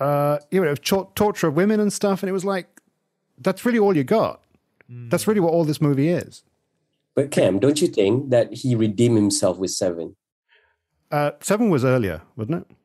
Uh, 0.00 0.38
you 0.50 0.62
know, 0.64 0.74
tor- 0.74 1.10
torture 1.14 1.48
of 1.48 1.54
women 1.54 1.80
and 1.80 1.92
stuff, 1.92 2.22
and 2.22 2.30
it 2.30 2.32
was 2.32 2.44
like, 2.44 2.68
that's 3.38 3.64
really 3.64 3.78
all 3.78 3.96
you 3.96 4.04
got. 4.04 4.42
That's 4.88 5.26
really 5.26 5.40
what 5.40 5.52
all 5.52 5.64
this 5.64 5.80
movie 5.80 6.08
is. 6.10 6.44
But 7.16 7.30
Kam, 7.32 7.58
don't 7.58 7.80
you 7.80 7.88
think 7.88 8.30
that 8.30 8.52
he 8.52 8.74
redeemed 8.76 9.16
himself 9.16 9.58
with 9.58 9.70
Seven? 9.72 10.14
Uh, 11.10 11.32
Seven 11.40 11.70
was 11.70 11.84
earlier, 11.84 12.22
wasn't 12.36 12.58
it? 12.68 12.76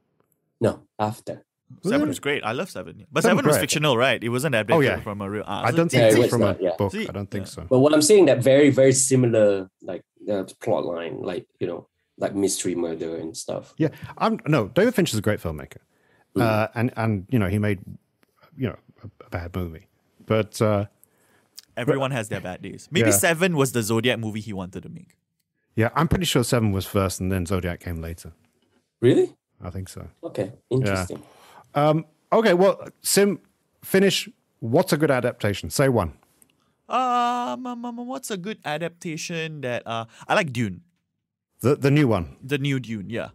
No, 0.60 0.82
after. 0.98 1.44
Seven 1.84 2.04
it? 2.04 2.08
was 2.08 2.20
great. 2.20 2.44
I 2.44 2.52
love 2.54 2.70
Seven. 2.70 3.06
But 3.12 3.22
Seven 3.24 3.38
Seven 3.38 3.48
was 3.48 3.56
great. 3.58 3.62
fictional, 3.62 3.98
right? 3.98 4.22
It 4.24 4.30
wasn't 4.30 4.56
adapted 4.56 4.76
Oh, 4.76 4.80
yeah. 4.80 5.00
from 5.02 5.22
a 5.22 5.30
real. 5.30 5.44
Ah, 5.46 5.64
I 5.66 5.72
don't 5.72 5.90
think 5.90 6.02
Yeah, 6.02 6.08
it's 6.08 6.16
it 6.16 6.20
was 6.20 6.30
from 6.30 6.42
a 6.42 6.46
not, 6.46 6.62
yeah. 6.62 6.72
book. 6.78 6.92
See, 6.92 7.08
I 7.08 7.12
don't 7.12 7.30
think 7.30 7.46
yeah. 7.46 7.52
so. 7.52 7.66
But 7.70 7.80
what 7.80 7.94
I'm 7.94 8.02
saying 8.02 8.26
that 8.26 8.40
very 8.44 8.70
very 8.72 8.92
similar 8.94 9.70
like 9.82 10.02
uh, 10.30 10.44
plot 10.60 10.86
line, 10.86 11.22
like 11.22 11.46
you 11.60 11.68
know, 11.68 11.88
like 12.18 12.36
mystery 12.36 12.76
murder 12.76 13.16
and 13.18 13.36
stuff. 13.38 13.74
Yeah, 13.78 13.90
I'm 14.18 14.40
no. 14.48 14.68
David 14.70 14.96
Fincher 14.96 15.14
is 15.16 15.20
a 15.20 15.22
great 15.22 15.40
filmmaker, 15.40 15.78
Mm. 15.78 15.91
Uh, 16.36 16.68
and 16.76 16.92
and 16.96 17.26
you 17.30 17.40
know 17.40 17.48
he 17.48 17.60
made 17.60 17.80
you 18.58 18.68
know 18.70 18.78
a, 19.04 19.08
a 19.26 19.30
bad 19.30 19.56
movie, 19.56 19.88
but 20.26 20.62
uh, 20.62 20.86
Everyone 21.78 22.12
has 22.12 22.28
their 22.30 22.42
bad 22.42 22.62
days. 22.62 22.88
Maybe 22.92 23.10
Yeah. 23.10 23.16
Seven 23.16 23.56
was 23.56 23.72
the 23.72 23.82
Zodiac 23.82 24.20
movie 24.20 24.42
he 24.42 24.54
wanted 24.54 24.84
to 24.84 24.90
make. 24.90 25.16
yeah, 25.76 25.90
I'm 25.96 26.08
pretty 26.08 26.26
sure 26.26 26.44
Seven 26.44 26.72
was 26.74 26.86
first, 26.86 27.20
and 27.22 27.32
then 27.32 27.46
Zodiac 27.46 27.80
came 27.80 28.02
later. 28.02 28.34
Really? 29.00 29.36
I 29.64 29.70
think 29.70 29.90
so. 29.90 30.08
Okay, 30.24 30.52
interesting. 30.70 31.24
Um, 31.74 32.06
okay, 32.32 32.54
well, 32.54 32.88
Sim, 33.02 33.40
finish. 33.84 34.28
What's 34.60 34.92
a 34.94 34.98
good 34.98 35.10
adaptation? 35.12 35.70
Say 35.70 35.88
one. 35.90 36.14
Um, 36.90 37.66
um, 37.66 37.86
um, 37.86 38.06
what's 38.06 38.30
a 38.30 38.38
good 38.38 38.60
adaptation 38.66 39.62
that 39.62 39.82
uh 39.88 40.06
I 40.28 40.36
like 40.36 40.52
Dune, 40.52 40.82
The 41.62 41.76
the 41.78 41.90
new 41.90 42.08
one. 42.08 42.36
the 42.44 42.58
new 42.58 42.80
Dune. 42.82 43.10
Yeah, 43.10 43.30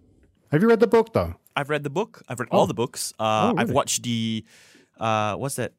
Have 0.52 0.60
you 0.62 0.68
read 0.68 0.80
the 0.80 0.86
book 0.86 1.14
though? 1.14 1.34
I've 1.56 1.70
read 1.70 1.82
the 1.82 1.90
book. 1.90 2.22
I've 2.28 2.38
read 2.38 2.48
all 2.50 2.66
the 2.66 2.74
books. 2.74 3.12
Uh, 3.18 3.52
Oh, 3.52 3.54
I've 3.58 3.70
watched 3.70 4.02
the 4.02 4.44
uh, 5.00 5.34
what's 5.36 5.56
that 5.56 5.72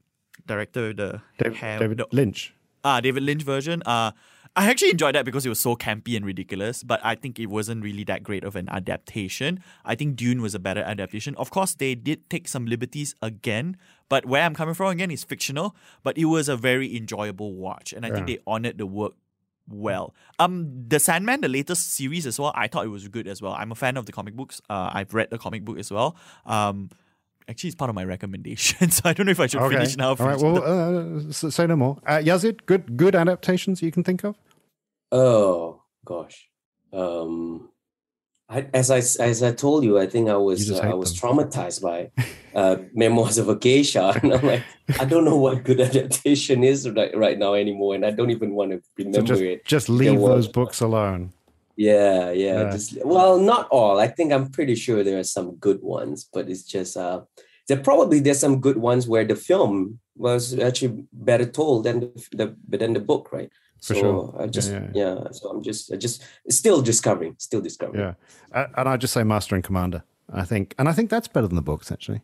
director? 0.46 0.94
The 0.94 1.22
David, 1.38 1.60
David 1.80 1.98
the- 2.00 2.08
Lynch. 2.12 2.54
Ah, 2.84 3.00
David 3.02 3.24
Lynch 3.24 3.44
version. 3.44 3.84
Uh, 3.86 4.12
I 4.56 4.70
actually 4.72 4.90
enjoyed 4.90 5.14
that 5.14 5.24
because 5.26 5.46
it 5.46 5.50
was 5.50 5.60
so 5.60 5.76
campy 5.76 6.16
and 6.18 6.26
ridiculous, 6.26 6.82
but 6.84 7.00
I 7.04 7.14
think 7.14 7.38
it 7.40 7.46
wasn't 7.46 7.84
really 7.84 8.04
that 8.06 8.24
great 8.24 8.44
of 8.44 8.56
an 8.56 8.68
adaptation. 8.70 9.60
I 9.86 9.94
think 9.94 10.16
Dune 10.16 10.42
was 10.42 10.56
a 10.56 10.60
better 10.60 10.82
adaptation. 10.82 11.36
Of 11.36 11.52
course, 11.52 11.76
they 11.76 11.94
did 11.94 12.28
take 12.32 12.48
some 12.48 12.66
liberties 12.66 13.14
again, 13.22 13.78
but 14.10 14.26
where 14.26 14.42
I'm 14.44 14.56
coming 14.56 14.74
from 14.74 14.90
again 14.90 15.12
is 15.12 15.24
fictional, 15.24 15.76
but 16.02 16.18
it 16.18 16.26
was 16.26 16.50
a 16.50 16.58
very 16.58 16.96
enjoyable 16.98 17.54
watch, 17.54 17.94
and 17.94 18.04
I 18.04 18.10
think 18.10 18.26
they 18.26 18.40
honored 18.48 18.80
the 18.80 18.88
work 18.88 19.14
well. 19.70 20.14
Um, 20.40 20.86
The 20.88 21.00
Sandman, 21.00 21.42
the 21.42 21.48
latest 21.50 21.94
series 21.94 22.26
as 22.26 22.40
well, 22.40 22.52
I 22.56 22.68
thought 22.68 22.86
it 22.86 22.90
was 22.90 23.08
good 23.08 23.28
as 23.28 23.42
well. 23.42 23.54
I'm 23.54 23.72
a 23.72 23.76
fan 23.76 23.98
of 23.98 24.06
the 24.06 24.12
comic 24.12 24.36
books. 24.36 24.62
Uh, 24.70 24.92
I've 24.94 25.14
read 25.14 25.30
the 25.30 25.38
comic 25.38 25.64
book 25.66 25.78
as 25.80 25.92
well. 25.92 26.16
Um, 26.46 26.90
actually, 27.48 27.70
it's 27.70 27.76
part 27.76 27.90
of 27.90 27.96
my 27.96 28.04
recommendation, 28.16 28.90
so 28.92 29.02
I 29.06 29.14
don't 29.14 29.26
know 29.26 29.32
if 29.32 29.40
I 29.40 29.48
should 29.48 29.62
finish 29.70 29.98
now. 29.98 30.10
All 30.10 30.16
right. 30.16 30.40
finish 30.40 30.42
Well, 30.42 30.56
the- 30.56 31.26
uh, 31.26 31.30
s- 31.30 31.56
say 31.56 31.68
no 31.68 31.76
more. 31.76 31.98
Uh, 32.06 32.18
Yazid, 32.18 32.66
good 32.66 32.98
good 32.98 33.16
adaptations 33.16 33.82
you 33.82 33.92
can 33.92 34.04
think 34.04 34.24
of. 34.24 34.36
Oh 35.12 35.82
gosh. 36.06 36.50
Um, 36.94 37.70
I, 38.50 38.66
as 38.74 38.90
I 38.92 39.00
as 39.24 39.44
I 39.44 39.52
told 39.52 39.84
you, 39.84 40.00
I 40.00 40.08
think 40.08 40.30
I 40.30 40.38
was 40.38 40.72
uh, 40.72 40.78
I 40.78 40.94
was 40.94 41.12
them. 41.20 41.20
traumatized 41.38 41.82
by 41.82 42.12
uh, 42.56 42.78
Memoirs 42.94 43.38
of 43.38 43.50
a 43.50 43.56
Geisha, 43.56 44.14
and 44.24 44.34
I'm 44.34 44.46
like, 44.46 44.64
I 45.00 45.06
don't 45.06 45.26
know 45.26 45.36
what 45.36 45.64
good 45.66 45.82
adaptation 45.90 46.64
is 46.64 46.90
right, 46.90 47.16
right 47.18 47.38
now 47.38 47.54
anymore, 47.56 47.96
and 47.96 48.06
I 48.06 48.12
don't 48.12 48.30
even 48.32 48.54
want 48.54 48.72
to 48.72 48.78
So 48.78 49.04
remember 49.04 49.22
just 49.28 49.42
it. 49.42 49.66
just 49.66 49.90
leave 49.90 50.20
was- 50.20 50.30
those 50.30 50.48
books 50.48 50.80
alone. 50.82 51.34
Yeah, 51.80 52.32
yeah, 52.32 52.62
Yeah. 52.64 52.72
Just 52.72 52.98
well, 53.06 53.38
not 53.40 53.68
all. 53.70 54.00
I 54.00 54.08
think 54.08 54.34
I'm 54.34 54.50
pretty 54.50 54.74
sure 54.76 55.04
there 55.04 55.20
are 55.20 55.24
some 55.38 55.56
good 55.58 55.84
ones, 55.84 56.28
but 56.34 56.50
it's 56.50 56.64
just 56.64 56.98
uh, 56.98 57.22
there 57.68 57.78
probably 57.78 58.20
there's 58.20 58.40
some 58.40 58.60
good 58.62 58.78
ones 58.78 59.08
where 59.08 59.26
the 59.26 59.36
film 59.36 60.00
was 60.16 60.58
actually 60.58 61.06
better 61.14 61.46
told 61.46 61.84
than 61.84 62.00
the, 62.00 62.56
the 62.70 62.78
than 62.78 62.94
the 62.94 63.00
book, 63.00 63.30
right? 63.32 63.52
For 63.82 63.94
so 63.94 64.00
sure. 64.00 64.36
I 64.40 64.44
Yeah, 64.44 64.50
just 64.50 64.72
yeah, 64.72 64.88
yeah, 64.94 65.32
So 65.32 65.50
I'm 65.50 65.64
just 65.64 65.92
I 65.92 65.98
just 65.98 66.24
still 66.50 66.82
discovering, 66.82 67.36
still 67.38 67.62
discovering. 67.62 68.16
Yeah, 68.54 68.68
and 68.76 68.90
I 68.90 68.98
just 68.98 69.14
say 69.14 69.24
Master 69.24 69.56
and 69.56 69.64
Commander. 69.64 70.04
I 70.32 70.44
think, 70.44 70.76
and 70.78 70.90
I 70.90 70.94
think 70.94 71.10
that's 71.10 71.28
better 71.28 71.48
than 71.48 71.56
the 71.56 71.62
books 71.62 71.92
actually. 71.92 72.22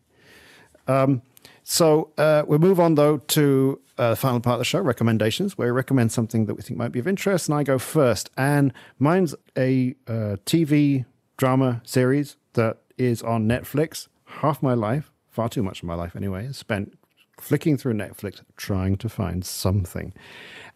Um, 0.88 1.22
so 1.64 2.12
uh, 2.18 2.44
we 2.46 2.58
move 2.58 2.80
on 2.80 2.96
though 2.96 3.18
to 3.18 3.80
uh, 3.98 4.12
the 4.12 4.16
final 4.16 4.40
part 4.40 4.56
of 4.56 4.60
the 4.60 4.66
show, 4.66 4.82
recommendations, 4.82 5.58
where 5.58 5.68
we 5.68 5.72
recommend 5.72 6.12
something 6.12 6.46
that 6.48 6.56
we 6.56 6.62
think 6.62 6.78
might 6.78 6.92
be 6.92 7.00
of 7.00 7.08
interest, 7.08 7.48
and 7.48 7.58
I 7.58 7.64
go 7.64 7.78
first. 7.78 8.30
And 8.38 8.74
mine's 9.00 9.36
a 9.58 9.96
uh, 10.08 10.38
TV 10.46 11.06
drama 11.38 11.82
series 11.86 12.36
that 12.54 12.78
is 12.98 13.22
on 13.22 13.48
Netflix. 13.48 14.08
Half 14.26 14.62
my 14.62 14.74
life, 14.74 15.12
far 15.30 15.48
too 15.48 15.64
much 15.64 15.82
of 15.82 15.88
my 15.88 15.96
life 15.96 16.16
anyway, 16.16 16.46
is 16.46 16.58
spent 16.58 16.98
flicking 17.44 17.78
through 17.78 17.94
Netflix 17.94 18.42
trying 18.56 18.96
to 18.96 19.10
find 19.10 19.46
something. 19.46 20.14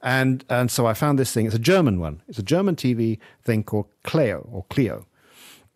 And 0.01 0.43
and 0.49 0.69
so 0.69 0.85
I 0.85 0.93
found 0.93 1.17
this 1.17 1.31
thing. 1.31 1.45
It's 1.45 1.55
a 1.55 1.59
German 1.59 1.99
one. 1.99 2.21
It's 2.27 2.37
a 2.37 2.43
German 2.43 2.75
TV 2.75 3.19
thing 3.41 3.63
called 3.63 3.87
Kleo 4.03 4.47
or 4.51 4.65
Clio. 4.69 5.05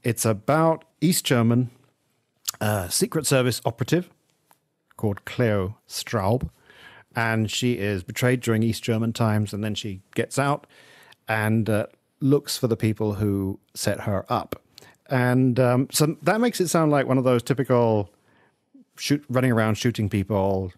It's 0.03 0.25
about 0.25 0.83
East 0.99 1.25
German 1.25 1.69
uh, 2.59 2.89
Secret 2.89 3.25
Service 3.25 3.61
operative 3.65 4.09
called 4.97 5.23
Kleo 5.25 5.75
Straub, 5.87 6.49
and 7.15 7.49
she 7.49 7.77
is 7.77 8.03
betrayed 8.03 8.41
during 8.41 8.61
East 8.61 8.83
German 8.83 9.13
times, 9.13 9.53
and 9.53 9.63
then 9.63 9.75
she 9.75 10.01
gets 10.13 10.37
out 10.37 10.67
and 11.27 11.69
uh, 11.69 11.85
looks 12.19 12.57
for 12.57 12.67
the 12.67 12.77
people 12.77 13.13
who 13.13 13.59
set 13.73 14.01
her 14.01 14.25
up. 14.29 14.61
And 15.09 15.59
um, 15.59 15.87
so 15.91 16.17
that 16.21 16.41
makes 16.41 16.59
it 16.59 16.67
sound 16.67 16.91
like 16.91 17.07
one 17.07 17.17
of 17.17 17.23
those 17.23 17.43
typical 17.43 18.09
shoot, 18.97 19.23
running 19.29 19.51
around 19.51 19.75
shooting 19.75 20.09
people, 20.09 20.71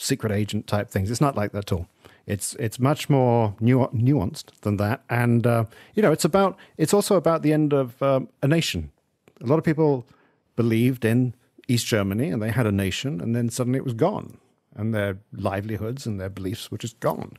secret 0.00 0.32
agent 0.32 0.66
type 0.66 0.90
things. 0.90 1.10
It's 1.10 1.20
not 1.20 1.36
like 1.36 1.52
that 1.52 1.70
at 1.70 1.72
all. 1.72 1.86
It's 2.26 2.54
it's 2.54 2.78
much 2.78 3.08
more 3.08 3.54
nu- 3.60 3.88
nuanced 3.88 4.60
than 4.60 4.76
that, 4.76 5.02
and 5.08 5.46
uh, 5.46 5.64
you 5.94 6.02
know, 6.02 6.12
it's 6.12 6.24
about 6.24 6.56
it's 6.76 6.94
also 6.94 7.16
about 7.16 7.42
the 7.42 7.52
end 7.52 7.72
of 7.72 8.00
um, 8.02 8.28
a 8.42 8.48
nation. 8.48 8.90
A 9.42 9.46
lot 9.46 9.58
of 9.58 9.64
people 9.64 10.06
believed 10.56 11.04
in 11.04 11.34
East 11.68 11.86
Germany, 11.86 12.30
and 12.30 12.42
they 12.42 12.50
had 12.50 12.66
a 12.66 12.72
nation, 12.72 13.20
and 13.20 13.34
then 13.34 13.50
suddenly 13.50 13.78
it 13.78 13.84
was 13.84 13.94
gone, 13.94 14.38
and 14.74 14.94
their 14.94 15.18
livelihoods 15.32 16.06
and 16.06 16.20
their 16.20 16.28
beliefs 16.28 16.70
were 16.70 16.78
just 16.78 17.00
gone. 17.00 17.36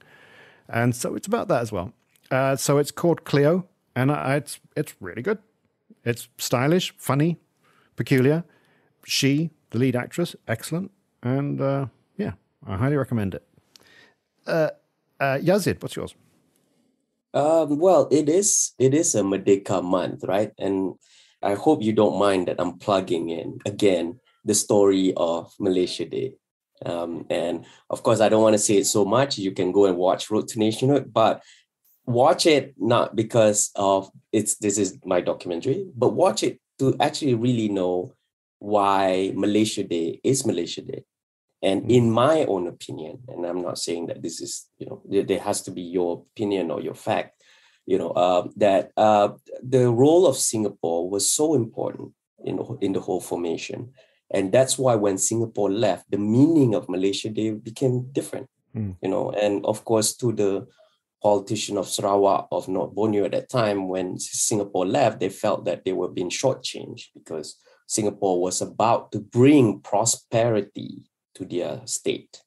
And 0.67 0.95
so 0.95 1.15
it's 1.15 1.27
about 1.27 1.47
that 1.47 1.61
as 1.61 1.71
well. 1.71 1.93
Uh, 2.29 2.55
so 2.55 2.77
it's 2.77 2.91
called 2.91 3.23
Kleo, 3.23 3.65
and 3.95 4.11
uh, 4.11 4.23
it's 4.27 4.59
it's 4.75 4.93
really 4.99 5.21
good. 5.21 5.39
It's 6.03 6.27
stylish, 6.37 6.93
funny, 6.97 7.37
peculiar. 7.95 8.43
She, 9.05 9.51
the 9.69 9.79
lead 9.79 9.95
actress, 9.95 10.35
excellent, 10.47 10.91
and 11.23 11.61
uh, 11.61 11.85
I 12.65 12.77
highly 12.77 12.97
recommend 12.97 13.35
it. 13.35 13.43
Uh, 14.45 14.69
uh, 15.19 15.37
Yazid, 15.41 15.81
what's 15.81 15.95
yours? 15.95 16.15
Um, 17.33 17.79
well, 17.79 18.07
it 18.11 18.27
is 18.27 18.73
it 18.77 18.93
is 18.93 19.15
a 19.15 19.21
Merdeka 19.21 19.83
month, 19.83 20.23
right? 20.27 20.51
And 20.57 20.95
I 21.41 21.55
hope 21.55 21.81
you 21.81 21.93
don't 21.93 22.19
mind 22.19 22.47
that 22.47 22.59
I'm 22.59 22.77
plugging 22.77 23.29
in 23.29 23.59
again 23.65 24.19
the 24.43 24.53
story 24.53 25.13
of 25.15 25.53
Malaysia 25.59 26.05
Day. 26.05 26.35
Um, 26.85 27.25
and 27.29 27.65
of 27.89 28.03
course, 28.03 28.19
I 28.19 28.29
don't 28.29 28.41
want 28.41 28.55
to 28.55 28.59
say 28.59 28.77
it 28.77 28.85
so 28.85 29.05
much. 29.05 29.37
You 29.37 29.51
can 29.51 29.71
go 29.71 29.85
and 29.85 29.97
watch 29.97 30.29
Road 30.29 30.47
to 30.49 30.59
Nationhood, 30.59 31.13
but 31.13 31.41
watch 32.05 32.45
it 32.45 32.73
not 32.77 33.15
because 33.15 33.71
of 33.75 34.09
it's 34.31 34.55
this 34.57 34.77
is 34.77 34.97
my 35.05 35.21
documentary, 35.21 35.85
but 35.95 36.09
watch 36.09 36.43
it 36.43 36.59
to 36.79 36.95
actually 36.99 37.35
really 37.35 37.69
know 37.69 38.13
why 38.59 39.31
Malaysia 39.35 39.83
Day 39.83 40.19
is 40.23 40.45
Malaysia 40.45 40.81
Day. 40.81 41.05
And 41.61 41.91
in 41.91 42.09
my 42.09 42.45
own 42.45 42.67
opinion, 42.67 43.19
and 43.27 43.45
I'm 43.45 43.61
not 43.61 43.77
saying 43.77 44.07
that 44.07 44.23
this 44.23 44.41
is, 44.41 44.67
you 44.79 44.87
know, 44.87 45.01
there, 45.05 45.23
there 45.23 45.39
has 45.39 45.61
to 45.63 45.71
be 45.71 45.81
your 45.81 46.25
opinion 46.33 46.71
or 46.71 46.81
your 46.81 46.95
fact, 46.95 47.41
you 47.85 47.97
know, 47.97 48.09
uh, 48.11 48.47
that 48.57 48.91
uh, 48.97 49.29
the 49.61 49.89
role 49.89 50.25
of 50.25 50.37
Singapore 50.37 51.09
was 51.09 51.29
so 51.29 51.53
important 51.53 52.13
in 52.43 52.55
the, 52.57 52.77
in 52.81 52.93
the 52.93 52.99
whole 52.99 53.21
formation. 53.21 53.91
And 54.33 54.51
that's 54.51 54.77
why 54.79 54.95
when 54.95 55.17
Singapore 55.17 55.69
left, 55.69 56.09
the 56.09 56.17
meaning 56.17 56.73
of 56.73 56.89
Malaysia 56.89 57.29
Day 57.29 57.51
became 57.51 58.11
different, 58.11 58.47
Mm. 58.75 58.95
you 59.01 59.09
know, 59.09 59.31
and 59.31 59.65
of 59.65 59.83
course 59.83 60.15
to 60.15 60.31
the 60.31 60.65
politician 61.21 61.77
of 61.77 61.89
Sarawak 61.89 62.47
of 62.51 62.67
North 62.67 62.95
Borneo 62.95 63.25
at 63.25 63.31
that 63.31 63.49
time, 63.49 63.89
when 63.89 64.17
Singapore 64.17 64.85
left, 64.85 65.19
they 65.19 65.29
felt 65.29 65.65
that 65.65 65.83
they 65.83 65.93
were 65.93 66.07
being 66.07 66.29
shortchanged 66.29 67.07
because 67.13 67.57
Singapore 67.87 68.41
was 68.41 68.61
about 68.61 69.11
to 69.11 69.19
bring 69.19 69.81
prosperity 69.81 71.10
to 71.35 71.45
their 71.45 71.81
state 71.85 72.41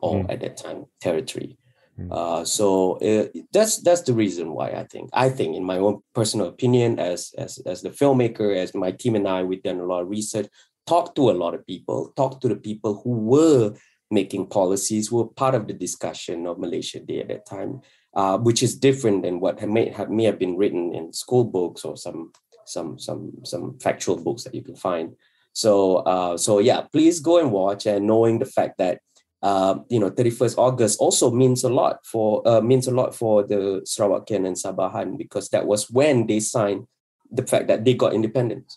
or 0.00 0.24
Mm. 0.24 0.30
at 0.32 0.40
that 0.40 0.56
time 0.56 0.86
territory. 1.00 1.56
Mm. 1.98 2.12
Uh, 2.12 2.44
so 2.44 2.98
uh, 3.00 3.28
that's 3.52 3.80
that's 3.80 4.02
the 4.02 4.12
reason 4.12 4.52
why 4.52 4.70
I 4.70 4.84
think 4.84 5.08
I 5.12 5.30
think 5.30 5.56
in 5.56 5.64
my 5.64 5.78
own 5.78 6.02
personal 6.14 6.48
opinion 6.48 6.98
as 7.00 7.32
as 7.38 7.58
as 7.64 7.80
the 7.80 7.90
filmmaker 7.90 8.54
as 8.54 8.74
my 8.74 8.92
team 8.92 9.16
and 9.16 9.26
I 9.26 9.42
we've 9.42 9.62
done 9.62 9.80
a 9.80 9.86
lot 9.86 10.02
of 10.02 10.10
research, 10.10 10.48
talked 10.86 11.16
to 11.16 11.30
a 11.30 11.38
lot 11.40 11.54
of 11.54 11.66
people, 11.66 12.12
talked 12.14 12.42
to 12.42 12.48
the 12.48 12.60
people 12.60 13.00
who 13.02 13.10
were 13.10 13.72
making 14.10 14.46
policies, 14.48 15.08
who 15.08 15.16
were 15.16 15.28
part 15.28 15.54
of 15.54 15.66
the 15.66 15.72
discussion 15.72 16.46
of 16.46 16.58
Malaysia 16.60 17.00
Day 17.00 17.20
at 17.20 17.28
that 17.28 17.46
time, 17.46 17.80
uh, 18.14 18.36
which 18.38 18.62
is 18.62 18.76
different 18.78 19.22
than 19.24 19.40
what 19.40 19.60
may 19.66 19.88
have 19.88 20.10
may 20.10 20.24
have 20.24 20.38
been 20.38 20.56
written 20.56 20.94
in 20.94 21.12
school 21.12 21.44
books 21.44 21.82
or 21.84 21.96
some 21.96 22.30
some 22.66 22.98
some 22.98 23.32
some 23.42 23.78
factual 23.80 24.16
books 24.20 24.44
that 24.44 24.54
you 24.54 24.62
can 24.62 24.76
find. 24.76 25.16
So 25.56 26.04
uh, 26.04 26.36
so 26.36 26.58
yeah, 26.58 26.82
please 26.92 27.18
go 27.18 27.40
and 27.40 27.50
watch 27.50 27.86
and 27.86 28.06
knowing 28.06 28.40
the 28.40 28.44
fact 28.44 28.76
that 28.76 29.00
uh, 29.40 29.78
you 29.88 29.98
know 29.98 30.10
31st 30.10 30.58
August 30.58 31.00
also 31.00 31.30
means 31.30 31.64
a 31.64 31.70
lot 31.70 32.04
for 32.04 32.46
uh, 32.46 32.60
means 32.60 32.86
a 32.86 32.90
lot 32.90 33.14
for 33.16 33.42
the 33.42 33.80
Sarawakian 33.88 34.44
and 34.44 34.54
Sabahan 34.54 35.16
because 35.16 35.48
that 35.56 35.66
was 35.66 35.88
when 35.88 36.26
they 36.26 36.40
signed 36.40 36.86
the 37.32 37.46
fact 37.46 37.68
that 37.68 37.86
they 37.86 37.94
got 37.94 38.12
independence. 38.12 38.76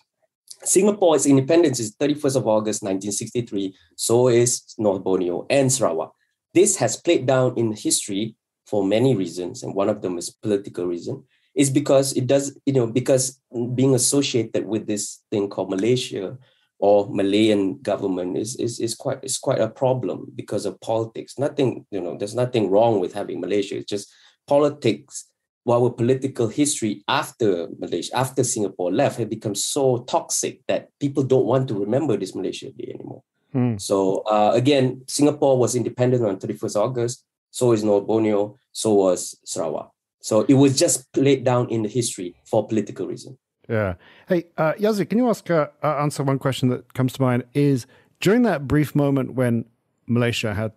Singapore's 0.63 1.25
independence 1.25 1.81
is 1.81 1.95
31st 1.95 2.37
of 2.37 2.47
August 2.47 2.81
1963. 2.81 3.75
So 3.97 4.29
is 4.29 4.63
North 4.77 5.03
Borneo 5.03 5.45
and 5.49 5.69
Sarawak. 5.69 6.13
This 6.53 6.77
has 6.77 6.95
played 6.95 7.25
down 7.25 7.57
in 7.57 7.73
history 7.73 8.35
for 8.65 8.85
many 8.85 9.17
reasons, 9.17 9.63
and 9.63 9.75
one 9.75 9.89
of 9.89 10.01
them 10.01 10.17
is 10.17 10.29
political 10.29 10.85
reason. 10.85 11.25
Is 11.55 11.69
because 11.69 12.13
it 12.15 12.25
does, 12.25 12.57
you 12.65 12.71
know, 12.71 12.87
because 12.87 13.41
being 13.75 13.95
associated 13.95 14.65
with 14.65 14.87
this 14.87 15.19
thing 15.29 15.49
called 15.49 15.71
Malaysia 15.71 16.37
or 16.79 17.09
Malayan 17.11 17.77
government 17.81 18.37
is, 18.37 18.55
is, 18.55 18.79
is 18.79 18.95
quite 18.95 19.19
is 19.21 19.37
quite 19.37 19.59
a 19.59 19.67
problem 19.67 20.31
because 20.35 20.65
of 20.65 20.79
politics. 20.79 21.37
Nothing, 21.37 21.85
you 21.91 21.99
know, 21.99 22.17
there's 22.17 22.35
nothing 22.35 22.69
wrong 22.69 22.99
with 22.99 23.13
having 23.13 23.41
Malaysia. 23.41 23.77
It's 23.77 23.89
just 23.89 24.11
politics. 24.47 25.25
Our 25.69 25.91
political 25.91 26.47
history 26.47 27.03
after 27.07 27.67
Malaysia, 27.77 28.17
after 28.17 28.43
Singapore 28.43 28.91
left, 28.91 29.19
had 29.19 29.29
become 29.29 29.53
so 29.53 29.99
toxic 29.99 30.65
that 30.67 30.89
people 30.99 31.21
don't 31.21 31.45
want 31.45 31.67
to 31.67 31.75
remember 31.75 32.17
this 32.17 32.33
Malaysia 32.33 32.71
Day 32.71 32.95
anymore. 32.95 33.21
Hmm. 33.51 33.77
So 33.77 34.23
uh, 34.25 34.53
again, 34.55 35.03
Singapore 35.07 35.59
was 35.59 35.75
independent 35.75 36.25
on 36.25 36.39
31st 36.39 36.75
August. 36.75 37.25
So 37.51 37.73
is 37.73 37.83
North 37.83 38.07
Borneo. 38.07 38.57
So 38.71 38.95
was 38.95 39.37
Sarawak. 39.45 39.91
So 40.21 40.41
it 40.47 40.55
was 40.55 40.77
just 40.77 41.11
played 41.13 41.43
down 41.43 41.69
in 41.69 41.83
the 41.83 41.89
history 41.89 42.35
for 42.45 42.67
political 42.67 43.05
reason. 43.05 43.37
Yeah. 43.69 43.93
Hey, 44.27 44.45
uh, 44.57 44.73
Yazid, 44.73 45.09
can 45.09 45.19
you 45.19 45.29
ask 45.29 45.49
uh, 45.49 45.67
uh, 45.83 45.97
answer 46.01 46.23
one 46.23 46.39
question 46.39 46.69
that 46.69 46.93
comes 46.95 47.13
to 47.13 47.21
mind? 47.21 47.43
Is 47.53 47.85
during 48.19 48.41
that 48.43 48.67
brief 48.67 48.95
moment 48.95 49.35
when 49.35 49.65
Malaysia 50.07 50.53
had 50.55 50.71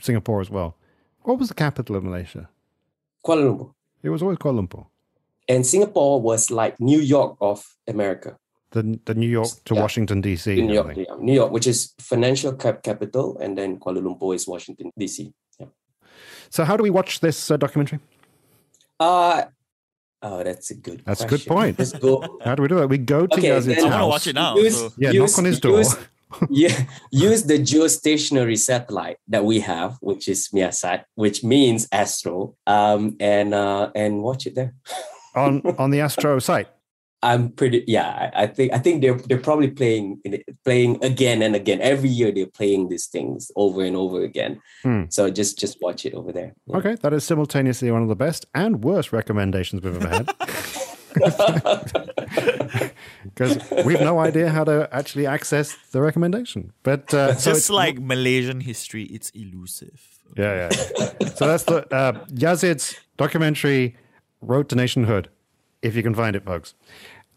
Singapore 0.00 0.40
as 0.40 0.50
well, 0.50 0.76
what 1.22 1.38
was 1.38 1.48
the 1.48 1.54
capital 1.54 1.94
of 1.94 2.02
Malaysia? 2.02 2.48
Kuala 3.24 3.44
Lumpur. 3.44 3.72
It 4.02 4.10
was 4.10 4.22
always 4.22 4.38
Kuala 4.38 4.66
Lumpur. 4.66 4.86
And 5.48 5.64
Singapore 5.64 6.20
was 6.20 6.50
like 6.50 6.78
New 6.80 6.98
York 6.98 7.36
of 7.40 7.64
America. 7.86 8.36
The 8.72 8.98
the 9.04 9.14
New 9.14 9.28
York 9.28 9.48
to 9.66 9.74
Yeah. 9.74 9.82
Washington 9.82 10.20
D.C. 10.20 10.56
New 10.56 10.74
York, 10.74 10.96
yeah, 10.96 11.14
New 11.20 11.34
York, 11.34 11.52
which 11.52 11.66
is 11.66 11.92
financial 12.00 12.52
cap- 12.54 12.82
capital, 12.82 13.36
and 13.38 13.56
then 13.56 13.78
Kuala 13.78 14.00
Lumpur 14.02 14.34
is 14.34 14.48
Washington 14.48 14.90
D.C. 14.98 15.30
Yeah. 15.60 15.66
So 16.50 16.64
how 16.64 16.76
do 16.76 16.82
we 16.82 16.90
watch 16.90 17.20
this 17.20 17.50
uh, 17.50 17.56
documentary? 17.56 18.00
Uh 18.98 19.44
oh, 20.22 20.42
that's 20.42 20.70
a 20.70 20.74
good. 20.74 20.98
Point. 20.98 21.06
That's 21.06 21.22
a 21.22 21.26
good 21.26 21.46
point. 21.46 21.78
Let's 21.78 21.92
go. 21.92 22.38
How 22.44 22.54
do 22.54 22.62
we 22.62 22.68
do 22.68 22.78
it? 22.82 22.88
We 22.88 22.98
go 22.98 23.26
to 23.26 23.34
Okay, 23.38 23.48
Yazid's 23.50 23.66
then- 23.66 23.78
I 23.78 23.82
want 23.82 23.92
to 23.92 23.96
house. 23.98 24.08
watch 24.10 24.26
it 24.26 24.34
now. 24.34 24.56
Use- 24.56 24.78
so- 24.78 24.92
Yeah, 24.96 25.10
Use- 25.10 25.32
knock 25.32 25.38
on 25.38 25.44
his 25.44 25.60
door. 25.60 25.78
use- 25.78 25.96
yeah, 26.48 26.84
use 27.10 27.42
the 27.44 27.58
geostationary 27.58 28.58
satellite 28.58 29.18
that 29.28 29.44
we 29.44 29.60
have, 29.60 29.98
which 30.00 30.28
is 30.28 30.48
MEASAT, 30.54 31.04
which 31.14 31.44
means 31.44 31.86
Astro, 31.92 32.54
um, 32.66 33.16
and 33.20 33.52
uh, 33.52 33.90
and 33.94 34.22
watch 34.22 34.46
it 34.46 34.54
there. 34.54 34.72
on 35.34 35.60
on 35.78 35.90
the 35.90 36.00
Astro 36.00 36.38
site. 36.38 36.68
I'm 37.22 37.50
pretty 37.50 37.84
yeah. 37.86 38.30
I, 38.34 38.42
I 38.42 38.46
think 38.48 38.72
I 38.72 38.78
think 38.78 39.02
they're 39.02 39.14
they're 39.14 39.38
probably 39.38 39.70
playing 39.70 40.20
playing 40.64 41.02
again 41.04 41.42
and 41.42 41.54
again 41.54 41.80
every 41.80 42.08
year. 42.08 42.32
They're 42.32 42.46
playing 42.46 42.88
these 42.88 43.06
things 43.06 43.50
over 43.56 43.82
and 43.84 43.96
over 43.96 44.22
again. 44.22 44.60
Hmm. 44.82 45.04
So 45.08 45.30
just 45.30 45.58
just 45.58 45.78
watch 45.80 46.04
it 46.04 46.14
over 46.14 46.32
there. 46.32 46.54
Yeah. 46.66 46.76
Okay, 46.78 46.96
that 47.02 47.12
is 47.12 47.24
simultaneously 47.24 47.90
one 47.90 48.02
of 48.02 48.08
the 48.08 48.16
best 48.16 48.46
and 48.54 48.82
worst 48.84 49.12
recommendations 49.12 49.82
we've 49.82 49.96
ever 50.02 50.08
had. 50.08 50.28
Because 53.24 53.58
we've 53.84 54.00
no 54.00 54.18
idea 54.18 54.50
how 54.50 54.64
to 54.64 54.88
actually 54.92 55.26
access 55.26 55.76
the 55.92 56.00
recommendation. 56.00 56.72
But 56.82 57.12
uh, 57.14 57.34
so 57.34 57.52
Just 57.52 57.68
it's- 57.68 57.70
like 57.70 57.98
Malaysian 58.00 58.60
history, 58.60 59.04
it's 59.04 59.30
elusive. 59.30 60.02
yeah, 60.36 60.68
yeah. 60.70 61.28
so 61.34 61.46
that's 61.46 61.64
the 61.64 61.86
uh, 61.94 62.12
Yazid's 62.32 62.96
documentary, 63.16 63.96
Road 64.40 64.68
to 64.70 64.76
Nationhood, 64.76 65.28
if 65.82 65.94
you 65.94 66.02
can 66.02 66.14
find 66.14 66.34
it, 66.36 66.44
folks. 66.44 66.74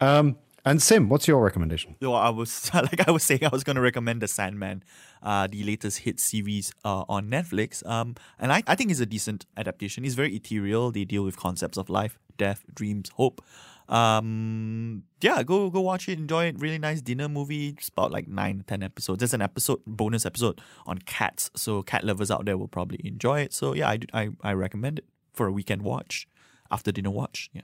Um, 0.02 0.38
and 0.68 0.82
Sim, 0.82 1.10
what's 1.10 1.28
your 1.28 1.44
recommendation? 1.44 1.96
So 2.02 2.14
I 2.14 2.30
was 2.30 2.72
like 2.74 3.08
I 3.08 3.12
was 3.12 3.24
saying, 3.24 3.44
I 3.46 3.50
was 3.50 3.64
going 3.64 3.76
to 3.76 3.82
recommend 3.82 4.22
The 4.22 4.28
Sandman, 4.28 4.84
uh, 5.22 5.48
the 5.48 5.64
latest 5.64 6.00
hit 6.00 6.20
series 6.20 6.74
uh, 6.84 7.06
on 7.08 7.30
Netflix. 7.30 7.86
Um, 7.88 8.16
and 8.40 8.52
I, 8.52 8.64
I 8.66 8.76
think 8.76 8.90
it's 8.90 9.00
a 9.00 9.06
decent 9.06 9.46
adaptation. 9.56 10.04
It's 10.04 10.16
very 10.16 10.36
ethereal. 10.36 10.92
They 10.92 11.06
deal 11.06 11.24
with 11.24 11.38
concepts 11.38 11.78
of 11.78 11.90
life, 11.90 12.18
death, 12.38 12.64
dreams, 12.74 13.10
hope. 13.10 13.44
Um, 13.88 15.04
yeah, 15.22 15.44
go 15.44 15.70
go 15.70 15.82
watch 15.82 16.10
it, 16.10 16.18
enjoy 16.18 16.46
it. 16.46 16.60
Really 16.60 16.80
nice 16.80 17.02
dinner 17.02 17.30
movie. 17.30 17.70
It's 17.78 17.90
about 17.90 18.12
like 18.12 18.28
nine, 18.28 18.64
ten 18.66 18.82
episodes. 18.82 19.20
There's 19.20 19.36
an 19.36 19.44
episode, 19.44 19.82
bonus 19.86 20.26
episode 20.26 20.60
on 20.88 20.98
cats. 21.00 21.52
So 21.56 21.84
cat 21.84 22.04
lovers 22.04 22.32
out 22.32 22.46
there 22.46 22.58
will 22.58 22.68
probably 22.68 23.00
enjoy 23.04 23.42
it. 23.42 23.54
So 23.54 23.76
yeah, 23.76 23.90
I, 23.90 24.00
I, 24.14 24.30
I 24.42 24.54
recommend 24.54 25.00
it 25.00 25.06
for 25.34 25.46
a 25.46 25.52
weekend 25.52 25.84
watch, 25.84 26.28
after 26.72 26.92
dinner 26.92 27.12
watch. 27.12 27.52
Yeah. 27.54 27.62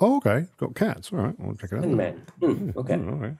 Oh, 0.00 0.16
okay. 0.16 0.46
Got 0.56 0.74
cats. 0.74 1.12
All 1.12 1.18
right. 1.18 1.34
I'll 1.44 1.54
check 1.54 1.72
it 1.72 1.78
out. 1.78 1.88
Man, 1.88 2.22
Hmm, 2.40 2.70
okay. 2.76 2.94
Oh, 2.94 3.08
all 3.10 3.14
right. 3.16 3.36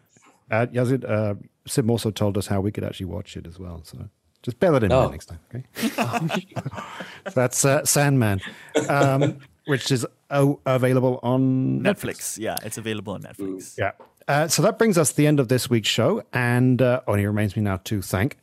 Uh, 0.50 0.66
Yazid, 0.66 1.08
uh, 1.08 1.34
Sim 1.66 1.90
also 1.90 2.10
told 2.10 2.36
us 2.36 2.46
how 2.48 2.60
we 2.60 2.70
could 2.72 2.84
actually 2.84 3.06
watch 3.06 3.36
it 3.36 3.46
as 3.46 3.58
well. 3.58 3.82
So 3.84 3.98
just 4.42 4.58
bear 4.60 4.72
that 4.72 4.82
in 4.82 4.92
Oh. 4.92 5.00
mind 5.08 5.12
next 5.12 5.26
time. 5.26 5.40
Okay. 5.54 6.46
That's 7.34 7.64
uh, 7.64 7.84
Sandman, 7.84 8.40
um, 8.88 9.38
which 9.66 9.90
is 9.90 10.06
oh, 10.30 10.60
available 10.66 11.20
on 11.22 11.80
Netflix. 11.82 12.38
Yeah, 12.38 12.56
it's 12.64 12.78
available 12.78 13.12
on 13.14 13.22
Netflix. 13.22 13.78
Yeah. 13.78 13.92
Uh, 14.28 14.48
so 14.48 14.62
that 14.62 14.78
brings 14.78 14.96
us 14.98 15.10
to 15.10 15.16
the 15.16 15.26
end 15.26 15.40
of 15.40 15.48
this 15.48 15.68
week's 15.70 15.88
show. 15.88 16.22
And 16.32 16.80
uh, 16.82 17.00
only 17.06 17.26
remains 17.26 17.56
me 17.56 17.62
now 17.62 17.76
to 17.84 18.02
thank 18.02 18.36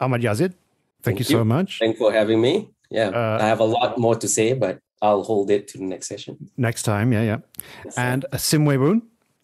Ahmad 0.00 0.20
Yazid 0.22 0.54
Thank, 1.02 1.18
you, 1.18 1.24
so 1.24 1.44
much. 1.44 1.78
Thanks 1.80 1.98
for 1.98 2.12
having 2.12 2.40
me. 2.40 2.70
Yeah, 2.90 3.08
Uh, 3.08 3.38
I 3.42 3.46
have 3.46 3.60
a 3.60 3.64
lot 3.64 3.98
more 3.98 4.14
to 4.16 4.28
say, 4.28 4.52
but 4.54 4.78
I'll 5.04 5.22
hold 5.22 5.50
it 5.50 5.68
to 5.68 5.78
the 5.78 5.84
next 5.84 6.06
session. 6.08 6.50
Next 6.56 6.82
time, 6.84 7.12
yeah, 7.12 7.22
yeah. 7.30 7.38
And 7.96 8.24
Sim 8.36 8.64
Wei 8.64 8.76
Boon, 8.78 9.02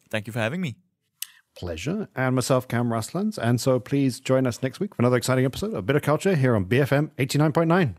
Thank 0.09 0.27
you 0.27 0.33
for 0.33 0.41
having 0.41 0.61
me. 0.61 0.77
pleasure. 1.57 2.09
And 2.17 2.35
myself, 2.35 2.67
Kam 2.67 2.89
Raslan. 2.89 3.37
And 3.39 3.61
so 3.61 3.79
please 3.79 4.19
join 4.21 4.47
us 4.47 4.63
next 4.63 4.81
week 4.81 4.95
for 4.95 5.03
another 5.03 5.17
exciting 5.19 5.45
episode 5.45 5.75
of 5.75 5.85
Bit 5.87 5.97
of 5.97 6.03
Culture 6.03 6.35
here 6.35 6.57
on 6.57 6.65
BFM 6.65 7.11
89.9. 7.19 7.95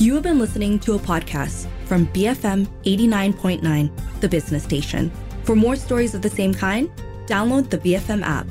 You 0.00 0.14
have 0.14 0.22
been 0.24 0.38
listening 0.38 0.78
to 0.80 0.94
a 0.94 0.98
podcast 0.98 1.66
from 1.84 2.06
BFM 2.08 2.66
89.9, 2.84 4.20
the 4.20 4.28
business 4.28 4.64
station. 4.64 5.12
For 5.44 5.54
more 5.54 5.76
stories 5.76 6.14
of 6.14 6.22
the 6.22 6.30
same 6.30 6.54
kind, 6.54 6.90
download 7.26 7.68
the 7.70 7.78
BFM 7.78 8.22
app. 8.24 8.46